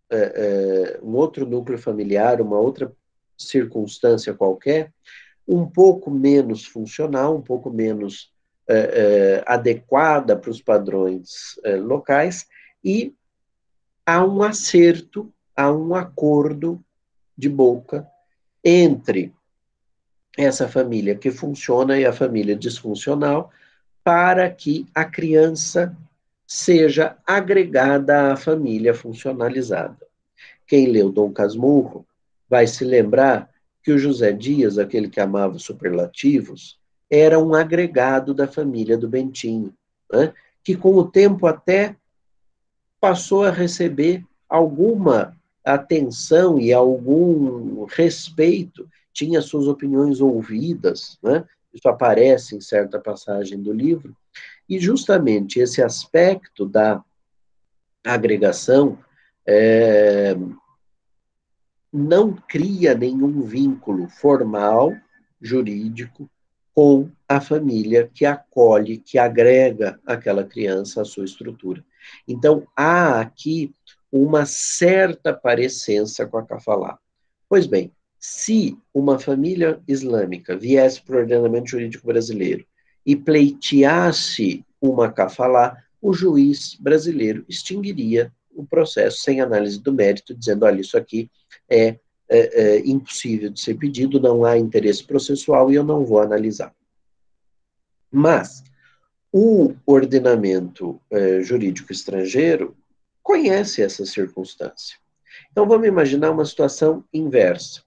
é, 0.09 0.17
é, 0.17 0.99
um 1.01 1.15
outro 1.15 1.45
núcleo 1.45 1.77
familiar, 1.77 2.41
uma 2.41 2.57
outra 2.57 2.91
circunstância 3.37 4.33
qualquer, 4.33 4.93
um 5.47 5.65
pouco 5.65 6.11
menos 6.11 6.65
funcional, 6.65 7.35
um 7.35 7.41
pouco 7.41 7.69
menos 7.69 8.31
é, 8.67 8.77
é, 8.77 9.43
adequada 9.47 10.35
para 10.35 10.51
os 10.51 10.61
padrões 10.61 11.59
é, 11.63 11.75
locais, 11.75 12.47
e 12.83 13.15
há 14.05 14.23
um 14.23 14.43
acerto, 14.43 15.33
há 15.55 15.71
um 15.71 15.95
acordo 15.95 16.83
de 17.37 17.49
boca 17.49 18.07
entre 18.63 19.33
essa 20.37 20.67
família 20.67 21.15
que 21.15 21.31
funciona 21.31 21.97
e 21.97 22.05
a 22.05 22.13
família 22.13 22.55
disfuncional, 22.55 23.51
para 24.03 24.49
que 24.49 24.85
a 24.93 25.03
criança 25.03 25.95
seja 26.49 27.15
agregada 27.27 28.33
à 28.33 28.35
família 28.35 28.91
funcionalizada. 28.91 29.99
Quem 30.65 30.87
leu 30.87 31.11
Dom 31.11 31.31
Casmurro 31.31 32.03
vai 32.49 32.65
se 32.65 32.83
lembrar 32.83 33.47
que 33.83 33.91
o 33.91 33.99
José 33.99 34.31
Dias, 34.33 34.79
aquele 34.79 35.09
que 35.09 35.19
amava 35.19 35.59
superlativos, 35.59 36.79
era 37.07 37.37
um 37.37 37.53
agregado 37.53 38.33
da 38.33 38.47
família 38.47 38.97
do 38.97 39.07
Bentinho, 39.07 39.71
né? 40.11 40.33
que 40.63 40.75
com 40.75 40.95
o 40.95 41.07
tempo 41.07 41.45
até 41.45 41.95
passou 42.99 43.43
a 43.43 43.51
receber 43.51 44.25
alguma 44.49 45.37
atenção 45.63 46.59
e 46.59 46.73
algum 46.73 47.85
respeito, 47.85 48.89
tinha 49.13 49.39
suas 49.41 49.67
opiniões 49.67 50.19
ouvidas, 50.19 51.19
né? 51.21 51.45
isso 51.71 51.87
aparece 51.87 52.55
em 52.55 52.61
certa 52.61 52.99
passagem 52.99 53.61
do 53.61 53.71
livro, 53.71 54.15
e 54.69 54.79
justamente 54.79 55.59
esse 55.59 55.81
aspecto 55.81 56.65
da 56.65 57.03
agregação 58.05 58.99
é, 59.45 60.35
não 61.91 62.33
cria 62.33 62.93
nenhum 62.93 63.41
vínculo 63.41 64.07
formal, 64.07 64.93
jurídico, 65.41 66.29
com 66.73 67.09
a 67.27 67.41
família 67.41 68.09
que 68.13 68.25
acolhe, 68.25 68.99
que 68.99 69.17
agrega 69.17 69.99
aquela 70.05 70.43
criança 70.43 71.01
à 71.01 71.05
sua 71.05 71.25
estrutura. 71.25 71.83
Então, 72.27 72.65
há 72.75 73.19
aqui 73.19 73.73
uma 74.11 74.45
certa 74.45 75.33
parecença 75.33 76.25
com 76.27 76.37
a 76.37 76.45
kafalá. 76.45 76.99
Pois 77.49 77.65
bem, 77.65 77.91
se 78.19 78.77
uma 78.93 79.17
família 79.17 79.81
islâmica 79.87 80.55
viesse 80.55 81.01
para 81.01 81.15
o 81.15 81.19
ordenamento 81.19 81.69
jurídico 81.69 82.05
brasileiro 82.05 82.65
e 83.05 83.15
pleiteasse 83.15 84.65
uma 84.81 85.11
kafalá, 85.11 85.77
o 86.01 86.13
juiz 86.13 86.75
brasileiro 86.75 87.43
extinguiria 87.47 88.31
o 88.51 88.65
processo 88.65 89.21
sem 89.21 89.41
análise 89.41 89.79
do 89.79 89.93
mérito, 89.93 90.33
dizendo, 90.33 90.65
olha, 90.65 90.81
isso 90.81 90.97
aqui 90.97 91.29
é, 91.69 91.87
é, 91.87 91.97
é, 92.29 92.79
impossível 92.79 93.49
de 93.49 93.59
ser 93.59 93.75
pedido, 93.75 94.19
não 94.19 94.43
há 94.45 94.57
interesse 94.57 95.03
processual 95.03 95.71
e 95.71 95.75
eu 95.75 95.83
não 95.83 96.05
vou 96.05 96.19
analisar. 96.19 96.73
Mas 98.11 98.63
o 99.31 99.73
ordenamento 99.85 100.99
é, 101.11 101.41
jurídico 101.41 101.91
estrangeiro 101.91 102.75
conhece 103.21 103.81
essa 103.81 104.05
circunstância. 104.05 104.97
Então 105.51 105.67
vamos 105.67 105.87
imaginar 105.87 106.31
uma 106.31 106.45
situação 106.45 107.03
inversa. 107.13 107.83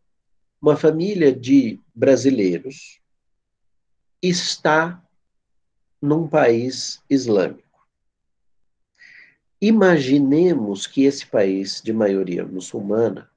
Uma 0.61 0.77
família 0.77 1.35
de 1.35 1.81
brasileiros 1.95 3.02
está 4.23 5.03
num 6.01 6.29
país 6.29 7.03
islâmico. 7.11 7.63
Imaginemos 9.61 10.87
que 10.87 11.05
esse 11.05 11.27
país 11.27 11.81
de 11.83 11.93
maioria 11.93 12.45
muçulmana, 12.45 13.29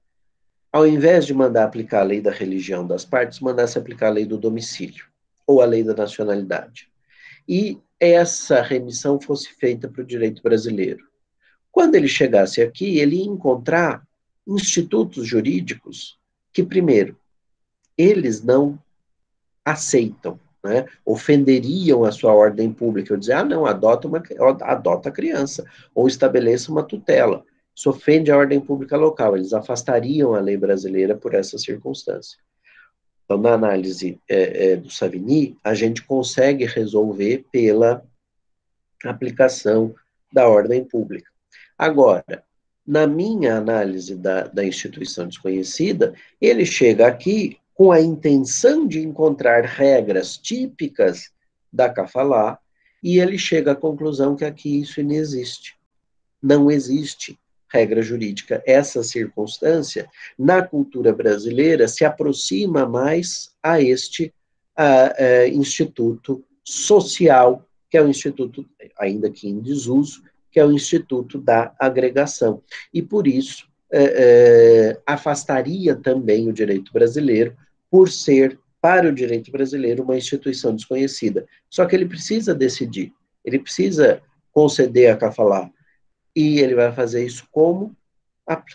ao 0.72 0.88
invés 0.88 1.26
de 1.26 1.34
mandar 1.34 1.64
aplicar 1.64 2.02
a 2.02 2.04
lei 2.04 2.22
da 2.22 2.32
religião 2.32 2.86
das 2.86 3.04
partes, 3.04 3.40
mandasse 3.40 3.78
aplicar 3.78 4.08
a 4.08 4.12
lei 4.12 4.26
do 4.26 4.38
domicílio 4.38 5.06
ou 5.48 5.62
a 5.62 5.66
lei 5.66 5.84
da 5.84 5.94
nacionalidade. 5.94 6.90
E 7.48 7.80
essa 8.00 8.62
remissão 8.62 9.20
fosse 9.20 9.54
feita 9.54 9.88
para 9.88 10.02
o 10.02 10.06
direito 10.06 10.42
brasileiro. 10.42 11.08
Quando 11.72 11.96
ele 11.96 12.08
chegasse 12.08 12.62
aqui, 12.62 13.00
ele 13.00 13.18
ia 13.18 13.26
encontrar 13.26 14.06
institutos 14.48 15.28
jurídicos 15.28 16.20
que, 16.52 16.64
primeiro, 16.64 17.18
eles 17.98 18.44
não 18.44 18.80
aceitam 19.64 20.40
né, 20.66 20.86
ofenderiam 21.06 22.04
a 22.04 22.12
sua 22.12 22.34
ordem 22.34 22.74
pública. 22.74 23.14
Eu 23.14 23.18
dizer, 23.18 23.34
ah, 23.34 23.44
não, 23.44 23.66
adota, 23.66 24.08
uma, 24.08 24.24
adota 24.62 25.10
a 25.10 25.12
criança, 25.12 25.64
ou 25.94 26.08
estabeleça 26.08 26.72
uma 26.72 26.84
tutela. 26.84 27.46
Isso 27.76 27.90
ofende 27.90 28.32
a 28.32 28.38
ordem 28.38 28.60
pública 28.60 28.98
local, 28.98 29.38
eles 29.38 29.54
afastariam 29.54 30.34
a 30.34 30.40
lei 30.40 30.58
brasileira 30.58 31.16
por 31.16 31.36
essa 31.36 31.58
circunstância. 31.58 32.40
Então, 33.24 33.38
na 33.38 33.54
análise 33.54 34.20
é, 34.28 34.72
é, 34.72 34.76
do 34.76 34.90
Savini, 34.90 35.58
a 35.64 35.74
gente 35.74 36.04
consegue 36.04 36.66
resolver 36.66 37.46
pela 37.52 38.04
aplicação 39.04 39.94
da 40.32 40.48
ordem 40.48 40.84
pública. 40.84 41.30
Agora, 41.78 42.44
na 42.88 43.06
minha 43.06 43.58
análise 43.58 44.16
da, 44.16 44.44
da 44.44 44.64
instituição 44.64 45.28
desconhecida, 45.28 46.14
ele 46.40 46.66
chega 46.66 47.08
aqui 47.08 47.58
com 47.76 47.92
a 47.92 48.02
intenção 48.02 48.88
de 48.88 49.02
encontrar 49.02 49.64
regras 49.66 50.38
típicas 50.38 51.30
da 51.72 51.90
Kafalá, 51.90 52.58
e 53.04 53.20
ele 53.20 53.38
chega 53.38 53.74
à 53.74 53.76
conclusão 53.76 54.36
que 54.36 54.46
aqui 54.46 54.82
isso 54.82 55.04
não 55.04 55.12
existe. 55.12 55.76
Não 56.42 56.72
existe 56.72 57.38
regra 57.72 58.02
jurídica. 58.02 58.64
Essa 58.66 59.04
circunstância, 59.04 60.10
na 60.40 60.64
cultura 60.64 61.14
brasileira, 61.14 61.88
se 61.88 62.06
aproxima 62.06 62.88
mais 62.88 63.52
a 63.62 63.82
este 63.82 64.34
a, 64.76 65.14
a, 65.22 65.48
instituto 65.48 66.44
social, 66.64 67.64
que 67.90 67.98
é 67.98 68.02
o 68.02 68.08
instituto, 68.08 68.66
ainda 68.98 69.30
que 69.30 69.50
em 69.50 69.60
desuso, 69.60 70.24
que 70.50 70.60
é 70.60 70.66
o 70.66 70.72
instituto 70.72 71.38
da 71.38 71.76
agregação. 71.78 72.64
E 72.94 73.02
por 73.02 73.28
isso 73.28 73.68
é, 73.92 74.04
é, 74.04 75.02
afastaria 75.06 75.96
também 75.96 76.48
o 76.48 76.54
direito 76.54 76.92
brasileiro, 76.94 77.56
por 77.96 78.12
ser, 78.12 78.60
para 78.82 79.08
o 79.08 79.14
direito 79.14 79.50
brasileiro, 79.50 80.04
uma 80.04 80.18
instituição 80.18 80.76
desconhecida. 80.76 81.48
Só 81.70 81.86
que 81.86 81.96
ele 81.96 82.06
precisa 82.06 82.54
decidir, 82.54 83.14
ele 83.46 83.58
precisa 83.58 84.22
conceder 84.52 85.14
a 85.14 85.16
Cafalá, 85.16 85.72
e 86.36 86.60
ele 86.60 86.76
vai 86.76 86.92
fazer 86.92 87.26
isso 87.26 87.48
como? 87.50 87.96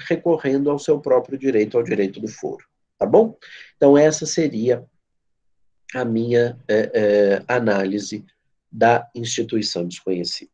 Recorrendo 0.08 0.70
ao 0.70 0.78
seu 0.78 0.98
próprio 1.00 1.38
direito, 1.38 1.76
ao 1.76 1.84
direito 1.84 2.18
do 2.18 2.28
foro. 2.28 2.64
Tá 2.98 3.04
bom? 3.04 3.36
Então, 3.76 3.98
essa 3.98 4.24
seria 4.24 4.86
a 5.94 6.02
minha 6.02 6.58
é, 6.66 6.90
é, 6.94 7.44
análise 7.46 8.24
da 8.72 9.06
instituição 9.14 9.86
desconhecida. 9.86 10.50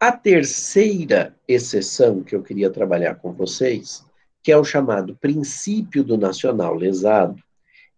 A 0.00 0.10
terceira 0.10 1.36
exceção 1.46 2.22
que 2.22 2.34
eu 2.34 2.42
queria 2.42 2.70
trabalhar 2.70 3.16
com 3.16 3.34
vocês, 3.34 4.02
que 4.42 4.50
é 4.50 4.56
o 4.56 4.64
chamado 4.64 5.14
princípio 5.14 6.02
do 6.02 6.16
nacional 6.16 6.74
lesado, 6.74 7.44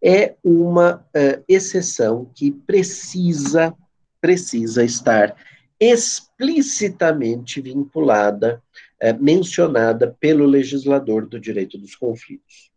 é 0.03 0.35
uma 0.43 0.97
uh, 0.97 1.45
exceção 1.49 2.31
que 2.35 2.51
precisa 2.51 3.75
precisa 4.23 4.85
estar 4.85 5.37
explicitamente 5.81 7.61
vinculada, 7.61 8.63
é, 9.01 9.13
mencionada 9.13 10.17
pelo 10.21 10.47
legislador 10.47 11.27
do 11.27 11.41
direito 11.41 11.77
dos 11.77 11.97
conflitos. 11.97 12.71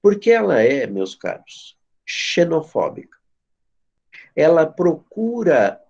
Porque 0.00 0.30
ela 0.30 0.62
é, 0.62 0.86
meus 0.86 1.16
caros, 1.16 1.76
xenofóbica. 2.06 3.18
Ela 4.36 4.64
procura 4.64 5.80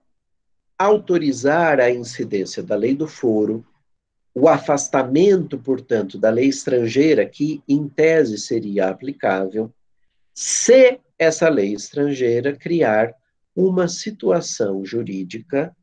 autorizar 0.79 1.79
a 1.79 1.91
incidência 1.91 2.63
da 2.63 2.75
lei 2.75 2.95
do 2.95 3.07
foro, 3.07 3.63
o 4.35 4.49
afastamento, 4.49 5.59
portanto, 5.59 6.17
da 6.17 6.31
lei 6.31 6.49
estrangeira, 6.49 7.27
que 7.27 7.63
em 7.69 7.87
tese 7.87 8.39
seria 8.39 8.89
aplicável, 8.89 9.71
se 10.43 10.99
essa 11.19 11.51
lei 11.51 11.75
estrangeira 11.75 12.57
criar 12.57 13.15
uma 13.55 13.87
situação 13.87 14.83
jurídica 14.87 15.77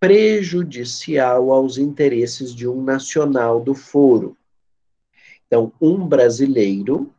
prejudicial 0.00 1.52
aos 1.52 1.78
interesses 1.78 2.52
de 2.52 2.66
um 2.66 2.82
nacional 2.82 3.62
do 3.62 3.76
foro. 3.76 4.36
Então, 5.46 5.72
um 5.80 6.04
brasileiro, 6.04 7.14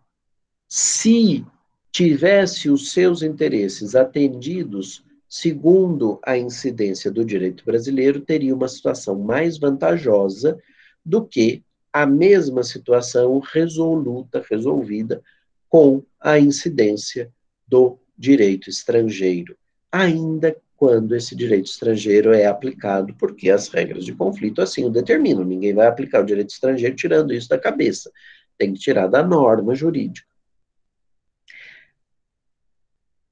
se 0.67 1.45
tivesse 1.89 2.69
os 2.69 2.91
seus 2.91 3.21
interesses 3.21 3.95
atendidos 3.95 5.05
segundo 5.25 6.19
a 6.25 6.37
incidência 6.37 7.09
do 7.09 7.23
direito 7.23 7.63
brasileiro, 7.63 8.19
teria 8.19 8.53
uma 8.53 8.67
situação 8.67 9.17
mais 9.17 9.57
vantajosa 9.57 10.59
do 11.05 11.25
que 11.25 11.63
a 11.93 12.05
mesma 12.05 12.61
situação 12.61 13.39
resoluta, 13.39 14.43
resolvida 14.49 15.23
com 15.69 16.03
a 16.19 16.39
incidência 16.39 17.31
do 17.67 17.97
direito 18.17 18.69
estrangeiro, 18.69 19.55
ainda 19.91 20.55
quando 20.75 21.13
esse 21.15 21.35
direito 21.35 21.65
estrangeiro 21.65 22.33
é 22.33 22.45
aplicado, 22.45 23.13
porque 23.15 23.49
as 23.49 23.67
regras 23.67 24.05
de 24.05 24.13
conflito 24.13 24.61
assim 24.61 24.85
o 24.85 24.89
determinam. 24.89 25.43
Ninguém 25.43 25.73
vai 25.73 25.87
aplicar 25.87 26.21
o 26.21 26.25
direito 26.25 26.51
estrangeiro 26.51 26.95
tirando 26.95 27.33
isso 27.33 27.49
da 27.49 27.59
cabeça. 27.59 28.09
Tem 28.57 28.73
que 28.73 28.79
tirar 28.79 29.07
da 29.07 29.21
norma 29.21 29.75
jurídica. 29.75 30.27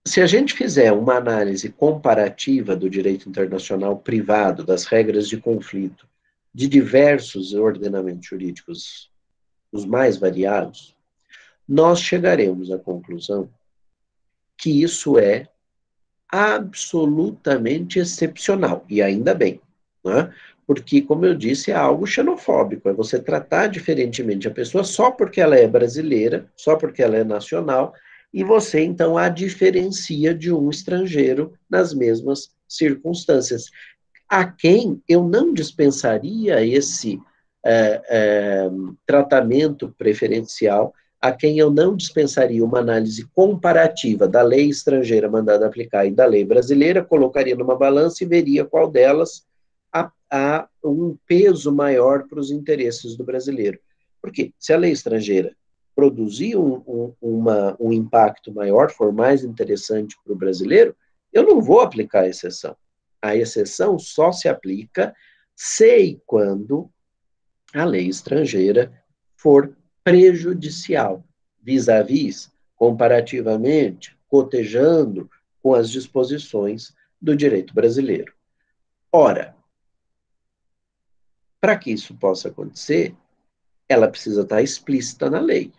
Se 0.05 0.21
a 0.21 0.25
gente 0.25 0.53
fizer 0.53 0.91
uma 0.91 1.15
análise 1.15 1.69
comparativa 1.69 2.75
do 2.75 2.89
direito 2.89 3.29
internacional 3.29 3.97
privado, 3.97 4.65
das 4.65 4.85
regras 4.85 5.27
de 5.27 5.37
conflito, 5.37 6.07
de 6.53 6.67
diversos 6.67 7.53
ordenamentos 7.53 8.27
jurídicos, 8.27 9.09
os 9.71 9.85
mais 9.85 10.17
variados, 10.17 10.96
nós 11.67 11.99
chegaremos 11.99 12.71
à 12.71 12.77
conclusão 12.77 13.49
que 14.57 14.81
isso 14.81 15.19
é 15.19 15.47
absolutamente 16.29 17.99
excepcional, 17.99 18.85
e 18.89 19.01
ainda 19.01 19.33
bem, 19.33 19.61
né? 20.03 20.33
porque, 20.65 21.01
como 21.01 21.25
eu 21.25 21.33
disse, 21.33 21.71
é 21.71 21.75
algo 21.75 22.05
xenofóbico, 22.05 22.89
é 22.89 22.93
você 22.93 23.17
tratar 23.17 23.67
diferentemente 23.67 24.47
a 24.47 24.51
pessoa 24.51 24.83
só 24.83 25.09
porque 25.11 25.39
ela 25.39 25.55
é 25.55 25.65
brasileira, 25.65 26.51
só 26.57 26.75
porque 26.75 27.01
ela 27.01 27.15
é 27.15 27.23
nacional, 27.23 27.93
e 28.33 28.43
você, 28.43 28.83
então, 28.83 29.17
a 29.17 29.29
diferencia 29.29 30.33
de 30.33 30.51
um 30.51 30.69
estrangeiro 30.69 31.53
nas 31.69 31.93
mesmas 31.93 32.49
circunstâncias. 32.67 33.71
A 34.27 34.45
quem 34.45 35.01
eu 35.07 35.23
não 35.23 35.53
dispensaria 35.53 36.63
esse 36.65 37.17
é, 37.65 38.01
é, 38.09 38.69
tratamento 39.05 39.95
preferencial 39.97 40.93
a 41.19 41.31
quem 41.31 41.57
eu 41.57 41.71
não 41.71 41.95
dispensaria 41.95 42.63
uma 42.63 42.79
análise 42.79 43.25
comparativa 43.33 44.27
da 44.27 44.41
lei 44.41 44.69
estrangeira 44.69 45.29
mandada 45.29 45.65
aplicar 45.65 46.05
e 46.05 46.11
da 46.11 46.25
lei 46.25 46.45
brasileira, 46.45 47.03
colocaria 47.03 47.55
numa 47.55 47.75
balança 47.75 48.23
e 48.23 48.27
veria 48.27 48.65
qual 48.65 48.89
delas 48.89 49.45
há, 50.29 50.67
um 50.83 51.17
peso 51.25 51.71
maior 51.71 52.27
para 52.27 52.39
os 52.39 52.51
interesses 52.51 53.15
do 53.15 53.23
brasileiro. 53.23 53.79
Porque 54.21 54.53
se 54.59 54.73
a 54.73 54.77
lei 54.77 54.91
estrangeira 54.91 55.55
produzir 55.95 56.55
um, 56.55 56.83
um, 56.85 57.13
uma, 57.21 57.75
um 57.79 57.91
impacto 57.91 58.53
maior, 58.53 58.91
for 58.91 59.11
mais 59.11 59.43
interessante 59.43 60.15
para 60.23 60.33
o 60.33 60.37
brasileiro, 60.37 60.95
eu 61.33 61.43
não 61.43 61.61
vou 61.61 61.79
aplicar 61.81 62.21
a 62.21 62.27
exceção. 62.27 62.75
A 63.21 63.35
exceção 63.35 63.97
só 63.97 64.31
se 64.31 64.47
aplica 64.47 65.15
se 65.55 65.97
e 65.97 66.21
quando 66.25 66.89
a 67.73 67.83
lei 67.83 68.07
estrangeira 68.07 68.93
for 69.35 69.75
prejudicial, 70.07 71.21
vis-à-vis, 71.61 72.49
comparativamente, 72.77 74.17
cotejando 74.29 75.29
com 75.61 75.73
as 75.73 75.89
disposições 75.89 76.95
do 77.21 77.35
direito 77.35 77.73
brasileiro. 77.73 78.33
Ora, 79.11 79.53
para 81.59 81.75
que 81.75 81.91
isso 81.91 82.15
possa 82.15 82.47
acontecer, 82.47 83.13
ela 83.89 84.07
precisa 84.07 84.43
estar 84.43 84.61
explícita 84.61 85.29
na 85.29 85.41
lei. 85.41 85.73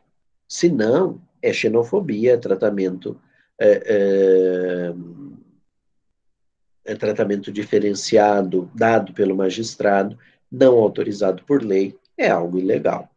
Senão, 0.47 1.19
é 1.41 1.51
xenofobia, 1.51 2.35
é 2.35 2.37
tratamento, 2.37 3.19
é, 3.59 4.93
é, 6.85 6.93
é 6.93 6.95
tratamento 6.97 7.51
diferenciado 7.51 8.71
dado 8.75 9.15
pelo 9.15 9.35
magistrado, 9.35 10.19
não 10.53 10.77
autorizado 10.77 11.43
por 11.45 11.63
lei, 11.63 11.97
é 12.15 12.29
algo 12.29 12.59
ilegal. 12.59 13.11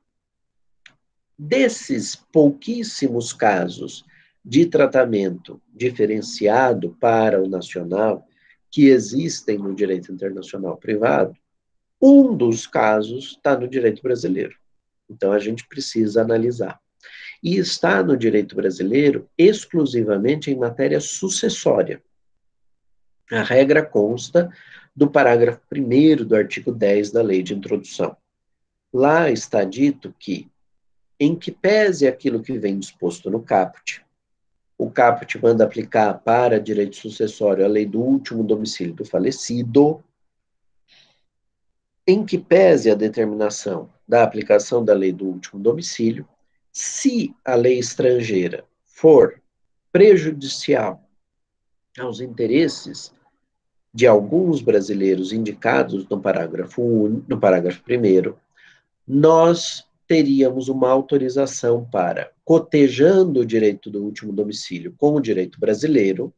Desses 1.44 2.16
pouquíssimos 2.16 3.34
casos 3.34 4.06
de 4.46 4.68
tratamento 4.68 5.60
diferenciado 5.74 6.96
para 7.00 7.42
o 7.42 7.50
nacional 7.50 8.28
que 8.70 8.90
existem 8.90 9.58
no 9.58 9.74
direito 9.74 10.12
internacional 10.12 10.78
privado, 10.78 11.36
um 12.00 12.38
dos 12.38 12.68
casos 12.68 13.32
está 13.32 13.58
no 13.58 13.68
direito 13.68 14.04
brasileiro. 14.04 14.56
Então 15.10 15.32
a 15.32 15.40
gente 15.40 15.68
precisa 15.68 16.22
analisar. 16.22 16.80
E 17.42 17.58
está 17.58 18.04
no 18.04 18.16
direito 18.16 18.56
brasileiro 18.56 19.28
exclusivamente 19.36 20.52
em 20.52 20.56
matéria 20.56 21.00
sucessória. 21.00 22.04
A 23.32 23.42
regra 23.42 23.84
consta 23.84 24.48
do 24.96 25.10
parágrafo 25.10 25.60
1 25.76 26.24
do 26.24 26.36
artigo 26.36 26.72
10 26.72 27.12
da 27.12 27.24
Lei 27.24 27.42
de 27.42 27.56
Introdução. 27.56 28.16
Lá 28.94 29.32
está 29.32 29.64
dito 29.64 30.14
que 30.20 30.48
em 31.22 31.36
que 31.36 31.52
pese 31.52 32.08
aquilo 32.08 32.42
que 32.42 32.58
vem 32.58 32.80
disposto 32.80 33.30
no 33.30 33.44
caput. 33.44 34.04
O 34.76 34.90
caput 34.90 35.40
manda 35.40 35.64
aplicar 35.64 36.16
para 36.16 36.60
direito 36.60 36.96
sucessório 36.96 37.64
a 37.64 37.68
lei 37.68 37.86
do 37.86 38.02
último 38.02 38.44
domicílio 38.44 38.96
do 38.96 39.06
falecido, 39.06 40.04
em 42.08 42.26
que 42.26 42.40
pese 42.40 42.90
a 42.90 42.96
determinação 42.96 43.88
da 44.08 44.24
aplicação 44.24 44.84
da 44.84 44.96
lei 44.96 45.14
do 45.14 45.28
último 45.28 45.62
domicílio, 45.62 46.28
se 46.72 47.36
a 47.46 47.54
lei 47.54 47.78
estrangeira 47.78 48.66
for 48.88 49.40
prejudicial 49.92 51.08
aos 52.00 52.20
interesses 52.20 53.14
de 53.94 54.08
alguns 54.08 54.60
brasileiros 54.60 55.32
indicados 55.32 56.10
no 56.10 56.20
parágrafo, 56.20 56.82
no 57.28 57.40
parágrafo 57.40 57.84
1, 57.88 58.34
nós 59.08 59.86
teríamos 60.12 60.68
uma 60.68 60.90
autorização 60.90 61.88
para, 61.90 62.34
cotejando 62.44 63.40
o 63.40 63.46
direito 63.46 63.90
do 63.90 64.04
último 64.04 64.34
domicílio 64.34 64.94
com 64.98 65.14
o 65.14 65.22
direito 65.22 65.58
brasileiro, 65.58 66.34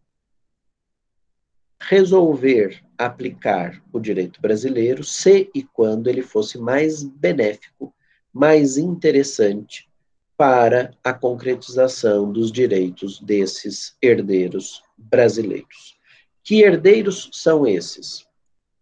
resolver 1.81 2.79
aplicar 2.95 3.83
o 3.91 3.99
direito 3.99 4.39
brasileiro 4.39 5.03
se 5.03 5.49
e 5.55 5.63
quando 5.63 6.07
ele 6.07 6.21
fosse 6.21 6.59
mais 6.59 7.03
benéfico, 7.03 7.91
mais 8.31 8.77
interessante 8.77 9.89
para 10.37 10.95
a 11.03 11.11
concretização 11.11 12.31
dos 12.31 12.51
direitos 12.51 13.19
desses 13.19 13.97
herdeiros 13.99 14.83
brasileiros. 14.95 15.97
Que 16.43 16.61
herdeiros 16.61 17.27
são 17.33 17.65
esses? 17.65 18.27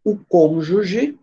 O 0.04 0.18
cônjuge 0.18 1.18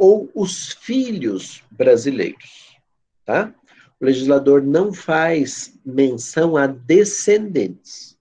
ou 0.00 0.30
os 0.34 0.72
filhos 0.72 1.62
brasileiros, 1.70 2.74
tá? 3.22 3.54
O 4.00 4.06
legislador 4.06 4.62
não 4.62 4.94
faz 4.94 5.78
menção 5.84 6.56
a 6.56 6.66
descendentes. 6.66 8.16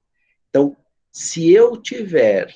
Então, 0.50 0.76
se 1.10 1.50
eu 1.54 1.78
tiver 1.78 2.54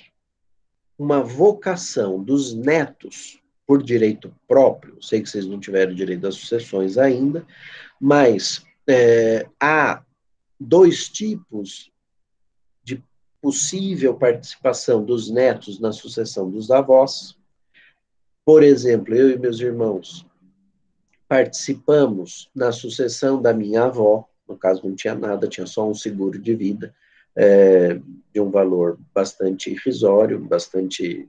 uma 1.00 1.24
vocação 1.24 2.22
dos 2.22 2.54
netos 2.54 3.40
por 3.66 3.82
direito 3.82 4.36
próprio, 4.46 5.02
sei 5.02 5.22
que 5.22 5.30
vocês 5.30 5.46
não 5.46 5.58
tiveram 5.58 5.96
direito 5.96 6.20
das 6.20 6.36
sucessões 6.36 6.98
ainda, 6.98 7.48
mas 8.02 8.66
é, 8.86 9.48
há 9.58 10.04
dois 10.60 11.08
tipos 11.08 11.90
de 12.84 13.02
possível 13.42 14.16
participação 14.16 15.02
dos 15.02 15.32
netos 15.32 15.80
na 15.80 15.94
sucessão 15.94 16.52
dos 16.52 16.70
avós. 16.70 17.38
Por 18.46 18.62
exemplo, 18.62 19.16
eu 19.16 19.30
e 19.30 19.38
meus 19.38 19.60
irmãos 19.60 20.26
participamos 21.28 22.50
na 22.54 22.72
sucessão 22.72 23.42
da 23.42 23.54
minha 23.54 23.86
avó, 23.86 24.28
no 24.48 24.58
caso 24.58 24.86
não 24.86 24.96
tinha 24.96 25.16
nada, 25.16 25.48
tinha 25.48 25.66
só 25.66 25.90
um 25.90 25.94
seguro 25.94 26.38
de 26.38 26.54
vida, 26.54 26.94
é, 27.36 28.00
de 28.34 28.40
um 28.40 28.52
valor 28.52 29.00
bastante 29.14 29.72
irrisório, 29.72 30.40
bastante 30.40 31.28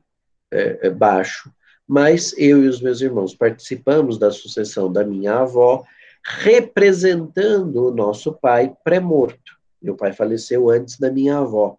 é, 0.51 0.78
é, 0.82 0.91
baixo, 0.91 1.51
mas 1.86 2.35
eu 2.36 2.65
e 2.65 2.69
os 2.69 2.81
meus 2.81 3.01
irmãos 3.01 3.35
participamos 3.35 4.19
da 4.19 4.31
sucessão 4.31 4.93
da 4.93 5.05
minha 5.05 5.41
avó, 5.41 5.85
representando 6.23 7.86
o 7.86 7.95
nosso 7.95 8.32
pai 8.32 8.74
pré-morto. 8.82 9.59
Meu 9.81 9.95
pai 9.95 10.12
faleceu 10.12 10.70
antes 10.70 10.99
da 10.99 11.11
minha 11.11 11.39
avó. 11.39 11.77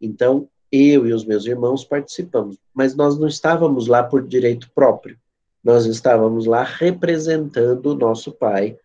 Então, 0.00 0.48
eu 0.70 1.06
e 1.06 1.12
os 1.12 1.24
meus 1.24 1.46
irmãos 1.46 1.84
participamos, 1.84 2.58
mas 2.74 2.94
nós 2.94 3.18
não 3.18 3.28
estávamos 3.28 3.86
lá 3.86 4.02
por 4.02 4.26
direito 4.26 4.70
próprio. 4.74 5.16
Nós 5.62 5.86
estávamos 5.86 6.46
lá 6.46 6.62
representando 6.62 7.86
o 7.86 7.94
nosso 7.94 8.32
pai 8.32 8.78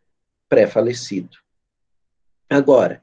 pré-falecido. 0.50 1.38
Agora, 2.50 3.02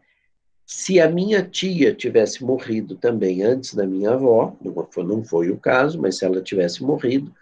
se 0.67 1.01
a 1.01 1.09
minha 1.09 1.43
tia 1.43 1.95
tivesse 1.95 2.45
morrido 2.45 2.95
também 2.95 3.43
antes 3.43 3.75
da 3.75 3.87
minha 3.87 4.11
avó, 4.11 4.55
não 4.97 5.25
foi 5.25 5.51
o 5.51 5.57
caso, 5.57 6.01
mas 6.01 6.19
se 6.19 6.25
ela 6.27 6.43
tivesse 6.43 6.83
morrido, 6.83 7.33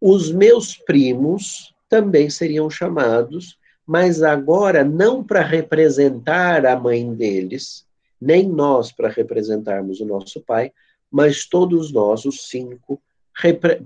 os 0.00 0.30
meus 0.30 0.76
primos 0.76 1.74
também 1.88 2.30
seriam 2.30 2.70
chamados, 2.70 3.58
mas 3.84 4.22
agora 4.22 4.84
não 4.84 5.24
para 5.24 5.42
representar 5.42 6.64
a 6.66 6.78
mãe 6.78 7.12
deles, 7.12 7.84
nem 8.20 8.48
nós 8.48 8.92
para 8.92 9.08
representarmos 9.08 10.00
o 10.00 10.06
nosso 10.06 10.40
pai, 10.40 10.72
mas 11.10 11.46
todos 11.46 11.92
nós, 11.92 12.24
os 12.24 12.48
cinco, 12.48 13.00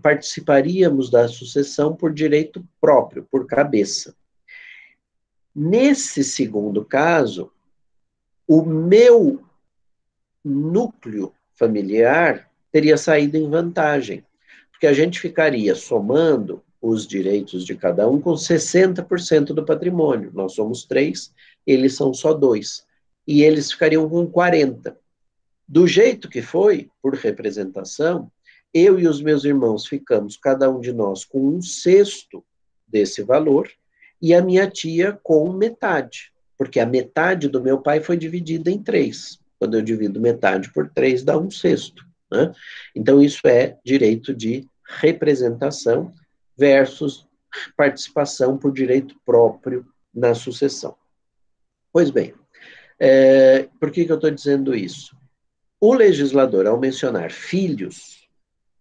participaríamos 0.01 1.11
da 1.11 1.29
sucessão 1.29 1.95
por 1.95 2.13
direito 2.13 2.67
próprio, 2.81 3.27
por 3.31 3.47
cabeça. 3.47 4.15
Nesse 5.55 6.25
segundo 6.25 6.85
caso, 6.85 7.53
o 8.49 8.63
meu 8.65 9.43
núcleo 10.43 11.33
familiar 11.55 12.51
teria 12.73 12.97
saído 12.97 13.37
em 13.37 13.49
vantagem, 13.49 14.25
porque 14.71 14.87
a 14.87 14.93
gente 14.93 15.21
ficaria 15.21 15.75
somando 15.75 16.63
os 16.81 17.07
direitos 17.07 17.65
de 17.65 17.77
cada 17.77 18.09
um 18.09 18.21
com 18.21 18.33
60% 18.33 19.49
do 19.49 19.65
patrimônio. 19.65 20.33
Nós 20.35 20.55
somos 20.55 20.85
três, 20.85 21.33
eles 21.67 21.95
são 21.95 22.13
só 22.13 22.33
dois. 22.33 22.85
E 23.27 23.43
eles 23.43 23.73
ficariam 23.73 24.09
com 24.09 24.27
40%. 24.27 24.97
Do 25.69 25.87
jeito 25.87 26.29
que 26.29 26.43
foi, 26.43 26.91
por 27.01 27.15
representação, 27.15 28.31
eu 28.75 28.99
e 28.99 29.07
os 29.07 29.23
meus 29.23 29.45
irmãos 29.45 29.87
ficamos, 29.87 30.37
cada 30.37 30.71
um 30.71 30.81
de 30.81 30.93
nós, 30.93 31.25
com 31.25 31.47
um 31.49 31.63
sexto 31.63 32.45
desse 32.87 33.23
valor, 33.23 33.71
e 34.21 34.35
a 34.35 34.43
minha 34.43 34.69
tia 34.71 35.19
com 35.23 35.53
metade, 35.53 36.33
porque 36.57 36.79
a 36.79 36.87
metade 36.87 37.49
do 37.49 37.63
meu 37.63 37.79
pai 37.79 38.01
foi 38.01 38.17
dividida 38.17 38.71
em 38.71 38.83
três. 38.83 39.39
Quando 39.59 39.75
eu 39.75 39.83
divido 39.83 40.21
metade 40.21 40.73
por 40.73 40.89
três, 40.91 41.23
dá 41.23 41.39
um 41.39 41.51
sexto. 41.51 42.05
Né? 42.31 42.53
Então, 42.95 43.23
isso 43.23 43.47
é 43.47 43.79
direito 43.85 44.35
de 44.35 44.67
representação 45.01 46.13
versus 46.57 47.27
participação 47.77 48.57
por 48.57 48.73
direito 48.73 49.17
próprio 49.25 49.87
na 50.15 50.35
sucessão. 50.35 50.97
Pois 51.93 52.11
bem, 52.11 52.35
é, 53.05 53.69
por 53.81 53.91
que, 53.91 54.05
que 54.05 54.13
eu 54.13 54.17
estou 54.17 54.31
dizendo 54.31 54.77
isso? 54.77 55.17
O 55.81 55.93
legislador, 55.93 56.69
ao 56.69 56.79
mencionar 56.79 57.33
filhos, 57.33 58.29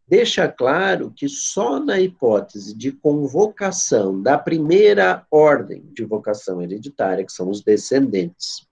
deixa 0.08 0.48
claro 0.48 1.12
que 1.12 1.28
só 1.28 1.80
na 1.80 2.00
hipótese 2.00 2.78
de 2.78 2.92
convocação 2.92 4.22
da 4.22 4.38
primeira 4.38 5.26
ordem 5.32 5.82
de 5.92 6.06
vocação 6.06 6.62
hereditária, 6.62 7.26
que 7.26 7.34
são 7.34 7.50
os 7.50 7.64
descendentes, 7.64 8.68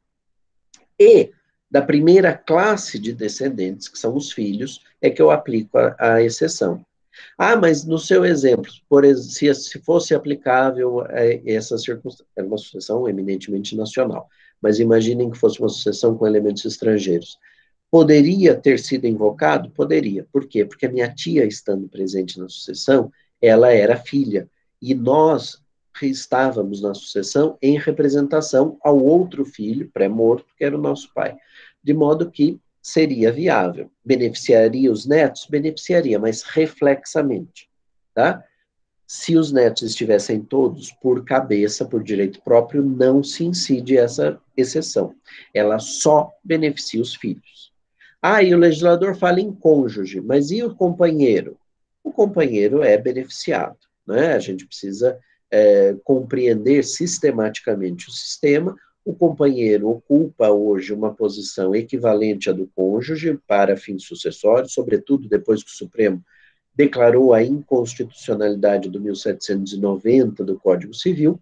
e 0.99 1.31
da 1.71 1.81
primeira 1.81 2.31
classe 2.37 2.99
de 2.99 3.11
descendentes, 3.11 3.87
que 3.87 3.97
são 3.97 4.15
os 4.15 4.31
filhos, 4.31 4.83
é 5.01 5.09
que 5.09 5.19
eu 5.19 5.31
aplico 5.31 5.79
a, 5.79 5.95
a 5.97 6.21
exceção. 6.21 6.85
Ah, 7.35 7.55
mas 7.55 7.83
no 7.83 7.97
seu 7.97 8.23
exemplo, 8.23 8.71
por, 8.87 9.03
se, 9.15 9.51
se 9.55 9.79
fosse 9.79 10.13
aplicável 10.13 11.03
essa 11.43 11.75
circunstância, 11.75 12.27
era 12.35 12.45
uma 12.45 12.57
sucessão 12.59 13.09
eminentemente 13.09 13.75
nacional, 13.75 14.29
mas 14.61 14.79
imaginem 14.79 15.29
que 15.29 15.37
fosse 15.37 15.59
uma 15.59 15.69
sucessão 15.69 16.15
com 16.15 16.27
elementos 16.27 16.65
estrangeiros. 16.65 17.37
Poderia 17.91 18.55
ter 18.55 18.79
sido 18.79 19.05
invocado? 19.05 19.71
Poderia. 19.71 20.25
Por 20.31 20.47
quê? 20.47 20.63
Porque 20.63 20.85
a 20.85 20.91
minha 20.91 21.13
tia, 21.13 21.45
estando 21.45 21.87
presente 21.87 22.39
na 22.39 22.47
sucessão, 22.47 23.11
ela 23.41 23.71
era 23.71 23.97
filha. 23.97 24.49
E 24.81 24.93
nós 24.93 25.61
estávamos 26.01 26.81
na 26.81 26.93
sucessão 26.93 27.57
em 27.61 27.77
representação 27.77 28.77
ao 28.81 29.03
outro 29.03 29.43
filho 29.43 29.89
pré-morto, 29.91 30.53
que 30.57 30.63
era 30.63 30.77
o 30.77 30.81
nosso 30.81 31.11
pai. 31.13 31.35
De 31.83 31.93
modo 31.93 32.29
que 32.29 32.59
seria 32.81 33.31
viável. 33.31 33.91
Beneficiaria 34.03 34.91
os 34.91 35.05
netos? 35.05 35.47
Beneficiaria, 35.49 36.19
mas 36.19 36.43
reflexamente. 36.43 37.69
Tá? 38.13 38.43
Se 39.11 39.35
os 39.35 39.51
netos 39.51 39.81
estivessem 39.81 40.39
todos 40.39 40.91
por 40.91 41.25
cabeça, 41.25 41.83
por 41.83 42.03
direito 42.03 42.39
próprio, 42.43 42.83
não 42.83 43.23
se 43.23 43.43
incide 43.43 43.97
essa 43.97 44.39
exceção. 44.55 45.15
Ela 45.51 45.79
só 45.79 46.31
beneficia 46.43 47.01
os 47.01 47.15
filhos. 47.15 47.71
Ah, 48.21 48.43
e 48.43 48.53
o 48.53 48.57
legislador 48.59 49.15
fala 49.15 49.41
em 49.41 49.51
cônjuge, 49.51 50.21
mas 50.21 50.51
e 50.51 50.61
o 50.61 50.75
companheiro? 50.75 51.57
O 52.03 52.11
companheiro 52.11 52.83
é 52.83 52.99
beneficiado, 52.99 53.79
né? 54.05 54.33
A 54.33 54.39
gente 54.39 54.67
precisa 54.67 55.17
é, 55.49 55.95
compreender 56.03 56.83
sistematicamente 56.83 58.09
o 58.09 58.11
sistema. 58.11 58.77
O 59.03 59.15
companheiro 59.15 59.89
ocupa 59.89 60.51
hoje 60.51 60.93
uma 60.93 61.15
posição 61.15 61.73
equivalente 61.73 62.47
à 62.47 62.53
do 62.53 62.69
cônjuge 62.75 63.39
para 63.47 63.75
fins 63.75 64.03
sucessórios, 64.03 64.71
sobretudo 64.71 65.27
depois 65.27 65.63
que 65.63 65.71
o 65.71 65.75
Supremo 65.75 66.23
declarou 66.79 67.33
a 67.33 67.43
inconstitucionalidade 67.43 68.89
do 68.89 69.01
1790 69.01 70.45
do 70.45 70.57
Código 70.57 70.93
Civil. 70.93 71.37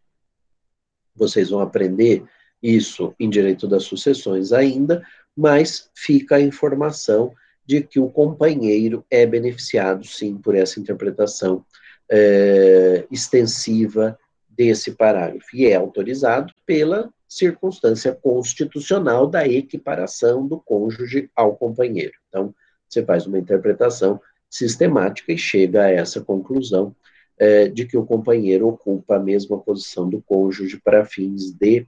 Vocês 1.15 1.51
vão 1.51 1.59
aprender 1.59 2.23
isso 2.61 3.13
em 3.19 3.29
direito 3.29 3.67
das 3.67 3.83
sucessões 3.83 4.51
ainda, 4.51 5.05
mas 5.35 5.91
fica 5.93 6.37
a 6.37 6.41
informação 6.41 7.35
de 7.63 7.81
que 7.81 7.99
o 7.99 8.09
companheiro 8.09 9.05
é 9.11 9.27
beneficiado, 9.27 10.07
sim, 10.07 10.35
por 10.35 10.55
essa 10.55 10.79
interpretação 10.79 11.63
é, 12.09 13.05
extensiva 13.11 14.17
desse 14.49 14.93
parágrafo, 14.93 15.55
e 15.55 15.67
é 15.67 15.75
autorizado 15.75 16.51
pela 16.65 17.13
circunstância 17.29 18.11
constitucional 18.11 19.27
da 19.27 19.47
equiparação 19.47 20.47
do 20.47 20.59
cônjuge 20.59 21.29
ao 21.35 21.55
companheiro. 21.55 22.13
Então, 22.27 22.55
você 22.89 23.05
faz 23.05 23.27
uma 23.27 23.37
interpretação 23.37 24.19
sistemática 24.57 25.31
e 25.31 25.37
chega 25.37 25.83
a 25.83 25.91
essa 25.91 26.21
conclusão 26.21 26.95
é, 27.37 27.67
de 27.67 27.85
que 27.85 27.97
o 27.97 28.05
companheiro 28.05 28.67
ocupa 28.67 29.15
a 29.15 29.19
mesma 29.19 29.59
posição 29.59 30.09
do 30.09 30.21
cônjuge 30.21 30.79
para 30.83 31.05
fins 31.05 31.51
de, 31.51 31.85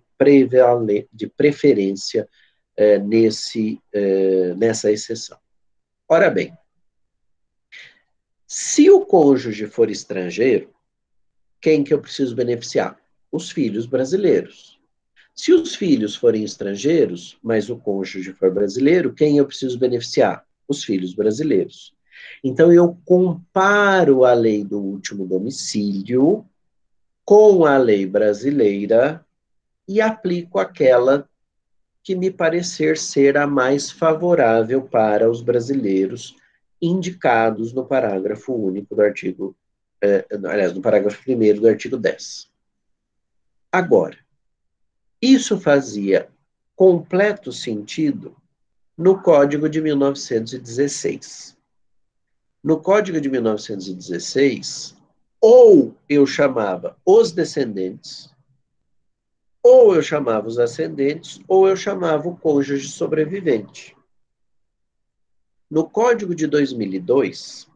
de 1.11 1.27
preferência 1.27 2.27
é, 2.77 2.99
nesse, 2.99 3.81
é, 3.91 4.53
nessa 4.55 4.91
exceção. 4.91 5.37
Ora 6.07 6.29
bem, 6.29 6.53
se 8.47 8.89
o 8.89 9.05
cônjuge 9.05 9.67
for 9.67 9.89
estrangeiro, 9.89 10.73
quem 11.61 11.83
que 11.83 11.93
eu 11.93 11.99
preciso 11.99 12.35
beneficiar? 12.35 12.99
Os 13.31 13.51
filhos 13.51 13.85
brasileiros. 13.85 14.79
Se 15.35 15.53
os 15.53 15.75
filhos 15.75 16.15
forem 16.15 16.43
estrangeiros, 16.43 17.37
mas 17.43 17.69
o 17.69 17.77
cônjuge 17.77 18.33
for 18.33 18.51
brasileiro, 18.51 19.13
quem 19.13 19.37
eu 19.37 19.45
preciso 19.45 19.77
beneficiar? 19.77 20.45
Os 20.67 20.83
filhos 20.83 21.13
brasileiros. 21.13 21.95
Então, 22.43 22.71
eu 22.71 22.97
comparo 23.05 24.25
a 24.25 24.33
lei 24.33 24.63
do 24.63 24.79
último 24.79 25.25
domicílio 25.25 26.45
com 27.25 27.65
a 27.65 27.77
lei 27.77 28.05
brasileira 28.05 29.25
e 29.87 30.01
aplico 30.01 30.59
aquela 30.59 31.29
que 32.03 32.15
me 32.15 32.31
parecer 32.31 32.97
ser 32.97 33.37
a 33.37 33.45
mais 33.45 33.91
favorável 33.91 34.81
para 34.81 35.29
os 35.29 35.41
brasileiros 35.41 36.35
indicados 36.81 37.73
no 37.73 37.85
parágrafo 37.85 38.53
único 38.53 38.95
do 38.95 39.01
artigo, 39.01 39.55
eh, 40.01 40.25
aliás, 40.31 40.73
no 40.73 40.81
parágrafo 40.81 41.21
1 41.27 41.59
do 41.59 41.67
artigo 41.67 41.97
10. 41.97 42.49
Agora, 43.71 44.17
isso 45.21 45.59
fazia 45.59 46.29
completo 46.75 47.51
sentido 47.51 48.35
no 48.97 49.21
Código 49.21 49.69
de 49.69 49.81
1916. 49.81 51.58
No 52.61 52.81
Código 52.81 53.21
de 53.21 53.29
1916, 53.29 54.97
ou 55.39 55.95
eu 56.09 56.27
chamava 56.27 56.97
os 57.05 57.31
descendentes, 57.31 58.29
ou 59.63 59.95
eu 59.95 60.01
chamava 60.01 60.45
os 60.45 60.59
ascendentes, 60.59 61.39
ou 61.47 61.69
eu 61.69 61.77
chamava 61.77 62.27
o 62.27 62.35
cônjuge 62.35 62.89
sobrevivente. 62.89 63.95
No 65.71 65.89
Código 65.89 66.35
de 66.35 66.47
2002, 66.47 67.69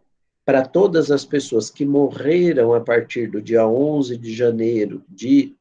para 0.44 0.66
todas 0.66 1.12
as 1.12 1.24
pessoas 1.24 1.70
que 1.70 1.86
morreram 1.86 2.74
a 2.74 2.82
partir 2.82 3.28
do 3.28 3.42
dia 3.42 3.66
11 3.66 4.18
de 4.18 4.34
janeiro 4.34 5.02
de 5.08 5.56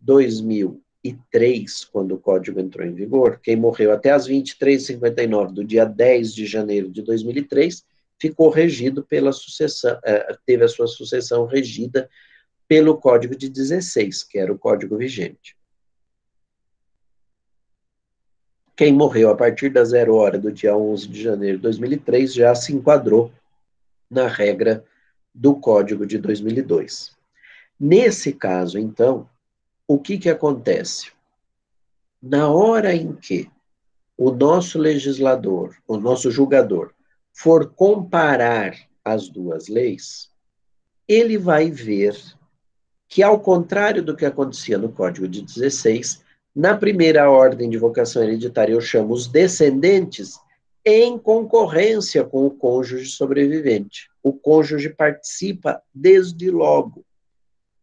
2003, 0.00 1.84
quando 1.86 2.14
o 2.14 2.18
código 2.18 2.60
entrou 2.60 2.86
em 2.86 2.94
vigor, 2.94 3.40
quem 3.42 3.56
morreu 3.56 3.90
até 3.90 4.12
as 4.12 4.28
23h59 4.28 5.52
do 5.52 5.64
dia 5.64 5.84
10 5.84 6.32
de 6.32 6.46
janeiro 6.46 6.88
de 6.88 7.02
2003, 7.02 7.84
ficou 8.18 8.50
regido 8.50 9.02
pela 9.02 9.32
sucessão, 9.32 9.98
eh, 10.04 10.36
teve 10.44 10.64
a 10.64 10.68
sua 10.68 10.86
sucessão 10.86 11.46
regida 11.46 12.08
pelo 12.66 12.98
Código 12.98 13.34
de 13.34 13.48
16, 13.48 14.24
que 14.24 14.38
era 14.38 14.52
o 14.52 14.58
código 14.58 14.96
vigente. 14.96 15.56
Quem 18.76 18.92
morreu 18.92 19.30
a 19.30 19.34
partir 19.34 19.70
da 19.70 19.84
zero 19.84 20.14
hora 20.14 20.38
do 20.38 20.52
dia 20.52 20.76
11 20.76 21.08
de 21.08 21.22
janeiro 21.22 21.56
de 21.56 21.62
2003 21.62 22.32
já 22.32 22.54
se 22.54 22.72
enquadrou 22.72 23.32
na 24.08 24.28
regra 24.28 24.84
do 25.34 25.54
Código 25.54 26.06
de 26.06 26.18
2002. 26.18 27.16
Nesse 27.78 28.32
caso, 28.32 28.78
então, 28.78 29.28
o 29.86 29.98
que, 29.98 30.18
que 30.18 30.28
acontece? 30.28 31.10
Na 32.22 32.50
hora 32.50 32.94
em 32.94 33.12
que 33.14 33.50
o 34.16 34.30
nosso 34.30 34.78
legislador, 34.78 35.76
o 35.86 35.96
nosso 35.96 36.30
julgador, 36.30 36.92
for 37.40 37.72
comparar 37.72 38.76
as 39.04 39.28
duas 39.28 39.68
leis, 39.68 40.28
ele 41.06 41.38
vai 41.38 41.70
ver 41.70 42.16
que, 43.08 43.22
ao 43.22 43.38
contrário 43.38 44.02
do 44.02 44.16
que 44.16 44.26
acontecia 44.26 44.76
no 44.76 44.90
Código 44.90 45.28
de 45.28 45.42
16, 45.42 46.20
na 46.52 46.76
primeira 46.76 47.30
ordem 47.30 47.70
de 47.70 47.78
vocação 47.78 48.24
hereditária, 48.24 48.72
eu 48.72 48.80
chamo 48.80 49.14
os 49.14 49.28
descendentes 49.28 50.40
em 50.84 51.16
concorrência 51.16 52.24
com 52.24 52.44
o 52.44 52.50
cônjuge 52.50 53.08
sobrevivente. 53.08 54.10
O 54.20 54.32
cônjuge 54.32 54.88
participa 54.88 55.80
desde 55.94 56.50
logo, 56.50 57.04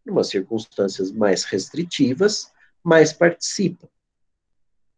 em 0.06 0.23
circunstâncias 0.23 1.14
mais 1.14 1.45
restritivas, 1.45 2.52
mas 2.84 3.14
participa. 3.14 3.88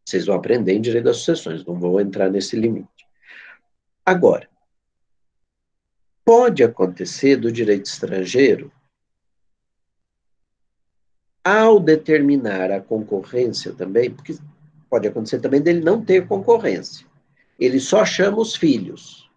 Vocês 0.03 0.25
vão 0.25 0.35
aprender 0.35 0.73
em 0.73 0.81
direito 0.81 1.05
das 1.05 1.17
sucessões, 1.17 1.63
não 1.63 1.79
vou 1.79 2.01
entrar 2.01 2.31
nesse 2.31 2.55
limite. 2.55 2.96
Agora, 4.07 4.47
pode 6.23 6.63
acontecer 6.63 7.35
do 7.35 7.51
direito 7.51 7.87
estrangeiro 7.87 8.71
ao 11.43 11.77
determinar 11.77 12.71
a 12.71 12.79
concorrência 12.79 13.73
também, 13.73 14.09
porque 14.09 14.37
pode 14.89 15.09
acontecer 15.09 15.41
também 15.41 15.61
dele 15.61 15.81
não 15.81 16.01
ter 16.01 16.25
concorrência, 16.25 17.05
ele 17.59 17.81
só 17.81 18.05
chama 18.05 18.37
os 18.37 18.55
filhos. 18.55 19.29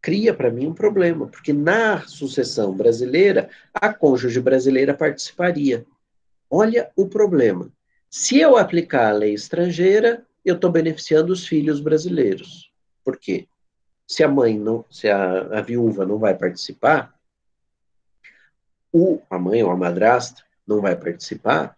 Cria 0.00 0.34
para 0.34 0.50
mim 0.50 0.66
um 0.66 0.74
problema, 0.74 1.28
porque 1.28 1.52
na 1.52 2.02
sucessão 2.02 2.76
brasileira, 2.76 3.50
a 3.72 3.94
cônjuge 3.94 4.40
brasileira 4.40 4.94
participaria. 4.94 5.86
Olha 6.50 6.90
o 6.96 7.06
problema. 7.06 7.70
Se 8.10 8.36
eu 8.40 8.56
aplicar 8.56 9.10
a 9.10 9.16
lei 9.16 9.32
estrangeira, 9.32 10.26
eu 10.44 10.56
estou 10.56 10.72
beneficiando 10.72 11.32
os 11.32 11.46
filhos 11.46 11.78
brasileiros. 11.78 12.68
Por 13.04 13.16
quê? 13.16 13.46
Se 14.12 14.22
a 14.22 14.28
mãe 14.28 14.58
não, 14.58 14.84
se 14.90 15.08
a, 15.08 15.40
a 15.58 15.62
viúva 15.62 16.04
não 16.04 16.18
vai 16.18 16.36
participar, 16.36 17.18
o, 18.92 19.22
a 19.30 19.38
mãe 19.38 19.62
ou 19.62 19.70
a 19.70 19.76
madrasta 19.76 20.42
não 20.66 20.82
vai 20.82 20.94
participar, 20.94 21.74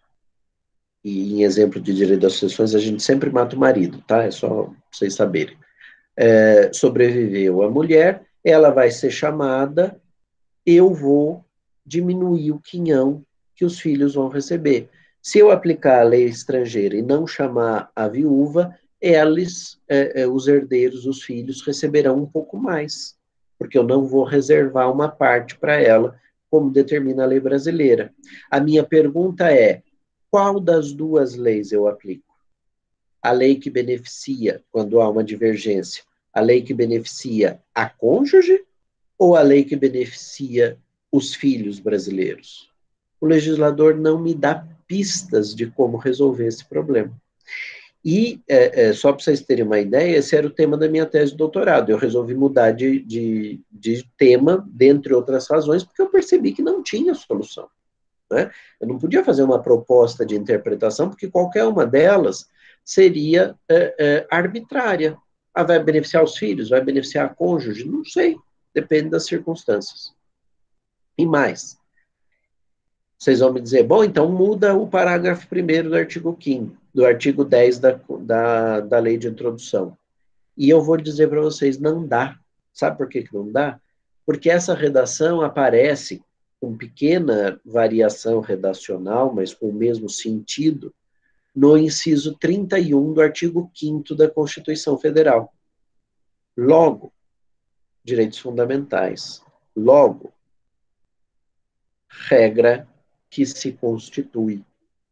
e 1.01 1.35
em 1.35 1.43
exemplo 1.43 1.79
de 1.79 1.93
direito 1.93 2.23
das 2.23 2.33
sucessões, 2.33 2.75
a 2.75 2.79
gente 2.79 3.01
sempre 3.01 3.29
mata 3.29 3.55
o 3.55 3.59
marido, 3.59 4.03
tá? 4.05 4.23
É 4.23 4.31
só 4.31 4.69
vocês 4.91 5.15
saberem. 5.15 5.57
É, 6.13 6.73
sobreviveu 6.73 7.63
a 7.63 7.71
mulher, 7.71 8.25
ela 8.43 8.69
vai 8.69 8.91
ser 8.91 9.11
chamada, 9.11 9.97
eu 10.65 10.93
vou 10.93 11.41
diminuir 11.85 12.51
o 12.51 12.59
quinhão 12.59 13.25
que 13.55 13.63
os 13.63 13.79
filhos 13.79 14.15
vão 14.15 14.27
receber. 14.27 14.89
Se 15.21 15.39
eu 15.39 15.51
aplicar 15.51 16.01
a 16.01 16.03
lei 16.03 16.25
estrangeira 16.25 16.97
e 16.97 17.01
não 17.01 17.25
chamar 17.25 17.89
a 17.95 18.09
viúva, 18.09 18.77
eles, 19.05 19.79
é, 19.87 20.27
os 20.27 20.47
herdeiros, 20.47 21.05
os 21.05 21.21
filhos, 21.21 21.61
receberão 21.61 22.17
um 22.17 22.25
pouco 22.25 22.57
mais, 22.57 23.15
porque 23.57 23.77
eu 23.77 23.83
não 23.83 24.05
vou 24.05 24.23
reservar 24.23 24.91
uma 24.91 25.07
parte 25.07 25.55
para 25.57 25.75
ela 25.79 26.19
como 26.49 26.71
determina 26.71 27.23
a 27.23 27.27
lei 27.27 27.39
brasileira. 27.39 28.11
A 28.49 28.59
minha 28.59 28.83
pergunta 28.83 29.51
é: 29.51 29.83
qual 30.31 30.59
das 30.59 30.91
duas 30.91 31.35
leis 31.35 31.71
eu 31.71 31.87
aplico? 31.87 32.33
A 33.21 33.31
lei 33.31 33.55
que 33.55 33.69
beneficia, 33.69 34.63
quando 34.71 34.99
há 34.99 35.07
uma 35.07 35.23
divergência, 35.23 36.03
a 36.33 36.41
lei 36.41 36.63
que 36.63 36.73
beneficia 36.73 37.61
a 37.73 37.87
cônjuge 37.87 38.63
ou 39.17 39.35
a 39.35 39.41
lei 39.41 39.63
que 39.63 39.75
beneficia 39.75 40.77
os 41.11 41.35
filhos 41.35 41.79
brasileiros? 41.79 42.71
O 43.21 43.27
legislador 43.27 43.95
não 43.95 44.19
me 44.19 44.33
dá 44.33 44.67
pistas 44.87 45.53
de 45.53 45.67
como 45.67 45.97
resolver 45.97 46.47
esse 46.47 46.65
problema. 46.65 47.15
E, 48.05 48.39
é, 48.47 48.89
é, 48.89 48.93
só 48.93 49.11
para 49.11 49.23
vocês 49.23 49.41
terem 49.41 49.65
uma 49.65 49.79
ideia, 49.79 50.17
esse 50.17 50.35
era 50.35 50.45
o 50.45 50.51
tema 50.51 50.77
da 50.77 50.87
minha 50.87 51.07
tese 51.07 51.31
de 51.31 51.37
doutorado. 51.39 51.89
Eu 51.89 51.97
resolvi 51.97 52.35
mudar 52.35 52.69
de, 52.69 52.99
de, 52.99 53.59
de 53.71 54.07
tema, 54.15 54.63
dentre 54.71 55.11
outras 55.11 55.47
razões, 55.47 55.83
porque 55.83 56.03
eu 56.03 56.09
percebi 56.09 56.53
que 56.53 56.61
não 56.61 56.83
tinha 56.83 57.15
solução. 57.15 57.67
Né? 58.29 58.51
Eu 58.79 58.87
não 58.87 58.99
podia 58.99 59.23
fazer 59.23 59.41
uma 59.41 59.59
proposta 59.59 60.23
de 60.23 60.35
interpretação, 60.35 61.09
porque 61.09 61.27
qualquer 61.27 61.65
uma 61.65 61.83
delas 61.83 62.47
seria 62.83 63.55
é, 63.67 63.95
é 63.97 64.27
arbitrária. 64.29 65.17
Ah, 65.51 65.63
vai 65.63 65.83
beneficiar 65.83 66.23
os 66.23 66.37
filhos, 66.37 66.69
vai 66.69 66.81
beneficiar 66.81 67.25
a 67.25 67.33
cônjuge? 67.33 67.89
Não 67.89 68.05
sei, 68.05 68.37
depende 68.71 69.09
das 69.09 69.25
circunstâncias. 69.25 70.13
E 71.17 71.25
mais, 71.25 71.75
vocês 73.17 73.39
vão 73.39 73.51
me 73.51 73.61
dizer, 73.61 73.81
bom, 73.81 74.03
então 74.03 74.31
muda 74.31 74.75
o 74.75 74.87
parágrafo 74.87 75.47
1 75.51 75.89
do 75.89 75.95
artigo 75.95 76.37
5 76.39 76.84
do 76.95 77.05
artigo 77.05 77.43
10 77.43 77.79
da, 77.79 77.99
da, 78.21 78.79
da 78.79 78.99
lei 78.99 79.17
de 79.17 79.27
introdução. 79.27 79.97
E 80.55 80.69
eu 80.69 80.81
vou 80.81 80.95
dizer 80.95 81.27
para 81.27 81.41
vocês, 81.41 81.77
não 81.77 82.07
dá. 82.07 82.39
Sabe 82.71 82.97
por 82.97 83.09
que, 83.09 83.21
que 83.21 83.33
não 83.33 83.51
dá? 83.51 83.81
Porque 84.25 84.49
essa 84.49 84.73
redação 84.73 85.41
aparece 85.41 86.23
com 86.57 86.77
pequena 86.77 87.59
variação 87.65 88.39
redacional, 88.39 89.35
mas 89.35 89.53
com 89.53 89.67
o 89.67 89.73
mesmo 89.73 90.07
sentido, 90.09 90.95
no 91.53 91.77
inciso 91.77 92.37
31 92.37 93.11
do 93.11 93.21
artigo 93.21 93.69
5 93.75 94.15
da 94.15 94.29
Constituição 94.29 94.97
Federal. 94.97 95.53
Logo, 96.55 97.11
direitos 98.05 98.39
fundamentais. 98.39 99.43
Logo, 99.75 100.31
regra 102.07 102.87
que 103.29 103.45
se 103.45 103.73
constitui 103.73 104.63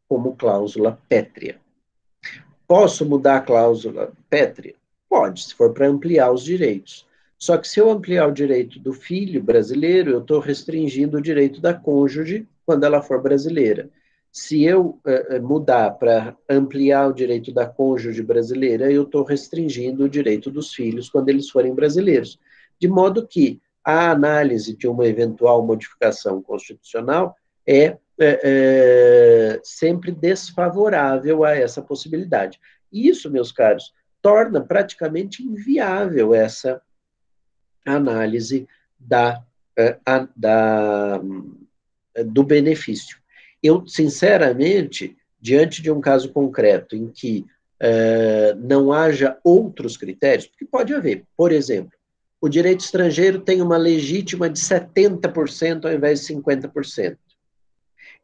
como 0.08 0.34
cláusula 0.34 0.98
pétrea. 1.10 1.62
Posso 2.76 3.06
mudar 3.06 3.36
a 3.36 3.40
cláusula 3.40 4.12
pétrea? 4.28 4.74
Pode, 5.08 5.44
se 5.44 5.54
for 5.54 5.72
para 5.72 5.86
ampliar 5.86 6.32
os 6.32 6.42
direitos. 6.42 7.06
Só 7.38 7.56
que 7.56 7.68
se 7.68 7.78
eu 7.78 7.88
ampliar 7.88 8.26
o 8.26 8.32
direito 8.32 8.80
do 8.80 8.92
filho 8.92 9.40
brasileiro, 9.40 10.10
eu 10.10 10.18
estou 10.18 10.40
restringindo 10.40 11.18
o 11.18 11.22
direito 11.22 11.60
da 11.60 11.72
cônjuge 11.72 12.48
quando 12.66 12.82
ela 12.82 13.00
for 13.00 13.22
brasileira. 13.22 13.88
Se 14.32 14.64
eu 14.64 14.98
uh, 15.06 15.40
mudar 15.40 15.92
para 15.92 16.36
ampliar 16.50 17.06
o 17.06 17.12
direito 17.12 17.52
da 17.52 17.64
cônjuge 17.64 18.24
brasileira, 18.24 18.90
eu 18.90 19.04
estou 19.04 19.22
restringindo 19.22 20.02
o 20.02 20.08
direito 20.08 20.50
dos 20.50 20.74
filhos 20.74 21.08
quando 21.08 21.28
eles 21.28 21.48
forem 21.48 21.72
brasileiros. 21.72 22.40
De 22.80 22.88
modo 22.88 23.24
que 23.24 23.60
a 23.84 24.10
análise 24.10 24.76
de 24.76 24.88
uma 24.88 25.06
eventual 25.06 25.64
modificação 25.64 26.42
constitucional 26.42 27.36
é, 27.64 27.98
é, 28.18 28.40
é 29.56 29.60
sempre 29.62 30.12
desfavorável 30.12 31.44
a 31.44 31.54
essa 31.56 31.82
possibilidade. 31.82 32.60
Isso, 32.92 33.30
meus 33.30 33.50
caros, 33.50 33.92
torna 34.22 34.60
praticamente 34.60 35.42
inviável 35.42 36.34
essa 36.34 36.80
análise 37.84 38.66
da, 38.98 39.42
é, 39.76 39.98
da, 40.36 41.20
do 42.24 42.42
benefício. 42.42 43.18
Eu, 43.62 43.86
sinceramente, 43.86 45.16
diante 45.40 45.82
de 45.82 45.90
um 45.90 46.00
caso 46.00 46.32
concreto 46.32 46.96
em 46.96 47.10
que 47.10 47.44
uh, 47.82 48.56
não 48.58 48.92
haja 48.92 49.36
outros 49.44 49.96
critérios, 49.96 50.46
porque 50.46 50.64
pode 50.64 50.94
haver, 50.94 51.24
por 51.36 51.52
exemplo, 51.52 51.92
o 52.40 52.48
direito 52.48 52.80
estrangeiro 52.80 53.40
tem 53.40 53.60
uma 53.60 53.76
legítima 53.76 54.48
de 54.48 54.58
70% 54.58 55.84
ao 55.84 55.92
invés 55.92 56.20
de 56.20 56.34
50%. 56.34 57.16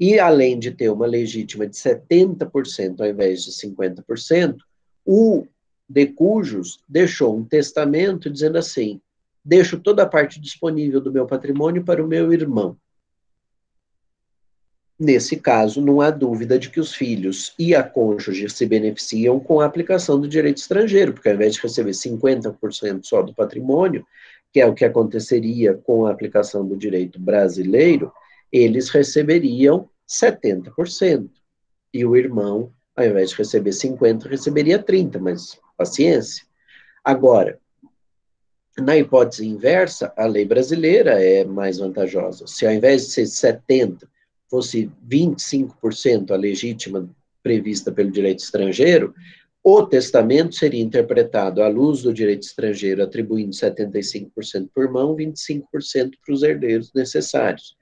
E, 0.01 0.19
além 0.19 0.59
de 0.59 0.71
ter 0.71 0.89
uma 0.89 1.07
legítima 1.07 1.67
de 1.67 1.77
70% 1.77 3.01
ao 3.01 3.07
invés 3.07 3.45
de 3.45 3.53
50%, 3.53 4.57
o 5.05 5.47
de 5.87 6.07
cujos 6.07 6.83
deixou 6.89 7.37
um 7.37 7.45
testamento 7.45 8.31
dizendo 8.31 8.57
assim: 8.57 8.99
deixo 9.45 9.79
toda 9.79 10.03
a 10.03 10.09
parte 10.09 10.41
disponível 10.41 11.03
do 11.03 11.13
meu 11.13 11.27
patrimônio 11.27 11.85
para 11.85 12.03
o 12.03 12.09
meu 12.09 12.33
irmão. 12.33 12.79
Nesse 14.99 15.37
caso, 15.37 15.81
não 15.81 16.01
há 16.01 16.11
dúvida 16.11 16.59
de 16.59 16.71
que 16.71 16.79
os 16.79 16.95
filhos 16.95 17.55
e 17.59 17.75
a 17.75 17.83
cônjuge 17.83 18.49
se 18.51 18.67
beneficiam 18.67 19.41
com 19.41 19.61
a 19.61 19.65
aplicação 19.65 20.21
do 20.21 20.29
direito 20.29 20.59
estrangeiro, 20.59 21.15
porque 21.15 21.29
ao 21.29 21.35
invés 21.35 21.55
de 21.55 21.61
receber 21.61 21.93
50% 21.93 23.05
só 23.05 23.23
do 23.23 23.35
patrimônio, 23.35 24.07
que 24.53 24.61
é 24.61 24.67
o 24.67 24.75
que 24.75 24.85
aconteceria 24.85 25.75
com 25.75 26.07
a 26.07 26.11
aplicação 26.11 26.67
do 26.67 26.77
direito 26.77 27.19
brasileiro, 27.19 28.13
eles 28.53 28.89
receberiam 28.89 29.89
70%. 30.09 31.29
E 31.93 32.05
o 32.05 32.17
irmão, 32.17 32.73
ao 32.97 33.05
invés 33.05 33.31
de 33.31 33.37
receber 33.37 33.71
50%, 33.71 34.29
receberia 34.29 34.79
30%, 34.79 35.19
mas 35.21 35.61
paciência. 35.77 36.45
Agora, 37.05 37.59
na 38.79 38.97
hipótese 38.97 39.47
inversa, 39.47 40.13
a 40.17 40.27
lei 40.27 40.45
brasileira 40.45 41.23
é 41.23 41.45
mais 41.45 41.79
vantajosa. 41.79 42.47
Se 42.47 42.67
ao 42.67 42.73
invés 42.73 43.07
de 43.07 43.27
ser 43.27 43.57
70%, 43.67 44.09
fosse 44.49 44.91
25% 45.09 46.33
a 46.33 46.37
legítima 46.37 47.09
prevista 47.43 47.93
pelo 47.93 48.11
direito 48.11 48.41
estrangeiro, 48.41 49.15
o 49.63 49.87
testamento 49.87 50.55
seria 50.55 50.83
interpretado 50.83 51.63
à 51.63 51.69
luz 51.69 52.03
do 52.03 52.13
direito 52.13 52.43
estrangeiro, 52.43 53.03
atribuindo 53.03 53.53
75% 53.53 54.71
por 54.75 54.85
irmão, 54.85 55.15
25% 55.15 56.13
para 56.25 56.35
os 56.35 56.43
herdeiros 56.43 56.93
necessários. 56.95 57.77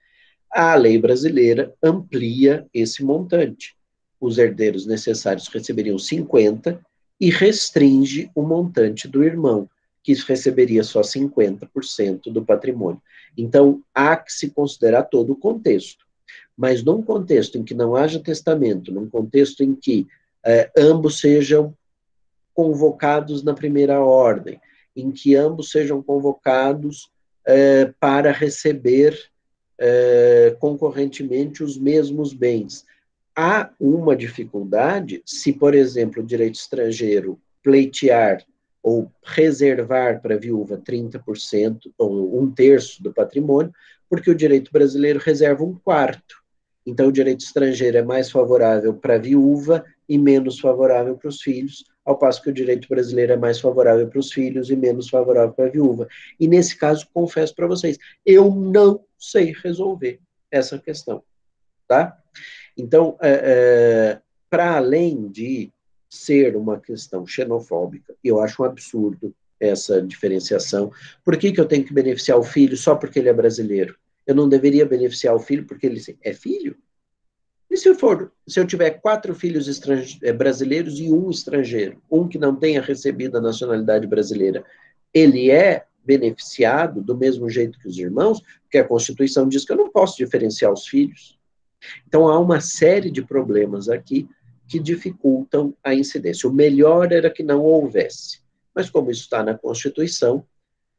A 0.51 0.75
lei 0.75 0.99
brasileira 0.99 1.75
amplia 1.83 2.67
esse 2.73 3.05
montante. 3.05 3.77
Os 4.21 4.39
herdeiros 4.39 4.87
necessários 4.87 5.49
receberiam 5.49 5.97
50% 5.97 6.79
e 7.21 7.31
restringe 7.31 8.31
o 8.35 8.43
montante 8.43 9.09
do 9.09 9.25
irmão, 9.25 9.69
que 10.03 10.15
receberia 10.15 10.83
só 10.83 11.01
50% 11.01 12.33
do 12.33 12.45
patrimônio. 12.45 13.03
Então, 13.37 13.83
há 13.95 14.17
que 14.17 14.33
se 14.33 14.51
considerar 14.51 15.05
todo 15.05 15.33
o 15.33 15.37
contexto. 15.37 16.07
Mas 16.57 16.83
num 16.83 17.03
contexto 17.03 17.59
em 17.59 17.65
que 17.65 17.75
não 17.75 17.95
haja 17.95 18.21
testamento, 18.21 18.93
num 18.93 19.09
contexto 19.09 19.63
em 19.63 19.75
que 19.75 20.07
é, 20.45 20.71
ambos 20.77 21.21
sejam 21.21 21.75
convocados 22.55 23.43
na 23.43 23.55
primeira 23.55 24.01
ordem, 24.01 24.61
em 24.97 25.11
que 25.13 25.37
ambos 25.37 25.71
sejam 25.71 26.03
convocados 26.03 27.11
é, 27.45 27.93
para 28.01 28.33
receber 28.33 29.17
é, 29.79 30.57
concorrentemente 30.59 31.63
os 31.63 31.79
mesmos 31.79 32.33
bens. 32.33 32.85
Há 33.35 33.71
uma 33.79 34.17
dificuldade 34.17 35.23
se, 35.25 35.53
por 35.53 35.75
exemplo, 35.75 36.23
o 36.23 36.27
direito 36.27 36.57
estrangeiro 36.57 37.39
pleitear 37.63 38.45
ou 38.83 39.11
reservar 39.23 40.21
para 40.21 40.35
a 40.35 40.39
viúva 40.39 40.79
30% 40.79 41.93
ou 41.97 42.41
um 42.41 42.51
terço 42.51 43.03
do 43.03 43.13
patrimônio, 43.13 43.73
porque 44.09 44.31
o 44.31 44.35
direito 44.35 44.73
brasileiro 44.73 45.19
reserva 45.19 45.63
um 45.63 45.75
quarto. 45.75 46.37
Então, 46.87 47.09
o 47.09 47.13
direito 47.13 47.41
estrangeiro 47.41 47.99
é 47.99 48.03
mais 48.03 48.31
favorável 48.31 48.95
para 48.95 49.17
a 49.17 49.19
viúva 49.19 49.85
e 50.09 50.17
menos 50.17 50.59
favorável 50.59 51.17
para 51.17 51.29
os 51.29 51.43
filhos, 51.43 51.85
ao 52.09 52.17
passo 52.17 52.43
que 52.43 52.49
o 52.49 52.55
direito 52.55 52.89
brasileiro 52.89 53.35
é 53.35 53.37
mais 53.37 53.61
favorável 53.61 54.09
para 54.09 54.19
os 54.19 54.33
filhos 54.33 54.71
e 54.71 54.77
menos 54.77 55.11
favorável 55.11 55.53
para 55.53 55.67
a 55.67 55.71
viúva. 55.71 56.09
E 56.41 56.49
nesse 56.49 56.75
caso, 56.75 57.07
confesso 57.13 57.55
para 57.55 57.67
vocês, 57.67 57.99
eu 58.25 58.51
não 58.51 59.05
sei 59.19 59.53
resolver 59.63 60.19
essa 60.51 60.79
questão, 60.79 61.23
tá? 61.87 62.19
Então, 62.75 63.19
é, 63.21 63.43
é, 63.45 64.21
para 64.49 64.79
além 64.79 65.29
de 65.29 65.71
ser 66.09 66.57
uma 66.57 66.81
questão 66.81 67.27
xenofóbica, 67.27 68.15
eu 68.25 68.41
acho 68.41 68.63
um 68.63 68.65
absurdo 68.65 69.35
essa 69.61 70.01
diferenciação. 70.01 70.91
Por 71.23 71.37
que, 71.37 71.53
que 71.53 71.61
eu 71.61 71.67
tenho 71.67 71.85
que 71.85 71.93
beneficiar 71.93 72.39
o 72.39 72.43
filho 72.43 72.77
só 72.77 72.95
porque 72.95 73.19
ele 73.19 73.29
é 73.29 73.35
brasileiro? 73.35 73.95
Eu 74.27 74.35
não 74.35 74.49
deveria 74.49 74.87
beneficiar 74.87 75.35
o 75.35 75.41
filho 75.41 75.67
porque 75.67 75.87
ele 75.87 76.01
é 76.23 76.33
filho? 76.33 76.75
Se 77.79 77.89
eu 77.89 77.95
for, 77.95 78.33
se 78.47 78.59
eu 78.59 78.67
tiver 78.67 78.91
quatro 79.01 79.33
filhos 79.37 79.69
eh, 80.23 80.33
brasileiros 80.33 80.99
e 80.99 81.13
um 81.13 81.31
estrangeiro, 81.31 82.03
um 82.11 82.27
que 82.27 82.37
não 82.37 82.57
tenha 82.57 82.83
recebido 82.83 83.39
a 83.39 83.41
nacionalidade 83.41 84.05
brasileira, 84.05 84.65
ele 85.15 85.49
é 85.49 85.87
beneficiado 86.05 87.01
do 87.01 87.17
mesmo 87.17 87.49
jeito 87.49 87.79
que 87.79 87.87
os 87.87 87.97
irmãos, 87.97 88.43
porque 88.63 88.79
a 88.79 88.85
Constituição 88.85 89.49
diz 89.49 89.65
que 89.65 89.73
eu 89.73 89.77
não 89.77 89.91
posso 89.91 90.17
diferenciar 90.17 90.73
os 90.73 90.89
filhos. 90.89 91.39
Então 92.07 92.27
há 92.27 92.37
uma 92.39 92.61
série 92.61 93.13
de 93.13 93.23
problemas 93.23 93.89
aqui 93.89 94.29
que 94.67 94.81
dificultam 94.81 95.73
a 95.85 95.95
incidência. 95.95 96.49
O 96.49 96.53
melhor 96.53 97.13
era 97.13 97.31
que 97.31 97.45
não 97.45 97.63
houvesse, 97.63 98.41
mas 98.75 98.91
como 98.91 99.11
isso 99.11 99.23
está 99.23 99.45
na 99.45 99.57
Constituição, 99.57 100.45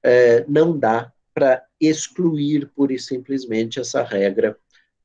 é, 0.01 0.45
não 0.47 0.77
dá 0.77 1.11
para 1.33 1.61
excluir 1.79 2.69
pura 2.73 2.93
e 2.93 2.99
simplesmente 2.99 3.81
essa 3.81 4.01
regra 4.01 4.57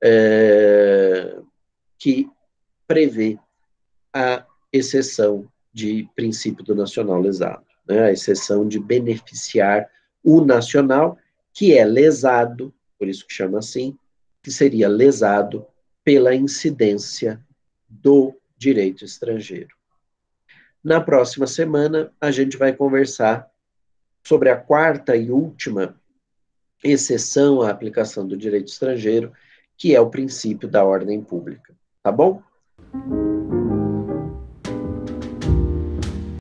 é, 0.02 1.36
que 2.04 2.30
prevê 2.86 3.38
a 4.12 4.44
exceção 4.70 5.50
de 5.72 6.06
princípio 6.14 6.62
do 6.62 6.74
nacional 6.74 7.18
lesado, 7.18 7.64
né, 7.88 8.02
a 8.02 8.12
exceção 8.12 8.68
de 8.68 8.78
beneficiar 8.78 9.88
o 10.22 10.44
nacional, 10.44 11.16
que 11.50 11.72
é 11.72 11.82
lesado, 11.82 12.74
por 12.98 13.08
isso 13.08 13.26
que 13.26 13.32
chama 13.32 13.58
assim, 13.58 13.96
que 14.42 14.50
seria 14.50 14.86
lesado 14.86 15.66
pela 16.04 16.34
incidência 16.34 17.42
do 17.88 18.38
direito 18.54 19.02
estrangeiro. 19.02 19.74
Na 20.84 21.00
próxima 21.00 21.46
semana, 21.46 22.12
a 22.20 22.30
gente 22.30 22.58
vai 22.58 22.74
conversar 22.74 23.50
sobre 24.22 24.50
a 24.50 24.56
quarta 24.58 25.16
e 25.16 25.30
última 25.30 25.98
exceção 26.82 27.62
à 27.62 27.70
aplicação 27.70 28.28
do 28.28 28.36
direito 28.36 28.68
estrangeiro, 28.68 29.32
que 29.74 29.96
é 29.96 30.00
o 30.02 30.10
princípio 30.10 30.68
da 30.68 30.84
ordem 30.84 31.24
pública. 31.24 31.74
Tá 32.04 32.12
bom? 32.12 32.42